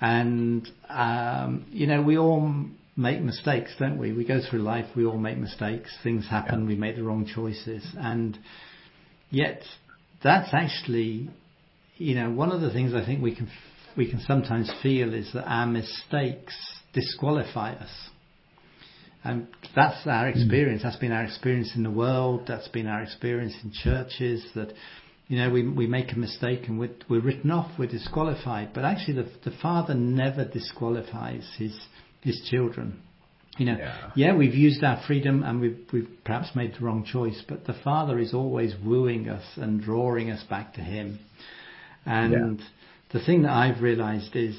And 0.00 0.68
um, 0.88 1.66
you 1.70 1.86
know, 1.86 2.02
we 2.02 2.16
all 2.16 2.52
make 2.96 3.20
mistakes, 3.20 3.74
don't 3.78 3.98
we? 3.98 4.12
We 4.12 4.24
go 4.24 4.40
through 4.40 4.60
life, 4.60 4.86
we 4.96 5.04
all 5.04 5.18
make 5.18 5.38
mistakes. 5.38 5.94
Things 6.02 6.26
happen, 6.28 6.62
yeah. 6.62 6.68
we 6.68 6.76
make 6.76 6.96
the 6.96 7.02
wrong 7.02 7.26
choices, 7.26 7.86
and 7.98 8.38
yet 9.30 9.62
that's 10.22 10.50
actually, 10.52 11.30
you 11.96 12.14
know, 12.14 12.30
one 12.30 12.52
of 12.52 12.60
the 12.60 12.70
things 12.70 12.94
I 12.94 13.04
think 13.04 13.22
we 13.22 13.34
can 13.34 13.48
we 13.96 14.08
can 14.08 14.20
sometimes 14.20 14.70
feel 14.82 15.14
is 15.14 15.32
that 15.32 15.44
our 15.44 15.66
mistakes 15.66 16.54
disqualify 16.92 17.72
us. 17.72 17.90
And 19.22 19.48
that's 19.74 20.06
our 20.06 20.30
hmm. 20.30 20.38
experience. 20.38 20.82
That's 20.82 20.96
been 20.96 21.12
our 21.12 21.24
experience 21.24 21.72
in 21.74 21.82
the 21.82 21.90
world. 21.90 22.44
That's 22.46 22.68
been 22.68 22.86
our 22.86 23.02
experience 23.02 23.54
in 23.62 23.72
churches. 23.72 24.44
That 24.54 24.72
you 25.28 25.38
know 25.38 25.50
we 25.50 25.68
we 25.68 25.86
make 25.86 26.12
a 26.12 26.18
mistake 26.18 26.68
and 26.68 26.78
we're, 26.78 26.94
we're 27.08 27.20
written 27.20 27.50
off. 27.50 27.70
We're 27.78 27.86
disqualified. 27.86 28.70
But 28.74 28.84
actually, 28.84 29.22
the 29.22 29.50
the 29.50 29.56
Father 29.62 29.94
never 29.94 30.44
disqualifies 30.44 31.48
his 31.58 31.78
his 32.22 32.40
children. 32.50 33.02
You 33.60 33.66
know, 33.66 33.76
yeah. 33.76 34.10
yeah, 34.14 34.34
we've 34.34 34.54
used 34.54 34.82
our 34.82 35.02
freedom 35.06 35.42
and 35.42 35.60
we've 35.60 35.86
we've 35.92 36.08
perhaps 36.24 36.56
made 36.56 36.76
the 36.76 36.80
wrong 36.80 37.04
choice, 37.04 37.44
but 37.46 37.66
the 37.66 37.74
Father 37.84 38.18
is 38.18 38.32
always 38.32 38.74
wooing 38.82 39.28
us 39.28 39.44
and 39.56 39.82
drawing 39.82 40.30
us 40.30 40.42
back 40.44 40.72
to 40.76 40.80
Him. 40.80 41.18
And 42.06 42.58
yeah. 42.58 42.66
the 43.12 43.22
thing 43.22 43.42
that 43.42 43.50
I've 43.50 43.82
realised 43.82 44.34
is, 44.34 44.56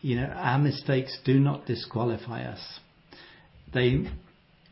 you 0.00 0.16
know, 0.16 0.24
our 0.24 0.58
mistakes 0.58 1.16
do 1.24 1.38
not 1.38 1.64
disqualify 1.66 2.42
us. 2.42 2.80
They, 3.72 4.04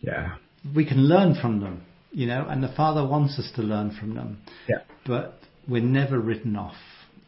yeah, 0.00 0.34
we 0.74 0.84
can 0.84 0.98
learn 0.98 1.36
from 1.40 1.60
them, 1.60 1.84
you 2.10 2.26
know, 2.26 2.48
and 2.48 2.60
the 2.60 2.74
Father 2.76 3.06
wants 3.06 3.38
us 3.38 3.48
to 3.54 3.62
learn 3.62 3.96
from 3.96 4.16
them. 4.16 4.38
Yeah, 4.68 4.78
but 5.06 5.38
we're 5.68 5.84
never 5.84 6.18
written 6.18 6.56
off. 6.56 6.74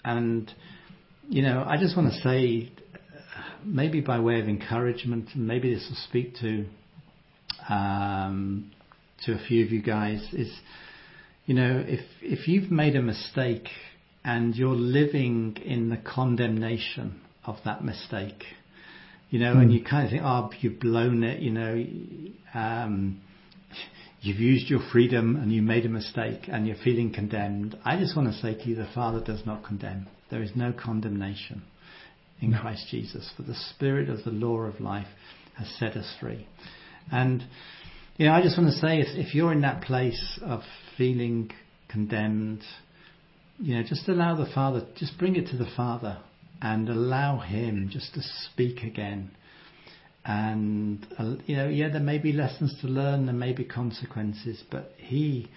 And 0.04 0.52
you 1.28 1.42
know, 1.42 1.64
I 1.64 1.76
just 1.76 1.96
want 1.96 2.12
to 2.12 2.20
say 2.22 2.72
maybe 3.64 4.00
by 4.00 4.20
way 4.20 4.40
of 4.40 4.48
encouragement, 4.48 5.30
maybe 5.34 5.74
this 5.74 5.86
will 5.88 5.96
speak 6.08 6.36
to 6.40 6.66
um, 7.68 8.70
to 9.24 9.32
a 9.32 9.38
few 9.46 9.64
of 9.64 9.70
you 9.70 9.82
guys. 9.82 10.26
Is 10.32 10.52
you 11.46 11.54
know, 11.54 11.84
if 11.86 12.00
if 12.20 12.48
you've 12.48 12.70
made 12.70 12.96
a 12.96 13.02
mistake 13.02 13.68
and 14.24 14.54
you're 14.54 14.74
living 14.74 15.56
in 15.64 15.88
the 15.88 15.96
condemnation 15.96 17.20
of 17.44 17.56
that 17.64 17.84
mistake, 17.84 18.44
you 19.30 19.40
know, 19.40 19.54
mm. 19.54 19.62
and 19.62 19.70
hmm. 19.70 19.76
you 19.76 19.84
kind 19.84 20.04
of 20.04 20.10
think, 20.10 20.22
oh, 20.24 20.50
you've 20.60 20.78
blown 20.78 21.24
it, 21.24 21.40
you 21.40 21.50
know, 21.50 21.84
um, 22.54 23.20
you've 24.20 24.38
used 24.38 24.70
your 24.70 24.80
freedom 24.92 25.34
and 25.34 25.52
you 25.52 25.60
made 25.60 25.84
a 25.84 25.88
mistake 25.88 26.42
and 26.46 26.66
you're 26.68 26.76
feeling 26.84 27.12
condemned. 27.12 27.76
I 27.84 27.98
just 27.98 28.16
want 28.16 28.32
to 28.32 28.38
say 28.40 28.54
to 28.54 28.68
you, 28.68 28.76
the 28.76 28.88
Father 28.94 29.20
does 29.20 29.44
not 29.44 29.64
condemn. 29.64 30.06
There 30.30 30.42
is 30.42 30.52
no 30.54 30.72
condemnation 30.72 31.62
in. 32.42 32.58
Christ 32.58 32.86
Jesus. 32.90 33.30
For 33.36 33.42
the 33.42 33.54
Spirit 33.70 34.08
of 34.08 34.24
the 34.24 34.30
law 34.30 34.60
of 34.60 34.80
life 34.80 35.06
has 35.56 35.68
set 35.78 35.96
us 35.96 36.12
free. 36.20 36.46
And, 37.10 37.44
you 38.16 38.26
know, 38.26 38.32
I 38.32 38.42
just 38.42 38.58
want 38.58 38.72
to 38.72 38.78
say 38.78 39.00
if, 39.00 39.08
if 39.16 39.34
you're 39.34 39.52
in 39.52 39.62
that 39.62 39.82
place 39.82 40.40
of 40.42 40.60
feeling 40.96 41.50
condemned, 41.88 42.62
you 43.58 43.76
know, 43.76 43.82
just 43.82 44.08
allow 44.08 44.36
the 44.36 44.50
Father, 44.54 44.86
just 44.96 45.18
bring 45.18 45.36
it 45.36 45.48
to 45.48 45.56
the 45.56 45.70
Father 45.76 46.18
and 46.60 46.88
allow 46.88 47.38
Him 47.40 47.88
just 47.90 48.14
to 48.14 48.20
speak 48.44 48.82
again. 48.82 49.30
And, 50.24 51.04
uh, 51.18 51.34
you 51.46 51.56
know, 51.56 51.68
yeah, 51.68 51.88
there 51.88 52.00
may 52.00 52.18
be 52.18 52.32
lessons 52.32 52.76
to 52.80 52.86
learn, 52.86 53.26
there 53.26 53.34
may 53.34 53.52
be 53.52 53.64
consequences, 53.64 54.62
but 54.70 54.92
He 54.96 55.50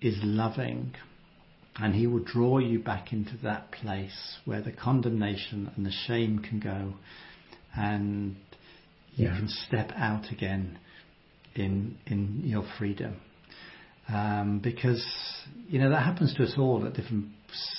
is 0.00 0.16
loving 0.22 0.94
and 1.76 1.94
he 1.94 2.06
will 2.06 2.22
draw 2.22 2.58
you 2.58 2.78
back 2.78 3.12
into 3.12 3.36
that 3.42 3.72
place 3.72 4.38
where 4.44 4.60
the 4.60 4.72
condemnation 4.72 5.70
and 5.74 5.86
the 5.86 5.92
shame 6.06 6.38
can 6.38 6.60
go 6.60 6.94
and 7.74 8.36
you 9.14 9.26
yeah. 9.26 9.36
can 9.36 9.48
step 9.48 9.90
out 9.96 10.30
again 10.30 10.78
in 11.54 11.96
in 12.06 12.42
your 12.44 12.64
freedom. 12.78 13.20
Um, 14.08 14.60
because 14.62 15.04
you 15.68 15.78
know 15.78 15.90
that 15.90 16.02
happens 16.02 16.34
to 16.34 16.42
us 16.42 16.54
all 16.58 16.84
at 16.86 16.94
different 16.94 17.26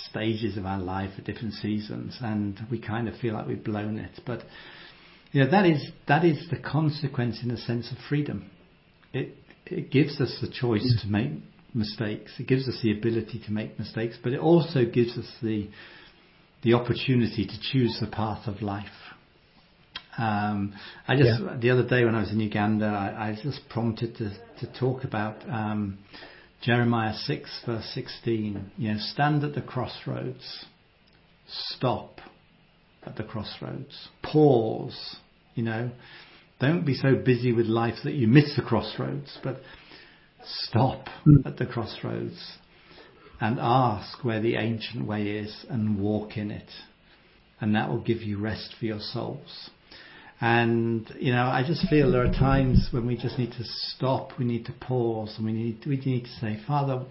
stages 0.09 0.57
of 0.57 0.65
our 0.65 0.79
life 0.79 1.11
at 1.17 1.25
different 1.25 1.53
seasons, 1.55 2.17
and 2.21 2.59
we 2.71 2.79
kind 2.79 3.07
of 3.07 3.15
feel 3.17 3.33
like 3.33 3.47
we've 3.47 3.63
blown 3.63 3.97
it. 3.97 4.21
But 4.25 4.43
you 5.31 5.43
know 5.43 5.51
that 5.51 5.65
is 5.65 5.91
that 6.07 6.23
is 6.23 6.47
the 6.49 6.57
consequence 6.57 7.39
in 7.43 7.51
a 7.51 7.57
sense 7.57 7.91
of 7.91 7.97
freedom. 8.09 8.49
It 9.11 9.35
it 9.65 9.91
gives 9.91 10.19
us 10.21 10.37
the 10.41 10.49
choice 10.49 11.01
to 11.01 11.07
make 11.07 11.31
mistakes. 11.73 12.31
It 12.39 12.47
gives 12.47 12.67
us 12.67 12.79
the 12.81 12.91
ability 12.91 13.41
to 13.45 13.51
make 13.51 13.79
mistakes, 13.79 14.17
but 14.21 14.33
it 14.33 14.39
also 14.39 14.85
gives 14.85 15.17
us 15.17 15.29
the 15.41 15.69
the 16.63 16.73
opportunity 16.73 17.45
to 17.45 17.59
choose 17.71 17.97
the 17.99 18.07
path 18.07 18.47
of 18.47 18.61
life. 18.61 18.85
Um, 20.17 20.73
I 21.07 21.15
just 21.15 21.41
yeah. 21.41 21.57
the 21.59 21.71
other 21.71 21.87
day 21.87 22.05
when 22.05 22.15
I 22.15 22.21
was 22.21 22.31
in 22.31 22.39
Uganda, 22.39 22.85
I, 22.85 23.27
I 23.27 23.29
was 23.31 23.39
just 23.41 23.67
prompted 23.69 24.15
to 24.17 24.29
to 24.59 24.79
talk 24.79 25.03
about 25.03 25.37
um, 25.49 25.97
Jeremiah 26.61 27.15
six 27.15 27.49
verse 27.65 27.89
sixteen. 27.93 28.71
You 28.77 28.93
know, 28.93 28.99
stand 28.99 29.43
at 29.43 29.55
the 29.55 29.61
crossroads, 29.61 30.65
stop 31.47 32.19
at 33.03 33.15
the 33.15 33.23
crossroads, 33.23 34.09
pause. 34.21 35.17
You 35.55 35.63
know, 35.63 35.91
don't 36.59 36.85
be 36.85 36.93
so 36.93 37.15
busy 37.15 37.51
with 37.51 37.65
life 37.65 37.95
that 38.03 38.13
you 38.13 38.27
miss 38.27 38.55
the 38.55 38.61
crossroads, 38.61 39.37
but 39.43 39.61
stop 40.45 41.07
mm. 41.25 41.45
at 41.45 41.57
the 41.57 41.65
crossroads 41.65 42.57
and 43.39 43.59
ask 43.59 44.23
where 44.23 44.41
the 44.41 44.55
ancient 44.55 45.05
way 45.05 45.23
is 45.23 45.65
and 45.69 45.99
walk 45.99 46.37
in 46.37 46.51
it. 46.51 46.69
And 47.59 47.75
that 47.75 47.89
will 47.89 48.01
give 48.01 48.21
you 48.21 48.39
rest 48.39 48.75
for 48.79 48.85
your 48.85 48.99
souls. 48.99 49.69
And, 50.41 51.09
you 51.19 51.31
know, 51.31 51.45
I 51.45 51.63
just 51.65 51.87
feel 51.89 52.11
there 52.11 52.25
are 52.25 52.33
times 52.33 52.89
when 52.91 53.07
we 53.07 53.15
just 53.15 53.39
need 53.39 53.51
to 53.51 53.63
stop, 53.63 54.31
we 54.37 54.43
need 54.43 54.65
to 54.65 54.73
pause, 54.73 55.33
and 55.37 55.45
we 55.45 55.53
need, 55.53 55.85
we 55.85 55.97
need 55.97 56.25
to 56.25 56.39
say, 56.41 56.59
Father, 56.67 57.05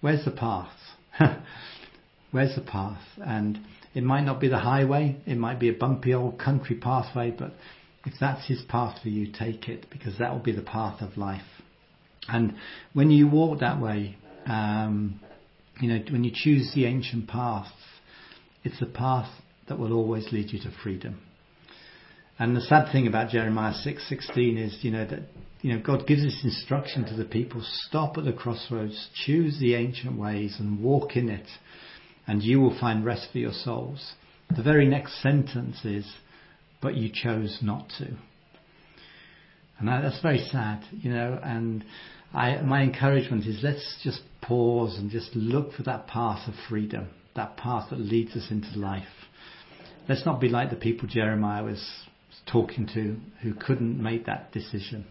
where's 0.00 0.24
the 0.24 0.30
path? 0.30 0.70
where's 2.30 2.54
the 2.54 2.62
path? 2.62 3.02
And 3.16 3.58
it 3.94 4.04
might 4.04 4.24
not 4.24 4.40
be 4.40 4.48
the 4.48 4.58
highway, 4.58 5.16
it 5.26 5.36
might 5.36 5.58
be 5.58 5.70
a 5.70 5.72
bumpy 5.72 6.14
old 6.14 6.38
country 6.38 6.76
pathway, 6.76 7.32
but 7.36 7.52
if 8.04 8.12
that's 8.20 8.46
His 8.46 8.62
path 8.68 9.02
for 9.02 9.08
you, 9.08 9.32
take 9.32 9.68
it, 9.68 9.86
because 9.90 10.18
that 10.18 10.32
will 10.32 10.42
be 10.42 10.52
the 10.52 10.62
path 10.62 11.02
of 11.02 11.16
life. 11.16 11.42
And 12.28 12.54
when 12.92 13.10
you 13.10 13.28
walk 13.28 13.60
that 13.60 13.80
way, 13.80 14.16
um, 14.46 15.20
you 15.80 15.88
know, 15.88 16.02
when 16.10 16.24
you 16.24 16.32
choose 16.34 16.72
the 16.74 16.86
ancient 16.86 17.28
path, 17.28 17.68
it's 18.64 18.80
a 18.80 18.86
path 18.86 19.30
that 19.68 19.78
will 19.78 19.92
always 19.92 20.32
lead 20.32 20.52
you 20.52 20.58
to 20.60 20.70
freedom. 20.82 21.20
And 22.38 22.54
the 22.54 22.60
sad 22.60 22.92
thing 22.92 23.06
about 23.06 23.30
Jeremiah 23.30 23.72
6:16 23.72 24.58
is, 24.58 24.84
you 24.84 24.90
know, 24.90 25.06
that 25.06 25.22
you 25.62 25.72
know 25.72 25.80
God 25.80 26.06
gives 26.06 26.22
this 26.22 26.44
instruction 26.44 27.04
to 27.06 27.14
the 27.14 27.24
people: 27.24 27.62
stop 27.62 28.18
at 28.18 28.24
the 28.24 28.32
crossroads, 28.32 29.08
choose 29.24 29.58
the 29.58 29.74
ancient 29.74 30.18
ways, 30.18 30.56
and 30.58 30.82
walk 30.82 31.16
in 31.16 31.28
it, 31.28 31.48
and 32.26 32.42
you 32.42 32.60
will 32.60 32.78
find 32.78 33.04
rest 33.04 33.28
for 33.32 33.38
your 33.38 33.52
souls. 33.52 34.12
The 34.54 34.62
very 34.62 34.86
next 34.86 35.22
sentence 35.22 35.84
is, 35.84 36.06
but 36.80 36.94
you 36.94 37.08
chose 37.12 37.58
not 37.62 37.88
to. 37.98 38.16
And 39.78 39.88
that's 39.88 40.20
very 40.20 40.38
sad, 40.38 40.84
you 40.92 41.10
know, 41.10 41.38
and 41.42 41.84
I, 42.32 42.60
my 42.62 42.82
encouragement 42.82 43.46
is 43.46 43.60
let's 43.62 44.00
just 44.02 44.20
pause 44.42 44.96
and 44.98 45.10
just 45.10 45.34
look 45.34 45.72
for 45.72 45.82
that 45.84 46.06
path 46.06 46.48
of 46.48 46.54
freedom, 46.68 47.08
that 47.34 47.56
path 47.56 47.90
that 47.90 47.98
leads 47.98 48.36
us 48.36 48.48
into 48.50 48.78
life. 48.78 49.04
Let's 50.08 50.24
not 50.24 50.40
be 50.40 50.48
like 50.48 50.70
the 50.70 50.76
people 50.76 51.08
Jeremiah 51.08 51.64
was 51.64 51.84
talking 52.50 52.86
to 52.94 53.16
who 53.42 53.54
couldn't 53.54 54.00
make 54.00 54.26
that 54.26 54.52
decision. 54.52 55.06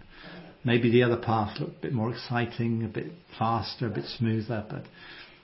Maybe 0.63 0.89
the 0.89 1.03
other 1.03 1.18
path 1.18 1.59
looked 1.59 1.78
a 1.78 1.82
bit 1.82 1.93
more 1.93 2.11
exciting, 2.11 2.84
a 2.84 2.88
bit 2.88 3.11
faster, 3.38 3.88
a 3.88 3.91
bit 3.91 4.05
smoother, 4.18 4.66
but 4.70 4.86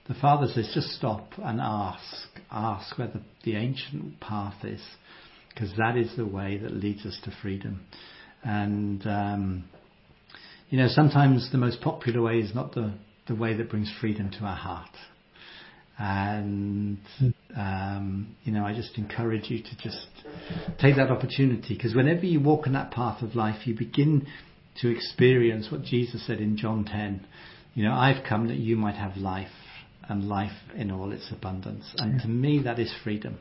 the 0.07 0.15
Father 0.15 0.47
says 0.47 0.72
just 0.74 0.89
stop 0.89 1.34
and 1.38 1.59
ask. 1.61 2.28
Ask 2.49 2.97
where 2.97 3.07
the, 3.07 3.22
the 3.43 3.55
ancient 3.55 4.19
path 4.19 4.63
is, 4.63 4.82
because 5.49 5.72
that 5.78 5.95
is 5.95 6.15
the 6.17 6.26
way 6.26 6.57
that 6.57 6.74
leads 6.74 7.05
us 7.05 7.17
to 7.24 7.32
freedom. 7.41 7.82
And 8.43 9.05
um, 9.05 9.65
you 10.72 10.78
know, 10.78 10.88
sometimes 10.88 11.51
the 11.51 11.57
most 11.57 11.82
popular 11.82 12.22
way 12.22 12.39
is 12.39 12.55
not 12.55 12.74
the, 12.74 12.93
the 13.28 13.36
way 13.36 13.53
that 13.55 13.69
brings 13.69 13.93
freedom 13.99 14.32
to 14.32 14.45
our 14.45 14.55
heart. 14.55 14.95
And, 15.99 16.97
um, 17.55 18.36
you 18.43 18.53
know, 18.53 18.65
I 18.65 18.74
just 18.74 18.97
encourage 18.97 19.49
you 19.49 19.61
to 19.61 19.78
just 19.78 20.07
take 20.80 20.95
that 20.95 21.11
opportunity 21.11 21.76
because 21.76 21.93
whenever 21.93 22.26
you 22.26 22.39
walk 22.39 22.67
on 22.67 22.74
that 22.74 22.89
path 22.89 23.22
of 23.22 23.36
life, 23.36 23.67
you 23.67 23.78
begin 23.78 24.26
to 24.82 24.89
experience 24.89 25.67
what 25.69 25.84
Jesus 25.84 26.26
said 26.26 26.39
in 26.39 26.55
John 26.55 26.86
10. 26.86 27.28
You 27.74 27.84
know, 27.84 27.93
I've 27.93 28.24
come 28.28 28.47
that 28.47 28.57
you 28.57 28.78
might 28.78 28.95
have 28.95 29.17
life 29.17 29.51
and 30.07 30.30
life 30.30 30.57
in 30.74 30.89
all 30.89 31.11
its 31.11 31.30
abundance. 31.34 31.93
And 31.97 32.22
to 32.22 32.30
me, 32.30 32.63
that 32.63 32.80
is 32.80 32.93
freedom. 33.03 33.38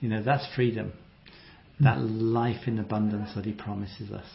You 0.00 0.08
know, 0.08 0.22
that's 0.22 0.46
freedom. 0.56 0.94
That 1.80 2.00
life 2.00 2.66
in 2.66 2.78
abundance 2.78 3.30
that 3.36 3.44
He 3.44 3.52
promises 3.52 4.10
us. 4.10 4.26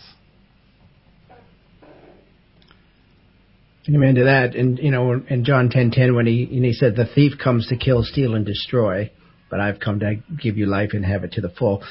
Amen 3.88 4.16
to 4.16 4.24
that. 4.24 4.56
And 4.56 4.80
you 4.80 4.92
know, 4.92 5.22
in 5.30 5.46
John 5.46 5.70
ten 5.70 5.92
ten, 5.92 6.16
when 6.16 6.26
he 6.26 6.44
and 6.44 6.66
he 6.66 6.74
said, 6.74 6.96
"The 6.96 7.06
thief 7.06 7.34
comes 7.42 7.68
to 7.68 7.78
kill, 7.78 8.04
steal, 8.04 8.34
and 8.34 8.46
destroy, 8.46 9.12
but 9.50 9.60
I've 9.60 9.80
come 9.80 10.00
to 10.00 10.16
give 10.42 10.58
you 10.58 10.66
life 10.66 10.92
and 10.94 11.06
have 11.06 11.24
it 11.24 11.34
to 11.34 11.42
the 11.42 11.50
full." 11.50 11.84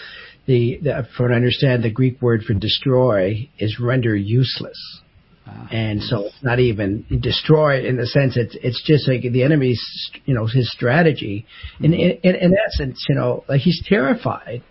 The, 0.46 0.78
the 0.82 1.06
from 1.16 1.26
what 1.26 1.32
I 1.32 1.36
understand, 1.36 1.84
the 1.84 1.90
Greek 1.90 2.20
word 2.20 2.42
for 2.42 2.52
destroy 2.52 3.48
is 3.58 3.78
render 3.80 4.14
useless. 4.14 5.00
Ah, 5.46 5.68
and 5.70 6.02
so 6.02 6.26
it's 6.26 6.42
not 6.42 6.58
even 6.58 7.04
destroy 7.20 7.86
in 7.86 7.96
the 7.96 8.06
sense 8.06 8.36
it's 8.36 8.56
it's 8.60 8.82
just 8.82 9.06
like 9.06 9.22
the 9.22 9.44
enemy's 9.44 9.82
you 10.24 10.34
know 10.34 10.46
his 10.46 10.70
strategy. 10.72 11.46
In 11.80 11.94
in, 11.94 12.18
in 12.24 12.56
essence, 12.66 13.04
you 13.08 13.14
know, 13.14 13.44
like 13.48 13.60
he's 13.60 13.80
terrified 13.86 14.62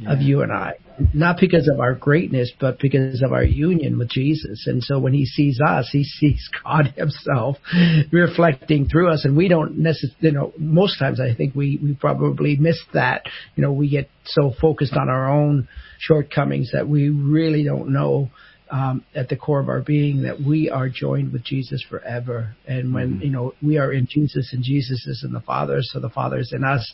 yeah. 0.00 0.12
of 0.12 0.22
you 0.22 0.42
and 0.42 0.52
I, 0.52 0.74
not 1.14 1.38
because 1.40 1.68
of 1.72 1.80
our 1.80 1.94
greatness, 1.94 2.50
but 2.58 2.78
because 2.78 3.22
of 3.22 3.32
our 3.32 3.44
union 3.44 3.98
with 3.98 4.08
Jesus. 4.08 4.64
And 4.66 4.82
so 4.82 4.98
when 4.98 5.12
he 5.12 5.26
sees 5.26 5.60
us, 5.64 5.88
he 5.92 6.04
sees 6.04 6.48
God 6.64 6.94
himself 6.96 7.56
reflecting 8.10 8.88
through 8.88 9.12
us. 9.12 9.24
And 9.24 9.36
we 9.36 9.48
don't 9.48 9.78
necessarily, 9.78 10.16
you 10.20 10.32
know, 10.32 10.52
most 10.58 10.98
times 10.98 11.20
I 11.20 11.34
think 11.34 11.54
we, 11.54 11.78
we 11.82 11.94
probably 11.94 12.56
miss 12.56 12.80
that. 12.94 13.22
You 13.56 13.62
know, 13.62 13.72
we 13.72 13.88
get 13.88 14.10
so 14.24 14.52
focused 14.60 14.94
on 14.94 15.08
our 15.08 15.30
own 15.30 15.68
shortcomings 15.98 16.70
that 16.72 16.88
we 16.88 17.08
really 17.08 17.64
don't 17.64 17.92
know 17.92 18.30
um, 18.70 19.04
at 19.14 19.28
the 19.28 19.36
core 19.36 19.60
of 19.60 19.68
our 19.68 19.80
being 19.80 20.22
that 20.22 20.40
we 20.40 20.70
are 20.70 20.88
joined 20.88 21.32
with 21.32 21.42
Jesus 21.42 21.84
forever. 21.88 22.54
And 22.66 22.94
when 22.94 23.14
mm-hmm. 23.14 23.22
you 23.22 23.30
know 23.30 23.54
we 23.62 23.78
are 23.78 23.92
in 23.92 24.06
Jesus 24.08 24.52
and 24.52 24.62
Jesus 24.62 25.06
is 25.06 25.24
in 25.24 25.32
the 25.32 25.40
Father, 25.40 25.78
so 25.82 26.00
the 26.00 26.10
Father 26.10 26.38
is 26.38 26.52
in 26.54 26.64
us. 26.64 26.90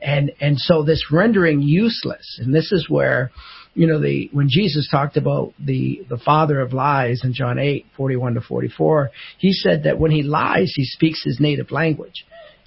And 0.00 0.32
and 0.40 0.58
so 0.58 0.82
this 0.82 1.04
rendering 1.12 1.60
useless, 1.60 2.38
and 2.42 2.54
this 2.54 2.72
is 2.72 2.88
where 2.88 3.30
you 3.74 3.86
know 3.86 4.00
the 4.00 4.30
when 4.32 4.48
Jesus 4.48 4.88
talked 4.90 5.16
about 5.16 5.52
the 5.58 6.02
the 6.08 6.18
father 6.18 6.60
of 6.60 6.72
lies 6.72 7.20
in 7.24 7.34
John 7.34 7.58
8, 7.58 7.86
41 7.96 8.34
to 8.34 8.40
44, 8.40 9.10
he 9.38 9.52
said 9.52 9.84
that 9.84 9.98
when 9.98 10.10
he 10.10 10.22
lies, 10.22 10.72
he 10.74 10.84
speaks 10.84 11.22
his 11.24 11.38
native 11.40 11.70
language. 11.70 12.24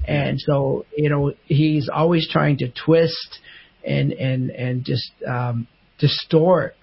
And 0.08 0.40
so, 0.40 0.86
you 0.98 1.10
know, 1.10 1.34
he's 1.46 1.88
always 1.88 2.28
trying 2.28 2.58
to 2.58 2.72
twist 2.86 3.40
and 3.86 4.12
and 4.14 4.50
and 4.52 4.84
just 4.84 5.12
um, 5.28 5.68
distort 6.00 6.76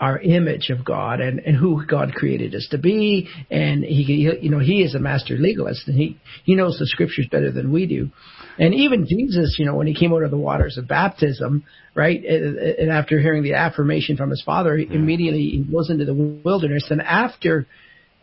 our 0.00 0.18
image 0.18 0.70
of 0.70 0.84
God 0.84 1.20
and, 1.20 1.38
and 1.40 1.56
who 1.56 1.84
God 1.86 2.12
created 2.14 2.54
us 2.54 2.66
to 2.72 2.78
be. 2.78 3.28
And 3.50 3.84
he, 3.84 4.02
you 4.40 4.50
know, 4.50 4.58
he 4.58 4.82
is 4.82 4.94
a 4.94 4.98
master 4.98 5.36
legalist 5.36 5.86
and 5.86 5.96
he, 5.96 6.18
he 6.44 6.54
knows 6.54 6.78
the 6.78 6.86
scriptures 6.86 7.28
better 7.30 7.52
than 7.52 7.72
we 7.72 7.86
do. 7.86 8.10
And 8.58 8.74
even 8.74 9.06
Jesus, 9.06 9.56
you 9.58 9.64
know, 9.64 9.76
when 9.76 9.86
he 9.86 9.94
came 9.94 10.12
out 10.12 10.24
of 10.24 10.30
the 10.30 10.36
waters 10.36 10.76
of 10.76 10.88
baptism, 10.88 11.64
right, 11.94 12.22
and 12.22 12.90
after 12.90 13.18
hearing 13.20 13.42
the 13.42 13.54
affirmation 13.54 14.16
from 14.16 14.30
his 14.30 14.42
father, 14.42 14.76
he 14.76 14.86
immediately 14.92 15.40
he 15.40 15.64
goes 15.70 15.88
into 15.88 16.04
the 16.04 16.14
wilderness. 16.44 16.86
And 16.90 17.00
after, 17.00 17.66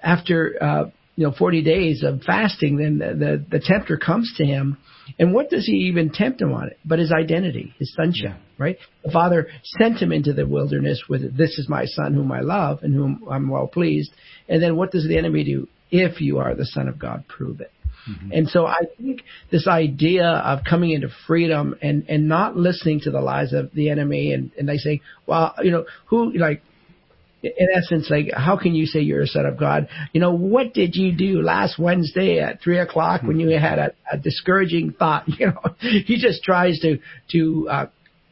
after, 0.03 0.57
uh, 0.61 0.83
you 1.15 1.27
know, 1.27 1.33
40 1.37 1.63
days 1.63 2.03
of 2.03 2.21
fasting, 2.23 2.77
then 2.77 2.99
the, 2.99 3.15
the, 3.15 3.57
the 3.57 3.63
tempter 3.65 3.97
comes 3.97 4.33
to 4.37 4.45
him 4.45 4.77
and 5.17 5.33
what 5.33 5.49
does 5.49 5.65
he 5.65 5.73
even 5.89 6.11
tempt 6.11 6.41
him 6.41 6.53
on 6.53 6.67
it? 6.67 6.77
But 6.85 6.99
his 6.99 7.11
identity, 7.11 7.73
his 7.79 7.93
sonship, 7.93 8.31
yeah. 8.31 8.37
right? 8.57 8.77
The 9.03 9.11
Father 9.11 9.47
sent 9.63 9.97
him 9.97 10.11
into 10.11 10.33
the 10.33 10.45
wilderness 10.45 11.03
with, 11.09 11.35
this 11.35 11.57
is 11.57 11.67
my 11.67 11.85
son 11.85 12.13
whom 12.13 12.31
I 12.31 12.41
love 12.41 12.83
and 12.83 12.93
whom 12.93 13.23
I'm 13.29 13.49
well 13.49 13.67
pleased. 13.67 14.11
And 14.47 14.61
then 14.61 14.75
what 14.75 14.91
does 14.91 15.07
the 15.07 15.17
enemy 15.17 15.43
do? 15.43 15.67
If 15.91 16.21
you 16.21 16.37
are 16.39 16.53
the 16.53 16.65
son 16.65 16.87
of 16.87 16.99
God, 16.99 17.25
prove 17.27 17.61
it. 17.61 17.71
Mm-hmm. 18.09 18.31
And 18.31 18.47
so 18.47 18.65
I 18.65 18.81
think 18.97 19.23
this 19.51 19.67
idea 19.67 20.25
of 20.25 20.59
coming 20.67 20.91
into 20.91 21.09
freedom 21.27 21.75
and, 21.81 22.05
and 22.07 22.27
not 22.27 22.55
listening 22.55 23.01
to 23.01 23.11
the 23.11 23.21
lies 23.21 23.53
of 23.53 23.71
the 23.73 23.89
enemy 23.89 24.33
and, 24.33 24.51
and 24.57 24.67
they 24.67 24.77
say, 24.77 25.01
well, 25.25 25.53
you 25.61 25.71
know, 25.71 25.85
who, 26.05 26.31
like, 26.37 26.63
in 27.41 27.67
essence, 27.73 28.09
like, 28.09 28.31
how 28.33 28.57
can 28.57 28.75
you 28.75 28.85
say 28.85 28.99
you're 28.99 29.21
a 29.21 29.27
son 29.27 29.45
of 29.45 29.57
God? 29.57 29.87
You 30.13 30.21
know, 30.21 30.33
what 30.33 30.73
did 30.73 30.95
you 30.95 31.15
do 31.15 31.41
last 31.41 31.79
Wednesday 31.79 32.39
at 32.39 32.61
three 32.61 32.79
o'clock 32.79 33.21
when 33.23 33.39
you 33.39 33.49
had 33.57 33.79
a, 33.79 33.93
a 34.11 34.17
discouraging 34.17 34.93
thought? 34.97 35.25
You 35.39 35.47
know, 35.47 35.75
he 35.79 36.17
just 36.17 36.43
tries 36.43 36.79
to 36.79 36.99
to 37.31 37.67
uh, 37.69 37.85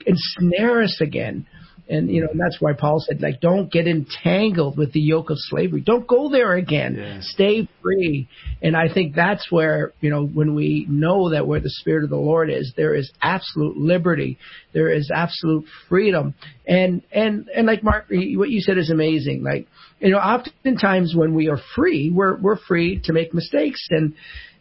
ensnare 0.05 0.81
us 0.81 0.99
again 0.99 1.47
and 1.89 2.09
you 2.09 2.21
know, 2.21 2.27
and 2.29 2.39
that's 2.39 2.59
why 2.59 2.73
Paul 2.73 2.99
said, 2.99 3.21
like, 3.21 3.39
don't 3.39 3.71
get 3.71 3.87
entangled 3.87 4.77
with 4.77 4.93
the 4.93 4.99
yoke 4.99 5.29
of 5.29 5.37
slavery. 5.39 5.81
Don't 5.81 6.07
go 6.07 6.29
there 6.29 6.53
again. 6.53 6.95
Yeah. 6.95 7.19
Stay 7.21 7.67
free. 7.81 8.27
And 8.61 8.75
I 8.75 8.93
think 8.93 9.15
that's 9.15 9.51
where, 9.51 9.93
you 10.01 10.09
know, 10.09 10.25
when 10.25 10.55
we 10.55 10.85
know 10.89 11.29
that 11.31 11.47
where 11.47 11.59
the 11.59 11.69
Spirit 11.69 12.03
of 12.03 12.09
the 12.09 12.17
Lord 12.17 12.49
is, 12.49 12.73
there 12.75 12.93
is 12.93 13.11
absolute 13.21 13.77
liberty. 13.77 14.37
There 14.73 14.89
is 14.89 15.09
absolute 15.13 15.65
freedom. 15.87 16.33
And 16.67 17.03
and 17.11 17.49
and 17.55 17.67
like 17.67 17.83
Mark, 17.83 18.07
what 18.09 18.49
you 18.49 18.61
said 18.61 18.77
is 18.77 18.89
amazing. 18.89 19.43
Like, 19.43 19.67
you 19.99 20.11
know, 20.11 20.19
oftentimes 20.19 21.15
when 21.15 21.33
we 21.33 21.49
are 21.49 21.59
free, 21.75 22.11
we're 22.13 22.37
we're 22.37 22.57
free 22.57 23.01
to 23.05 23.13
make 23.13 23.33
mistakes 23.33 23.87
and 23.89 24.13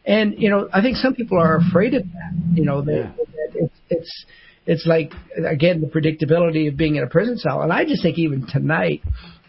and 0.05 0.41
you 0.41 0.49
know, 0.49 0.69
I 0.73 0.81
think 0.83 0.97
some 0.97 1.15
people 1.15 1.39
are 1.39 1.57
afraid 1.57 1.95
of 1.95 2.05
that. 2.05 2.33
You 2.55 2.65
know, 2.65 2.83
that, 2.83 2.93
yeah. 2.93 3.13
that 3.17 3.51
it's 3.55 3.75
it's 3.91 4.25
it's 4.67 4.85
like 4.87 5.13
again 5.37 5.81
the 5.81 5.87
predictability 5.87 6.69
of 6.69 6.77
being 6.77 6.97
in 6.97 7.05
a 7.05 7.07
prison 7.07 7.39
cell. 7.39 7.63
And 7.63 7.73
I 7.73 7.85
just 7.85 8.03
think 8.03 8.19
even 8.19 8.47
tonight, 8.47 9.03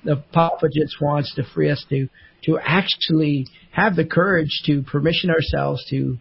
the 0.03 0.17
Papa 0.31 0.67
just 0.67 1.01
wants 1.01 1.33
to 1.35 1.43
free 1.43 1.71
us 1.71 1.83
to 1.89 2.07
to 2.45 2.59
actually 2.63 3.47
have 3.71 3.95
the 3.95 4.05
courage 4.05 4.61
to 4.65 4.83
permission 4.83 5.29
ourselves 5.31 5.83
to 5.89 6.17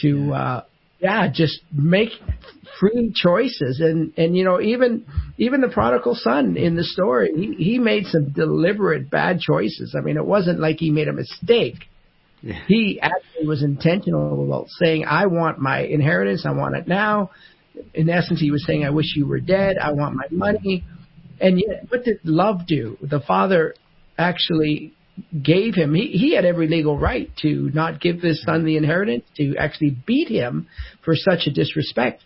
to 0.00 0.32
uh, 0.32 0.64
yeah 1.00 1.28
just 1.32 1.60
make 1.72 2.10
free 2.80 3.12
choices. 3.14 3.80
And 3.80 4.14
and 4.16 4.34
you 4.34 4.44
know 4.44 4.60
even 4.60 5.04
even 5.36 5.60
the 5.60 5.68
prodigal 5.68 6.14
son 6.14 6.56
in 6.56 6.76
the 6.76 6.84
story 6.84 7.32
he, 7.36 7.64
he 7.64 7.78
made 7.78 8.06
some 8.06 8.30
deliberate 8.30 9.10
bad 9.10 9.40
choices. 9.40 9.94
I 9.96 10.00
mean 10.00 10.16
it 10.16 10.24
wasn't 10.26 10.60
like 10.60 10.76
he 10.78 10.90
made 10.90 11.08
a 11.08 11.12
mistake. 11.12 11.86
Yeah. 12.42 12.58
he 12.68 12.98
actually 13.02 13.46
was 13.46 13.62
intentional 13.62 14.42
about 14.46 14.68
saying 14.70 15.04
i 15.04 15.26
want 15.26 15.58
my 15.58 15.80
inheritance. 15.80 16.46
I 16.46 16.52
want 16.52 16.74
it 16.74 16.88
now 16.88 17.28
in 17.94 18.08
essence, 18.08 18.40
he 18.40 18.50
was 18.50 18.64
saying, 18.66 18.84
I 18.84 18.90
wish 18.90 19.14
you 19.16 19.26
were 19.26 19.40
dead. 19.40 19.78
I 19.78 19.92
want 19.92 20.14
my 20.14 20.26
money. 20.30 20.84
And 21.40 21.58
yet, 21.58 21.86
what 21.88 22.04
did 22.04 22.20
love 22.24 22.66
do? 22.66 22.98
The 23.00 23.20
father 23.20 23.74
actually 24.18 24.92
gave 25.42 25.74
him, 25.74 25.94
he, 25.94 26.08
he 26.08 26.34
had 26.34 26.44
every 26.44 26.68
legal 26.68 26.98
right 26.98 27.30
to 27.42 27.70
not 27.74 28.00
give 28.00 28.20
his 28.20 28.42
son 28.42 28.64
the 28.64 28.76
inheritance, 28.76 29.24
to 29.36 29.56
actually 29.56 29.96
beat 30.06 30.28
him 30.28 30.66
for 31.04 31.14
such 31.14 31.46
a 31.46 31.50
disrespect. 31.50 32.22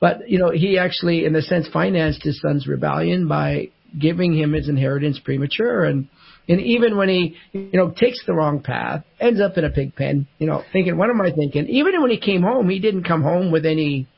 But, 0.00 0.28
you 0.28 0.38
know, 0.38 0.50
he 0.50 0.78
actually, 0.78 1.24
in 1.24 1.34
a 1.34 1.42
sense, 1.42 1.68
financed 1.72 2.22
his 2.22 2.40
son's 2.40 2.66
rebellion 2.66 3.28
by 3.28 3.70
giving 3.98 4.36
him 4.36 4.52
his 4.52 4.68
inheritance 4.68 5.18
premature. 5.18 5.84
And, 5.84 6.08
and 6.48 6.60
even 6.60 6.96
when 6.96 7.08
he, 7.08 7.36
you 7.52 7.70
know, 7.72 7.90
takes 7.90 8.24
the 8.26 8.34
wrong 8.34 8.60
path, 8.60 9.04
ends 9.20 9.40
up 9.40 9.56
in 9.56 9.64
a 9.64 9.70
pig 9.70 9.94
pen, 9.94 10.26
you 10.38 10.46
know, 10.46 10.62
thinking, 10.72 10.98
what 10.98 11.10
am 11.10 11.20
I 11.20 11.30
thinking? 11.30 11.68
Even 11.68 12.02
when 12.02 12.10
he 12.10 12.18
came 12.18 12.42
home, 12.42 12.68
he 12.68 12.80
didn't 12.80 13.04
come 13.04 13.22
home 13.22 13.50
with 13.50 13.64
any 13.64 14.08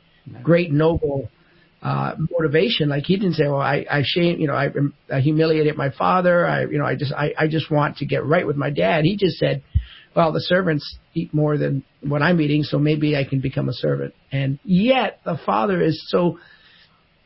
great 0.43 0.73
noble 0.73 1.29
uh, 1.83 2.15
motivation. 2.31 2.89
Like 2.89 3.05
he 3.05 3.17
didn't 3.17 3.35
say, 3.35 3.45
"Well, 3.45 3.61
I, 3.61 3.85
I 3.91 4.03
shame, 4.05 4.41
you 4.41 4.49
know, 4.49 4.55
I, 4.55 4.71
I 5.13 5.21
humiliated 5.21 5.77
my 5.77 5.91
father. 5.91 6.47
I, 6.47 6.63
you 6.63 6.79
know, 6.79 6.87
I 6.87 6.97
just, 6.97 7.13
I, 7.13 7.33
I 7.39 7.47
just 7.47 7.71
want 7.71 7.99
to 7.99 8.07
get 8.07 8.25
right 8.25 8.47
with 8.47 8.57
my 8.57 8.71
dad." 8.71 9.05
He 9.05 9.17
just 9.17 9.37
said, 9.37 9.63
"Well, 10.15 10.33
the 10.33 10.41
servants 10.41 10.99
eat 11.15 11.33
more 11.33 11.57
than 11.57 11.85
what 12.01 12.23
I'm 12.23 12.41
eating, 12.41 12.63
so 12.63 12.79
maybe 12.79 13.17
I 13.17 13.25
can 13.25 13.41
become 13.41 13.69
a 13.69 13.73
servant." 13.73 14.15
And 14.33 14.59
yet, 14.65 15.21
the 15.25 15.39
father 15.47 15.81
is 15.81 16.03
so, 16.09 16.39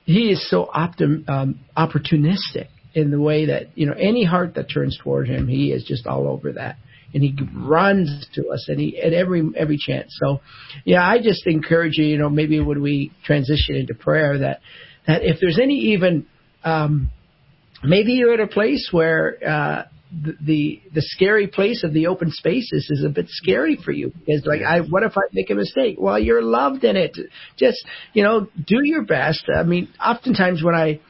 he 0.05 0.31
is 0.31 0.49
so 0.51 0.69
optim, 0.75 1.29
um, 1.29 1.61
opportunistic 1.77 2.69
in 2.93 3.11
the 3.11 3.21
way 3.21 3.47
that 3.47 3.79
you 3.79 3.87
know 3.87 3.95
any 3.99 4.25
heart 4.25 4.55
that 4.57 4.65
turns 4.65 4.99
toward 5.03 5.29
him, 5.29 5.49
he 5.49 5.73
is 5.73 5.85
just 5.85 6.07
all 6.07 6.29
over 6.29 6.53
that 6.53 6.77
and 7.13 7.23
he 7.23 7.37
runs 7.55 8.27
to 8.35 8.49
us 8.49 8.67
and 8.69 8.79
he 8.79 8.99
at 9.01 9.13
every 9.13 9.49
every 9.57 9.79
chance. 9.79 10.17
So, 10.23 10.41
yeah, 10.85 11.03
I 11.07 11.19
just 11.19 11.47
encourage 11.47 11.99
you. 11.99 12.05
You 12.05 12.19
know, 12.19 12.29
maybe 12.29 12.61
when 12.61 12.83
we 12.83 13.13
transition 13.25 13.77
into 13.77 13.95
prayer, 13.95 14.39
that 14.39 14.61
that 15.07 15.23
if 15.23 15.39
there's 15.41 15.59
any 15.61 15.93
even 15.93 16.27
um, 16.65 17.11
maybe 17.83 18.13
you're 18.13 18.35
at 18.35 18.41
a 18.41 18.47
place 18.47 18.89
where 18.93 19.37
uh, 19.47 19.83
the, 20.13 20.37
the 20.41 20.83
the 20.95 21.03
scary 21.03 21.47
place 21.47 21.85
of 21.85 21.93
the 21.93 22.07
open 22.07 22.31
spaces 22.31 22.89
is 22.91 23.05
a 23.05 23.09
bit 23.09 23.27
scary 23.29 23.79
for 23.83 23.93
you 23.93 24.13
because 24.13 24.45
like 24.45 24.63
I 24.63 24.81
what 24.81 25.03
if 25.03 25.17
I 25.17 25.23
make 25.33 25.51
a 25.51 25.55
mistake? 25.55 25.97
Well, 25.99 26.19
you're 26.19 26.43
loved 26.43 26.85
in 26.85 26.97
it. 26.97 27.17
Just 27.57 27.85
you 28.13 28.23
know, 28.23 28.49
do 28.67 28.81
your 28.83 29.05
best. 29.05 29.45
I 29.55 29.63
mean, 29.63 29.89
oftentimes 30.05 30.63
when 30.63 30.75
I 30.75 31.01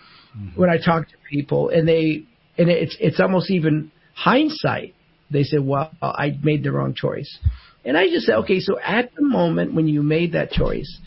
when 0.55 0.70
I 0.70 0.78
talk 0.78 1.09
to 1.09 1.14
people 1.30 1.70
and 1.70 1.88
they 1.88 2.24
and 2.59 2.68
it's 2.68 2.96
it's 3.01 3.20
almost 3.20 3.51
even 3.51 3.90
hindsight 4.14 4.94
they 5.31 5.43
said, 5.45 5.64
well, 5.64 5.91
I 6.03 6.39
made 6.43 6.64
the 6.64 6.72
wrong 6.72 6.95
choice. 6.95 7.39
And 7.85 7.97
I 7.97 8.09
just 8.09 8.26
said, 8.26 8.37
okay, 8.37 8.61
so 8.61 8.78
at 8.78 9.14
the 9.14 9.22
moment 9.22 9.74
when 9.74 9.89
you 9.89 10.03
made 10.03 10.33
that 10.33 10.51
choice, 10.51 10.99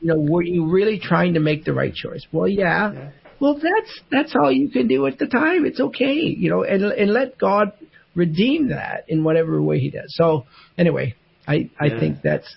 you 0.00 0.08
know, 0.08 0.18
were 0.20 0.42
you 0.42 0.70
really 0.70 0.98
trying 0.98 1.34
to 1.34 1.40
make 1.40 1.64
the 1.64 1.72
right 1.72 1.94
choice? 1.94 2.26
Well, 2.32 2.48
yeah. 2.48 2.92
yeah. 2.92 3.10
Well, 3.40 3.54
that's 3.54 4.00
that's 4.10 4.34
all 4.36 4.52
you 4.52 4.68
can 4.70 4.86
do 4.88 5.06
at 5.06 5.18
the 5.18 5.26
time. 5.26 5.64
It's 5.66 5.80
okay, 5.80 6.14
you 6.14 6.48
know, 6.48 6.62
and 6.62 6.84
and 6.84 7.12
let 7.12 7.38
God 7.38 7.72
redeem 8.14 8.68
that 8.68 9.04
in 9.08 9.24
whatever 9.24 9.60
way 9.60 9.78
He 9.78 9.90
does. 9.90 10.14
So 10.16 10.46
anyway, 10.78 11.14
I 11.46 11.70
I 11.80 11.86
Yeah. 11.86 12.00
think 12.00 12.22
that's. 12.22 12.56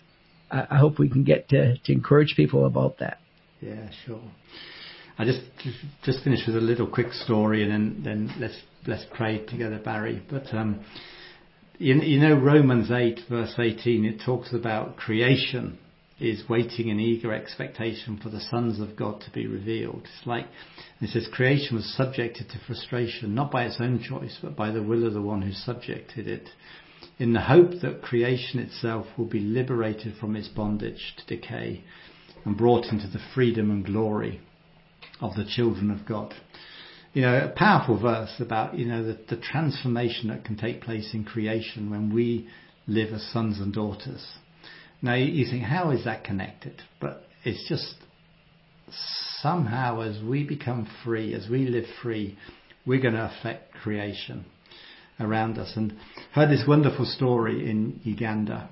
I 0.52 0.68
I 0.70 0.78
hope 0.78 1.00
we 1.00 1.10
can 1.10 1.24
get 1.24 1.50
to 1.50 1.78
to 1.78 1.92
encourage 1.92 2.36
people 2.36 2.66
about 2.66 3.00
that. 3.00 3.18
Yeah, 3.62 3.90
sure. 4.06 4.22
I 5.18 5.26
just 5.26 5.42
just 6.04 6.24
finish 6.24 6.46
with 6.46 6.56
a 6.58 6.62
little 6.62 6.88
quick 6.88 7.14
story, 7.14 7.64
and 7.64 7.72
then 7.72 8.02
then 8.04 8.34
let's 8.40 8.60
let's 8.86 9.06
pray 9.14 9.44
together, 9.46 9.80
Barry. 9.84 10.22
But 10.30 10.54
um, 10.54 10.84
you, 11.78 11.96
you 11.96 12.20
know 12.20 12.40
Romans 12.40 12.92
eight 12.92 13.20
verse 13.30 13.56
eighteen, 13.60 14.06
it 14.06 14.22
talks 14.26 14.54
about 14.54 14.98
creation 14.98 15.78
is 16.20 16.48
waiting 16.50 16.88
in 16.88 17.00
eager 17.00 17.34
expectation 17.34 18.18
for 18.22 18.30
the 18.30 18.40
sons 18.40 18.80
of 18.80 18.96
God 18.96 19.22
to 19.22 19.32
be 19.32 19.48
revealed. 19.48 20.04
It's 20.04 20.26
like 20.26 20.46
it 21.02 21.10
says 21.10 21.28
creation 21.34 21.76
was 21.76 21.94
subjected 21.96 22.50
to 22.50 22.60
frustration, 22.66 23.36
not 23.36 23.52
by 23.52 23.66
its 23.66 23.78
own 23.82 24.02
choice, 24.02 24.38
but 24.42 24.56
by 24.56 24.72
the 24.72 24.84
will 24.84 25.06
of 25.06 25.14
the 25.14 25.22
one 25.22 25.42
who 25.42 25.52
subjected 25.52 26.28
it, 26.28 26.50
in 27.20 27.34
the 27.34 27.42
hope 27.42 27.82
that 27.82 28.02
creation 28.02 28.60
itself 28.60 29.08
will 29.18 29.26
be 29.26 29.42
liberated 29.42 30.16
from 30.18 30.36
its 30.36 30.48
bondage 30.48 31.16
to 31.18 31.36
decay 31.36 31.84
and 32.46 32.58
brought 32.58 32.86
into 32.86 33.08
the 33.08 33.24
freedom 33.34 33.70
and 33.70 33.86
glory 33.86 34.40
of 35.20 35.36
the 35.36 35.46
children 35.46 35.92
of 35.92 36.06
God. 36.06 36.34
You 37.16 37.22
know, 37.22 37.46
a 37.46 37.48
powerful 37.48 37.98
verse 37.98 38.34
about, 38.42 38.78
you 38.78 38.86
know, 38.88 39.02
the, 39.02 39.18
the 39.30 39.42
transformation 39.42 40.28
that 40.28 40.44
can 40.44 40.58
take 40.58 40.82
place 40.82 41.12
in 41.14 41.24
creation 41.24 41.90
when 41.90 42.14
we 42.14 42.50
live 42.88 43.14
as 43.14 43.26
sons 43.32 43.62
and 43.62 43.74
daughters. 43.74 44.22
Now 45.02 45.16
you 45.16 45.46
think, 45.50 45.64
how 45.64 45.92
is 45.92 46.04
that 46.04 46.26
connected? 46.26 46.82
But 47.00 47.24
it's 47.46 47.70
just 47.70 47.96
somehow 49.42 50.02
as 50.02 50.22
we 50.22 50.44
become 50.44 50.90
free, 51.06 51.34
as 51.34 51.48
we 51.50 51.68
live 51.68 51.86
free, 52.04 52.38
we're 52.86 53.02
going 53.02 53.14
to 53.14 53.32
affect 53.40 53.76
creation 53.76 54.44
around 55.18 55.58
us. 55.58 55.72
And 55.78 55.94
I 56.36 56.42
heard 56.42 56.50
this 56.50 56.66
wonderful 56.68 57.06
story 57.06 57.70
in 57.70 58.02
Uganda 58.04 58.70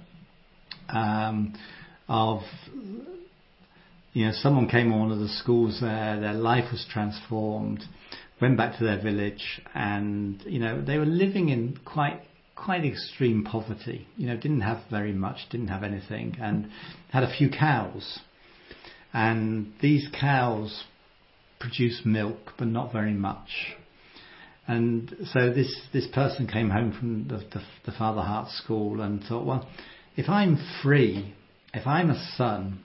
um, 0.89 1.53
of 2.09 2.41
you 4.11 4.25
know 4.25 4.33
someone 4.33 4.67
came 4.67 4.91
on 4.91 5.11
of 5.11 5.19
the 5.19 5.29
schools 5.29 5.79
there, 5.81 6.19
their 6.19 6.33
life 6.33 6.71
was 6.71 6.85
transformed, 6.91 7.83
went 8.41 8.57
back 8.57 8.77
to 8.77 8.83
their 8.83 9.01
village, 9.01 9.61
and 9.73 10.41
you 10.45 10.59
know 10.59 10.81
they 10.81 10.97
were 10.97 11.05
living 11.05 11.49
in 11.49 11.79
quite 11.85 12.21
quite 12.55 12.85
extreme 12.85 13.43
poverty. 13.43 14.07
You 14.17 14.27
know, 14.27 14.37
didn't 14.37 14.61
have 14.61 14.79
very 14.89 15.13
much, 15.13 15.37
didn't 15.49 15.67
have 15.67 15.83
anything, 15.83 16.37
and 16.41 16.69
had 17.11 17.23
a 17.23 17.35
few 17.35 17.49
cows. 17.49 18.19
And 19.13 19.73
these 19.81 20.07
cows 20.19 20.83
produced 21.59 22.05
milk, 22.05 22.53
but 22.57 22.67
not 22.67 22.91
very 22.91 23.13
much. 23.13 23.49
And 24.67 25.15
so 25.33 25.51
this, 25.53 25.87
this 25.91 26.07
person 26.13 26.47
came 26.47 26.69
home 26.69 26.93
from 26.97 27.27
the, 27.27 27.37
the, 27.37 27.63
the 27.85 27.91
Father 27.97 28.21
Heart 28.21 28.49
School 28.51 29.01
and 29.01 29.21
thought, 29.23 29.45
well, 29.45 29.67
if 30.15 30.29
I'm 30.29 30.57
free, 30.81 31.33
if 31.73 31.85
I'm 31.85 32.09
a 32.09 32.33
son, 32.37 32.81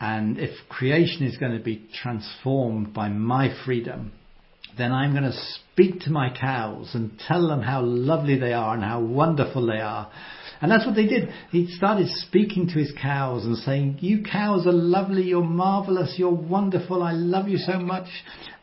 and 0.00 0.38
if 0.38 0.50
creation 0.68 1.26
is 1.26 1.36
going 1.36 1.56
to 1.56 1.62
be 1.62 1.86
transformed 2.02 2.92
by 2.92 3.08
my 3.08 3.54
freedom, 3.64 4.12
then 4.78 4.92
I'm 4.92 5.12
going 5.12 5.24
to 5.24 5.38
speak 5.72 6.00
to 6.02 6.10
my 6.10 6.34
cows 6.38 6.90
and 6.94 7.18
tell 7.26 7.48
them 7.48 7.62
how 7.62 7.82
lovely 7.82 8.38
they 8.38 8.52
are 8.52 8.74
and 8.74 8.82
how 8.82 9.00
wonderful 9.00 9.66
they 9.66 9.80
are. 9.80 10.10
And 10.60 10.70
that's 10.70 10.84
what 10.84 10.94
they 10.94 11.06
did. 11.06 11.30
He 11.50 11.68
started 11.68 12.08
speaking 12.08 12.66
to 12.68 12.74
his 12.74 12.92
cows 13.00 13.44
and 13.44 13.56
saying, 13.56 13.98
You 14.00 14.22
cows 14.22 14.66
are 14.66 14.72
lovely, 14.72 15.22
you're 15.22 15.42
marvelous, 15.42 16.14
you're 16.18 16.34
wonderful, 16.34 17.02
I 17.02 17.12
love 17.12 17.48
you 17.48 17.56
so 17.56 17.78
much. 17.78 18.08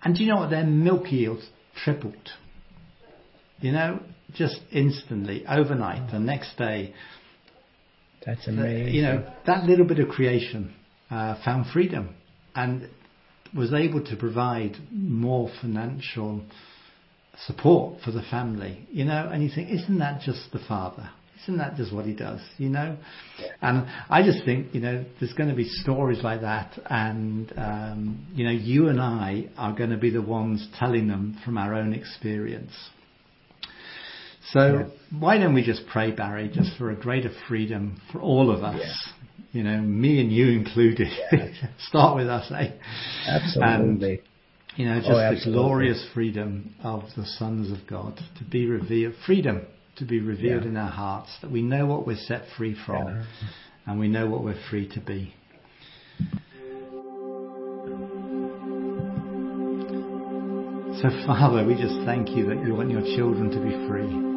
And 0.04 0.16
do 0.16 0.24
you 0.24 0.30
know 0.30 0.38
what? 0.42 0.52
Their 0.52 0.66
milk 0.66 1.12
yield 1.12 1.42
tripled. 1.84 2.30
You 3.60 3.72
know, 3.72 4.00
just 4.34 4.60
instantly, 4.72 5.44
overnight, 5.48 6.12
the 6.12 6.20
next 6.20 6.56
day. 6.58 6.94
That's 8.24 8.48
amazing. 8.48 8.94
You 8.94 9.02
know, 9.02 9.34
that 9.48 9.64
little 9.64 9.86
bit 9.86 10.00
of 10.00 10.10
creation 10.10 10.76
uh, 11.10 11.44
found 11.44 11.66
freedom 11.72 12.14
and 12.54 12.90
was 13.58 13.74
able 13.74 14.04
to 14.06 14.16
provide 14.16 14.78
more 14.92 15.50
financial 15.62 16.44
support 17.46 18.02
for 18.04 18.12
the 18.12 18.24
family. 18.30 18.86
You 18.90 19.06
know, 19.06 19.30
and 19.32 19.44
you 19.44 19.50
think, 19.54 19.70
isn't 19.72 20.00
that 20.00 20.22
just 20.22 20.52
the 20.54 20.60
father? 20.68 21.10
Isn't 21.44 21.60
that 21.60 21.76
just 21.76 21.94
what 21.94 22.06
he 22.06 22.14
does? 22.14 22.42
You 22.58 22.70
know, 22.70 22.98
and 23.62 23.88
I 24.10 24.24
just 24.24 24.44
think 24.44 24.74
you 24.74 24.82
know 24.82 25.06
there's 25.20 25.34
going 25.34 25.50
to 25.50 25.56
be 25.56 25.66
stories 25.66 26.22
like 26.24 26.42
that, 26.42 26.78
and 26.90 27.54
um, 27.58 28.28
you 28.34 28.44
know 28.44 28.52
you 28.52 28.90
and 28.90 29.00
I 29.00 29.48
are 29.58 29.72
going 29.74 29.92
to 29.92 29.98
be 29.98 30.10
the 30.10 30.22
ones 30.22 30.68
telling 30.80 31.08
them 31.08 31.40
from 31.46 31.58
our 31.58 31.74
own 31.76 31.94
experience. 31.94 32.74
So 34.52 34.90
why 35.20 35.38
don't 35.38 35.54
we 35.54 35.64
just 35.64 35.84
pray, 35.92 36.12
Barry, 36.12 36.50
just 36.52 36.78
for 36.78 36.90
a 36.92 36.96
greater 36.96 37.30
freedom 37.48 38.02
for 38.12 38.20
all 38.22 38.50
of 38.50 38.64
us? 38.64 38.80
You 39.52 39.64
know, 39.64 39.78
me 39.80 40.20
and 40.20 40.32
you 40.32 40.50
included. 40.50 41.08
Start 41.88 42.16
with 42.18 42.28
us, 42.28 42.52
eh? 42.52 42.72
Absolutely. 43.28 44.20
And, 44.20 44.22
you 44.78 44.86
know, 44.86 45.00
just 45.00 45.10
Oh, 45.10 45.52
the 45.52 45.58
glorious 45.58 46.06
freedom 46.14 46.76
of 46.84 47.04
the 47.16 47.26
sons 47.26 47.72
of 47.72 47.88
God 47.88 48.20
to 48.38 48.44
be 48.44 48.68
revealed, 48.68 49.14
freedom 49.26 49.62
to 49.96 50.06
be 50.06 50.20
revealed 50.20 50.64
Yeah. 50.64 50.70
in 50.70 50.78
our 50.78 50.92
hearts, 50.92 51.30
that 51.42 51.50
we 51.52 51.62
know 51.62 51.86
what 51.88 52.06
we're 52.06 52.18
set 52.18 52.44
free 52.58 52.76
from 52.86 53.08
Yeah. 53.08 53.24
and 53.88 54.00
we 54.00 54.08
know 54.08 54.28
what 54.28 54.44
we're 54.44 54.62
free 54.70 54.88
to 54.90 55.00
be. 55.00 55.34
So, 61.02 61.10
Father, 61.28 61.64
we 61.66 61.76
just 61.76 61.96
thank 62.06 62.30
you 62.32 62.48
that 62.48 62.66
you 62.66 62.74
want 62.74 62.90
your 62.90 63.02
children 63.16 63.52
to 63.52 63.60
be 63.60 63.88
free. 63.88 64.37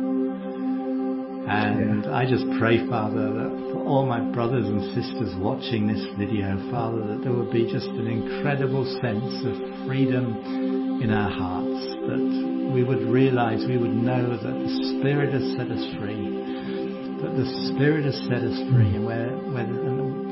And 1.51 2.07
I 2.07 2.31
just 2.31 2.47
pray, 2.61 2.87
Father, 2.87 3.27
that 3.27 3.51
for 3.75 3.83
all 3.83 4.07
my 4.07 4.21
brothers 4.21 4.67
and 4.67 4.95
sisters 4.95 5.35
watching 5.35 5.91
this 5.91 6.07
video, 6.17 6.55
Father, 6.71 7.03
that 7.11 7.27
there 7.27 7.33
would 7.33 7.51
be 7.51 7.67
just 7.67 7.91
an 7.91 8.07
incredible 8.07 8.87
sense 9.03 9.35
of 9.43 9.59
freedom 9.85 11.03
in 11.03 11.11
our 11.11 11.29
hearts, 11.29 11.83
that 12.07 12.71
we 12.73 12.85
would 12.85 13.03
realize, 13.11 13.67
we 13.67 13.79
would 13.79 13.91
know 13.91 14.31
that 14.31 14.47
the 14.47 14.73
Spirit 14.95 15.35
has 15.35 15.43
set 15.59 15.67
us 15.75 15.83
free, 15.99 17.19
that 17.19 17.35
the 17.35 17.49
Spirit 17.75 18.07
has 18.07 18.15
set 18.31 18.47
us 18.47 18.59
free, 18.71 18.95
and 18.95 20.31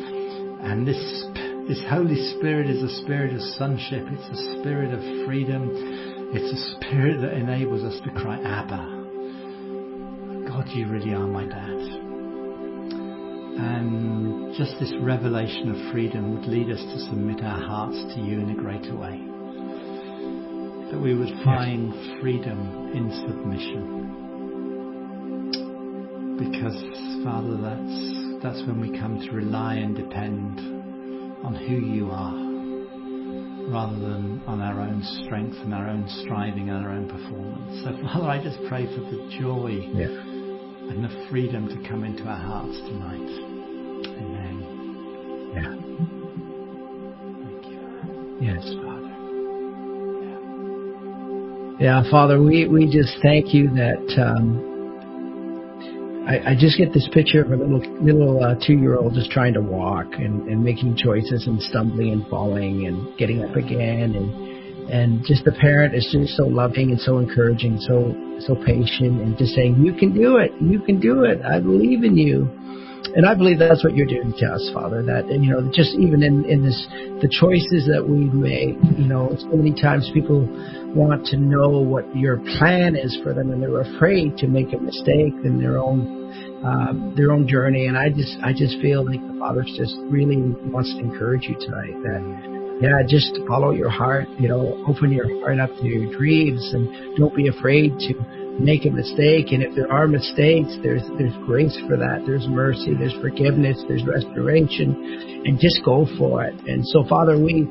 and 0.63 0.87
this 0.87 1.03
this 1.67 1.83
Holy 1.91 2.17
Spirit 2.39 2.71
is 2.71 2.83
a 2.83 2.95
spirit 3.03 3.35
of 3.35 3.41
sonship. 3.59 4.07
It's 4.07 4.39
a 4.39 4.61
spirit 4.61 4.95
of 4.95 5.01
freedom. 5.27 5.69
It's 6.31 6.47
a 6.47 6.61
spirit 6.77 7.21
that 7.23 7.35
enables 7.35 7.83
us 7.83 8.01
to 8.05 8.11
cry, 8.13 8.39
Abba. 8.41 8.98
God, 10.59 10.69
you 10.71 10.89
really 10.89 11.15
are 11.15 11.29
my 11.29 11.45
dad. 11.45 11.71
And 13.63 14.53
just 14.57 14.75
this 14.81 14.93
revelation 15.01 15.71
of 15.71 15.93
freedom 15.93 16.35
would 16.35 16.49
lead 16.49 16.69
us 16.69 16.81
to 16.81 16.99
submit 17.07 17.45
our 17.45 17.61
hearts 17.61 17.95
to 17.95 18.21
you 18.21 18.41
in 18.41 18.51
a 18.51 18.57
greater 18.57 18.97
way. 18.97 19.23
That 20.91 20.99
we 21.01 21.15
would 21.15 21.33
find 21.45 21.95
freedom 22.21 22.91
in 22.93 23.09
submission. 23.23 23.85
Because, 26.39 26.83
Father, 27.23 27.57
that's, 27.63 28.43
that's 28.43 28.67
when 28.67 28.81
we 28.81 28.99
come 28.99 29.21
to 29.21 29.31
rely 29.31 29.75
and 29.75 29.95
depend 29.95 30.59
on 31.47 31.55
who 31.55 31.77
you 31.77 32.11
are 32.11 32.35
rather 33.71 33.97
than 33.97 34.43
on 34.49 34.61
our 34.61 34.81
own 34.81 35.05
strength 35.23 35.57
and 35.59 35.73
our 35.73 35.89
own 35.89 36.09
striving 36.25 36.69
and 36.69 36.85
our 36.85 36.91
own 36.91 37.07
performance. 37.07 37.85
So, 37.85 37.93
Father, 38.03 38.27
I 38.27 38.43
just 38.43 38.59
pray 38.67 38.87
for 38.87 39.03
the 39.03 39.29
joy 39.39 39.87
Yeah. 39.95 40.28
And 40.91 41.05
the 41.05 41.27
freedom 41.31 41.69
to 41.69 41.89
come 41.89 42.05
into 42.05 42.25
our 42.25 42.37
hearts 42.37 42.79
tonight. 42.79 43.31
Amen. 44.19 44.57
Yeah. 45.55 45.75
Thank 47.45 47.67
you. 47.67 47.81
Yes, 48.41 48.65
Father. 48.83 49.09
Yeah, 51.81 52.03
Father, 52.11 52.43
we, 52.43 52.67
we 52.67 52.87
just 52.87 53.19
thank 53.23 53.55
you 53.55 53.69
that 53.75 54.19
um, 54.19 54.65
I, 56.29 56.51
I 56.51 56.55
just 56.59 56.77
get 56.77 56.93
this 56.93 57.09
picture 57.13 57.43
of 57.43 57.53
a 57.53 57.57
little 57.57 57.81
little 58.03 58.43
uh, 58.43 58.55
two 58.67 58.75
year 58.75 58.97
old 58.97 59.15
just 59.15 59.31
trying 59.31 59.55
to 59.55 59.63
walk 59.63 60.07
and, 60.15 60.49
and 60.49 60.63
making 60.63 60.97
choices 60.97 61.47
and 61.47 61.63
stumbling 61.63 62.13
and 62.13 62.27
falling 62.29 62.87
and 62.87 63.17
getting 63.17 63.45
up 63.45 63.57
again 63.57 64.15
and 64.15 64.91
and 64.91 65.25
just 65.27 65.45
the 65.45 65.53
parent 65.53 65.95
is 65.95 66.09
just 66.11 66.37
so 66.37 66.45
loving 66.47 66.91
and 66.91 67.01
so 67.01 67.19
encouraging, 67.19 67.79
so 67.79 68.15
so 68.41 68.55
patient 68.55 69.21
and 69.21 69.37
just 69.39 69.55
saying, 69.55 69.77
You 69.85 69.95
can 69.95 70.15
do 70.15 70.37
it, 70.37 70.53
you 70.61 70.81
can 70.81 71.01
do 71.01 71.25
it, 71.25 71.41
I 71.43 71.61
believe 71.61 72.05
in 72.05 72.17
you. 72.17 72.49
And 73.15 73.25
I 73.25 73.35
believe 73.35 73.59
that's 73.59 73.83
what 73.83 73.97
you're 73.97 74.07
doing 74.07 74.35
to 74.39 74.47
us, 74.47 74.71
Father. 74.75 75.03
That 75.03 75.31
you 75.31 75.51
know, 75.51 75.71
just 75.73 75.95
even 75.95 76.23
in 76.23 76.45
in 76.45 76.65
this, 76.65 76.87
the 77.23 77.29
choices 77.31 77.89
that 77.89 78.05
we 78.05 78.29
make. 78.29 78.77
You 78.99 79.07
know, 79.07 79.35
so 79.39 79.57
many 79.57 79.73
times 79.73 80.11
people 80.13 80.45
want 80.95 81.25
to 81.27 81.37
know 81.37 81.79
what 81.81 82.05
your 82.15 82.37
plan 82.59 82.97
is 82.97 83.17
for 83.23 83.33
them, 83.33 83.51
and 83.51 83.63
they're 83.63 83.81
afraid 83.97 84.37
to 84.39 84.47
make 84.47 84.73
a 84.75 84.79
mistake 84.79 85.35
in 85.45 85.59
their 85.61 85.79
own 85.79 86.63
um, 86.65 87.15
their 87.17 87.33
own 87.33 87.49
journey. 87.49 87.87
And 87.87 87.97
I 87.97 88.11
just 88.11 88.37
I 88.43 88.53
just 88.53 88.79
feel 88.83 89.07
like 89.07 89.21
the 89.21 89.39
Father's 89.39 89.73
just 89.77 89.97
really 90.11 90.37
wants 90.69 90.93
to 90.95 90.99
encourage 90.99 91.45
you 91.45 91.57
tonight. 91.59 91.95
That 92.03 92.58
yeah, 92.81 93.03
just 93.07 93.39
follow 93.49 93.71
your 93.71 93.91
heart. 93.91 94.29
You 94.39 94.49
know, 94.49 94.85
open 94.87 95.11
your 95.11 95.27
heart 95.41 95.59
up 95.59 95.71
to 95.81 95.87
your 95.87 96.13
dreams, 96.17 96.63
and 96.73 97.17
don't 97.17 97.35
be 97.35 97.49
afraid 97.49 97.99
to 98.07 98.15
make 98.61 98.87
a 98.87 98.91
mistake. 98.91 99.51
And 99.51 99.63
if 99.63 99.75
there 99.75 99.91
are 99.91 100.07
mistakes, 100.07 100.77
there's 100.83 101.03
there's 101.19 101.35
grace 101.45 101.77
for 101.89 101.97
that. 101.97 102.23
There's 102.27 102.47
mercy. 102.47 102.95
There's 102.95 103.15
forgiveness. 103.21 103.83
There's 103.89 104.05
restoration, 104.07 105.43
and 105.45 105.59
just 105.59 105.83
go 105.85 106.07
for 106.19 106.45
it. 106.45 106.55
And 106.67 106.87
so, 106.87 107.05
Father, 107.09 107.39
we. 107.39 107.67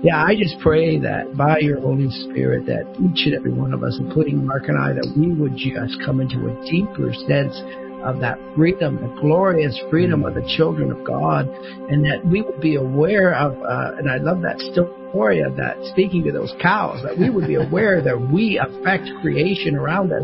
Yeah, 0.00 0.22
I 0.22 0.36
just 0.38 0.54
pray 0.60 0.96
that 1.00 1.36
by 1.36 1.58
your 1.58 1.80
Holy 1.80 2.08
Spirit, 2.30 2.66
that 2.66 2.86
each 3.02 3.26
and 3.26 3.34
every 3.34 3.52
one 3.52 3.74
of 3.74 3.82
us, 3.82 3.98
including 3.98 4.46
Mark 4.46 4.68
and 4.68 4.78
I, 4.78 4.92
that 4.92 5.12
we 5.18 5.34
would 5.34 5.56
just 5.56 5.98
come 6.06 6.20
into 6.20 6.46
a 6.46 6.54
deeper 6.70 7.10
sense 7.26 7.58
of 8.04 8.20
that 8.20 8.38
freedom, 8.56 8.96
the 8.96 9.20
glorious 9.20 9.78
freedom 9.90 10.24
of 10.24 10.34
the 10.34 10.54
children 10.56 10.90
of 10.90 11.04
God, 11.04 11.48
and 11.48 12.04
that 12.04 12.24
we 12.24 12.42
would 12.42 12.60
be 12.60 12.76
aware 12.76 13.34
of, 13.34 13.52
uh, 13.62 13.98
and 13.98 14.10
I 14.10 14.18
love 14.18 14.42
that 14.42 14.58
story 14.72 15.40
of 15.40 15.56
that 15.56 15.76
speaking 15.92 16.24
to 16.24 16.32
those 16.32 16.52
cows, 16.60 17.02
that 17.02 17.18
we 17.18 17.30
would 17.30 17.46
be 17.46 17.54
aware 17.66 18.02
that 18.02 18.20
we 18.32 18.58
affect 18.58 19.08
creation 19.20 19.74
around 19.74 20.12
us 20.12 20.22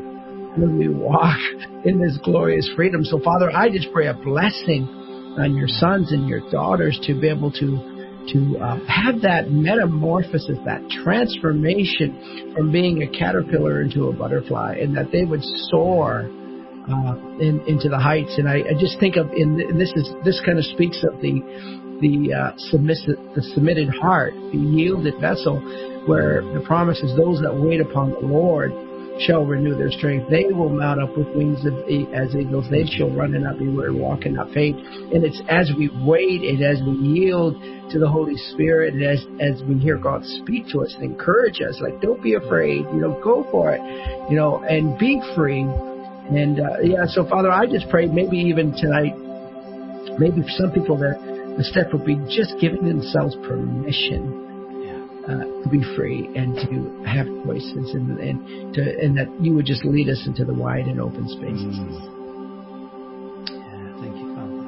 when 0.56 0.78
we 0.78 0.88
walk 0.88 1.38
in 1.84 2.00
this 2.00 2.16
glorious 2.24 2.68
freedom. 2.76 3.04
So 3.04 3.18
Father, 3.20 3.50
I 3.50 3.70
just 3.70 3.92
pray 3.92 4.06
a 4.06 4.14
blessing 4.14 4.86
on 5.38 5.56
your 5.56 5.68
sons 5.68 6.12
and 6.12 6.28
your 6.28 6.48
daughters 6.50 6.98
to 7.06 7.20
be 7.20 7.28
able 7.28 7.50
to 7.52 7.94
to 8.32 8.56
uh, 8.58 8.78
have 8.86 9.20
that 9.20 9.50
metamorphosis, 9.50 10.56
that 10.64 10.80
transformation 11.04 12.54
from 12.56 12.72
being 12.72 13.02
a 13.02 13.18
caterpillar 13.18 13.82
into 13.82 14.08
a 14.08 14.12
butterfly, 14.14 14.76
and 14.80 14.96
that 14.96 15.12
they 15.12 15.24
would 15.24 15.42
soar 15.68 16.30
uh, 16.88 17.16
in, 17.40 17.62
into 17.66 17.88
the 17.88 17.98
heights. 17.98 18.34
And 18.38 18.48
I, 18.48 18.62
I 18.68 18.74
just 18.78 18.98
think 19.00 19.16
of 19.16 19.32
in 19.32 19.60
and 19.60 19.80
this 19.80 19.92
is 19.96 20.08
this 20.24 20.40
kind 20.44 20.58
of 20.58 20.64
speaks 20.64 21.02
of 21.04 21.20
the 21.20 21.40
the 22.00 22.34
uh, 22.34 22.52
submissive, 22.70 23.16
the 23.34 23.42
submitted 23.54 23.88
heart, 23.88 24.34
the 24.52 24.58
yielded 24.58 25.20
vessel, 25.20 25.60
where 26.06 26.42
the 26.42 26.62
promise 26.66 26.98
is 27.00 27.16
those 27.16 27.40
that 27.40 27.54
wait 27.54 27.80
upon 27.80 28.10
the 28.10 28.18
Lord 28.20 28.72
shall 29.20 29.44
renew 29.44 29.76
their 29.76 29.92
strength. 29.92 30.28
They 30.28 30.46
will 30.52 30.68
mount 30.68 31.00
up 31.00 31.16
with 31.16 31.28
wings 31.28 31.64
of, 31.64 31.74
as 32.12 32.34
eagles. 32.34 32.66
They 32.70 32.84
shall 32.84 33.10
run 33.10 33.34
and 33.34 33.44
not 33.44 33.58
be 33.58 33.68
weary, 33.68 33.94
walk 33.94 34.24
and 34.24 34.34
not 34.34 34.50
faint. 34.52 34.76
And 35.14 35.24
it's 35.24 35.40
as 35.48 35.70
we 35.78 35.88
wait 36.02 36.42
and 36.42 36.62
as 36.62 36.82
we 36.82 36.92
yield 36.92 37.54
to 37.90 37.98
the 37.98 38.08
Holy 38.08 38.36
Spirit 38.52 38.94
and 38.94 39.04
as, 39.04 39.24
as 39.40 39.62
we 39.68 39.78
hear 39.78 39.98
God 39.98 40.24
speak 40.42 40.66
to 40.72 40.82
us 40.82 40.92
and 40.94 41.04
encourage 41.04 41.60
us, 41.60 41.78
like, 41.80 42.00
don't 42.00 42.22
be 42.22 42.34
afraid, 42.34 42.84
you 42.92 43.00
know, 43.00 43.20
go 43.22 43.46
for 43.50 43.72
it, 43.72 43.80
you 44.30 44.36
know, 44.36 44.64
and 44.64 44.98
be 44.98 45.22
free. 45.36 45.64
And, 46.30 46.60
uh, 46.60 46.78
yeah, 46.82 47.04
so 47.06 47.26
Father, 47.28 47.50
I 47.50 47.66
just 47.66 47.88
pray 47.90 48.06
maybe 48.06 48.38
even 48.38 48.72
tonight, 48.72 49.14
maybe 50.18 50.42
for 50.42 50.50
some 50.56 50.72
people 50.72 50.96
that 50.98 51.18
the 51.58 51.64
step 51.64 51.92
would 51.92 52.04
be 52.04 52.16
just 52.32 52.54
giving 52.60 52.84
themselves 52.86 53.36
permission 53.46 54.42
uh, 55.28 55.44
to 55.62 55.68
be 55.70 55.82
free 55.96 56.28
and 56.36 56.54
to 56.56 57.04
have 57.08 57.26
choices 57.44 57.94
and, 57.94 58.18
and 58.20 58.74
to 58.74 58.80
and 59.00 59.16
that 59.16 59.28
you 59.40 59.54
would 59.54 59.64
just 59.64 59.84
lead 59.84 60.08
us 60.08 60.20
into 60.26 60.44
the 60.44 60.52
wide 60.52 60.84
and 60.86 61.00
open 61.00 61.26
spaces. 61.28 61.76
Mm. 61.80 61.96
Yeah, 63.48 64.00
thank 64.02 64.16
you, 64.20 64.34
Father. 64.36 64.60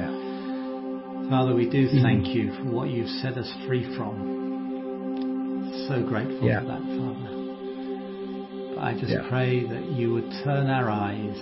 Yeah. 0.00 1.28
Father, 1.28 1.54
we 1.54 1.68
do 1.68 1.88
Mhm. 1.88 2.02
thank 2.02 2.28
you 2.28 2.52
for 2.54 2.64
what 2.70 2.88
you've 2.88 3.10
set 3.20 3.36
us 3.36 3.52
free 3.66 3.84
from. 3.96 5.74
So 5.88 6.00
grateful 6.02 6.46
Yeah. 6.48 6.60
for 6.60 6.66
that, 6.66 6.80
Father. 6.80 7.13
I 8.84 8.92
just 8.92 9.10
Yeah. 9.10 9.22
pray 9.30 9.64
that 9.64 9.92
you 9.96 10.12
would 10.12 10.30
turn 10.44 10.68
our 10.68 10.90
eyes 10.90 11.38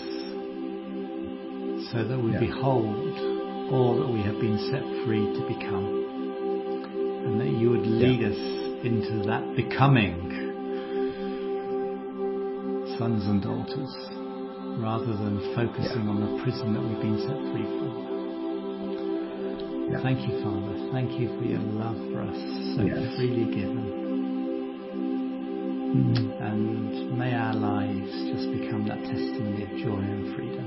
so 1.90 2.04
that 2.04 2.16
we 2.22 2.30
Yeah. 2.30 2.38
behold 2.38 3.18
all 3.72 3.94
that 3.96 4.08
we 4.08 4.20
have 4.20 4.38
been 4.40 4.58
set 4.70 4.84
free 5.04 5.26
to 5.26 5.40
become. 5.48 5.88
And 7.26 7.40
that 7.40 7.48
you 7.48 7.70
would 7.70 7.84
lead 7.84 8.22
us 8.22 8.38
into 8.84 9.26
that 9.26 9.56
becoming 9.56 10.14
sons 12.96 13.26
and 13.26 13.42
daughters 13.42 13.92
rather 14.78 15.12
than 15.12 15.40
focusing 15.56 16.08
on 16.08 16.20
the 16.20 16.42
prison 16.44 16.74
that 16.74 16.80
we've 16.80 17.00
been 17.00 17.18
set 17.18 17.40
free 17.50 17.66
from. 17.78 17.92
Yeah. 19.90 19.98
Thank 19.98 20.28
you, 20.28 20.38
Father. 20.44 20.74
Thank 20.92 21.18
you 21.18 21.28
for 21.40 21.44
your 21.44 21.58
love 21.58 21.96
for 22.12 22.20
us, 22.20 22.38
so 22.76 22.82
Yes. 22.82 23.16
freely 23.16 23.46
given. 23.46 24.01
And 25.92 27.18
may 27.18 27.34
our 27.34 27.52
lives 27.52 28.10
just 28.32 28.50
become 28.50 28.88
that 28.88 28.96
testimony 28.96 29.62
of 29.64 29.68
joy 29.76 30.00
and 30.00 30.34
freedom. 30.34 30.64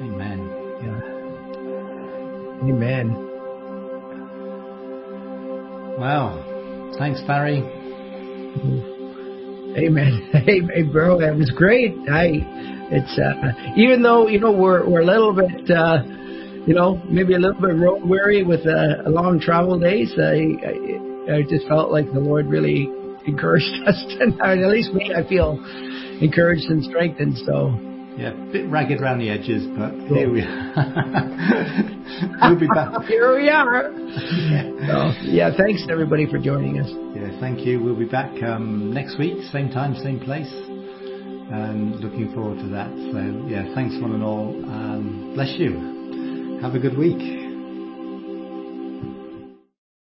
Amen. 0.00 0.38
Yeah. 0.82 1.00
Amen. 2.70 3.12
Well, 5.98 6.94
thanks, 6.98 7.20
Barry. 7.26 7.58
Amen. 9.76 10.30
Hey, 10.32 10.60
hey, 10.74 10.82
bro, 10.82 11.20
that 11.20 11.36
was 11.36 11.50
great. 11.50 11.92
I, 12.10 12.40
it's 12.90 13.18
uh, 13.18 13.52
even 13.76 14.00
though 14.02 14.26
you 14.26 14.40
know 14.40 14.52
we're 14.52 14.88
we're 14.88 15.02
a 15.02 15.04
little 15.04 15.34
bit, 15.34 15.70
uh, 15.70 16.02
you 16.66 16.72
know, 16.72 17.02
maybe 17.10 17.34
a 17.34 17.38
little 17.38 17.60
bit 17.60 17.76
road 17.76 18.08
weary 18.08 18.42
with 18.42 18.66
uh, 18.66 19.02
long 19.06 19.38
travel 19.38 19.78
days. 19.78 20.14
I, 20.16 20.56
I 20.64 21.36
I 21.36 21.42
just 21.42 21.66
felt 21.68 21.90
like 21.90 22.10
the 22.12 22.20
Lord 22.20 22.46
really 22.46 22.88
encouraged 23.26 23.72
us 23.86 24.02
tonight. 24.18 24.58
At 24.58 24.70
least 24.70 24.92
me, 24.92 25.12
I 25.16 25.26
feel 25.28 25.58
encouraged 26.20 26.64
and 26.70 26.82
strengthened. 26.84 27.36
So 27.44 27.74
Yeah, 28.16 28.32
a 28.32 28.52
bit 28.52 28.68
ragged 28.70 29.00
around 29.00 29.18
the 29.18 29.28
edges, 29.30 29.66
but 29.76 29.92
here 30.14 30.30
we 30.32 30.40
are. 30.46 30.72
we'll 32.50 32.58
be 32.60 32.66
back. 32.68 33.02
here 33.04 33.36
we 33.36 33.48
are. 33.50 33.90
Yeah. 33.92 34.70
So 34.86 35.12
yeah, 35.22 35.50
thanks 35.56 35.84
everybody 35.90 36.26
for 36.30 36.38
joining 36.38 36.80
us. 36.80 36.88
Yeah, 37.14 37.38
thank 37.40 37.60
you. 37.66 37.82
We'll 37.82 37.98
be 37.98 38.06
back 38.08 38.30
um, 38.42 38.92
next 38.92 39.18
week, 39.18 39.36
same 39.52 39.70
time, 39.70 39.94
same 39.96 40.20
place. 40.20 40.50
And 41.48 42.00
looking 42.00 42.32
forward 42.34 42.58
to 42.58 42.68
that. 42.70 42.90
So, 42.90 43.46
yeah, 43.46 43.72
thanks 43.74 43.94
one 44.02 44.12
and 44.14 44.22
all. 44.22 44.48
Um, 44.64 45.30
bless 45.34 45.54
you. 45.58 46.58
Have 46.60 46.74
a 46.74 46.78
good 46.80 46.98
week. 46.98 47.20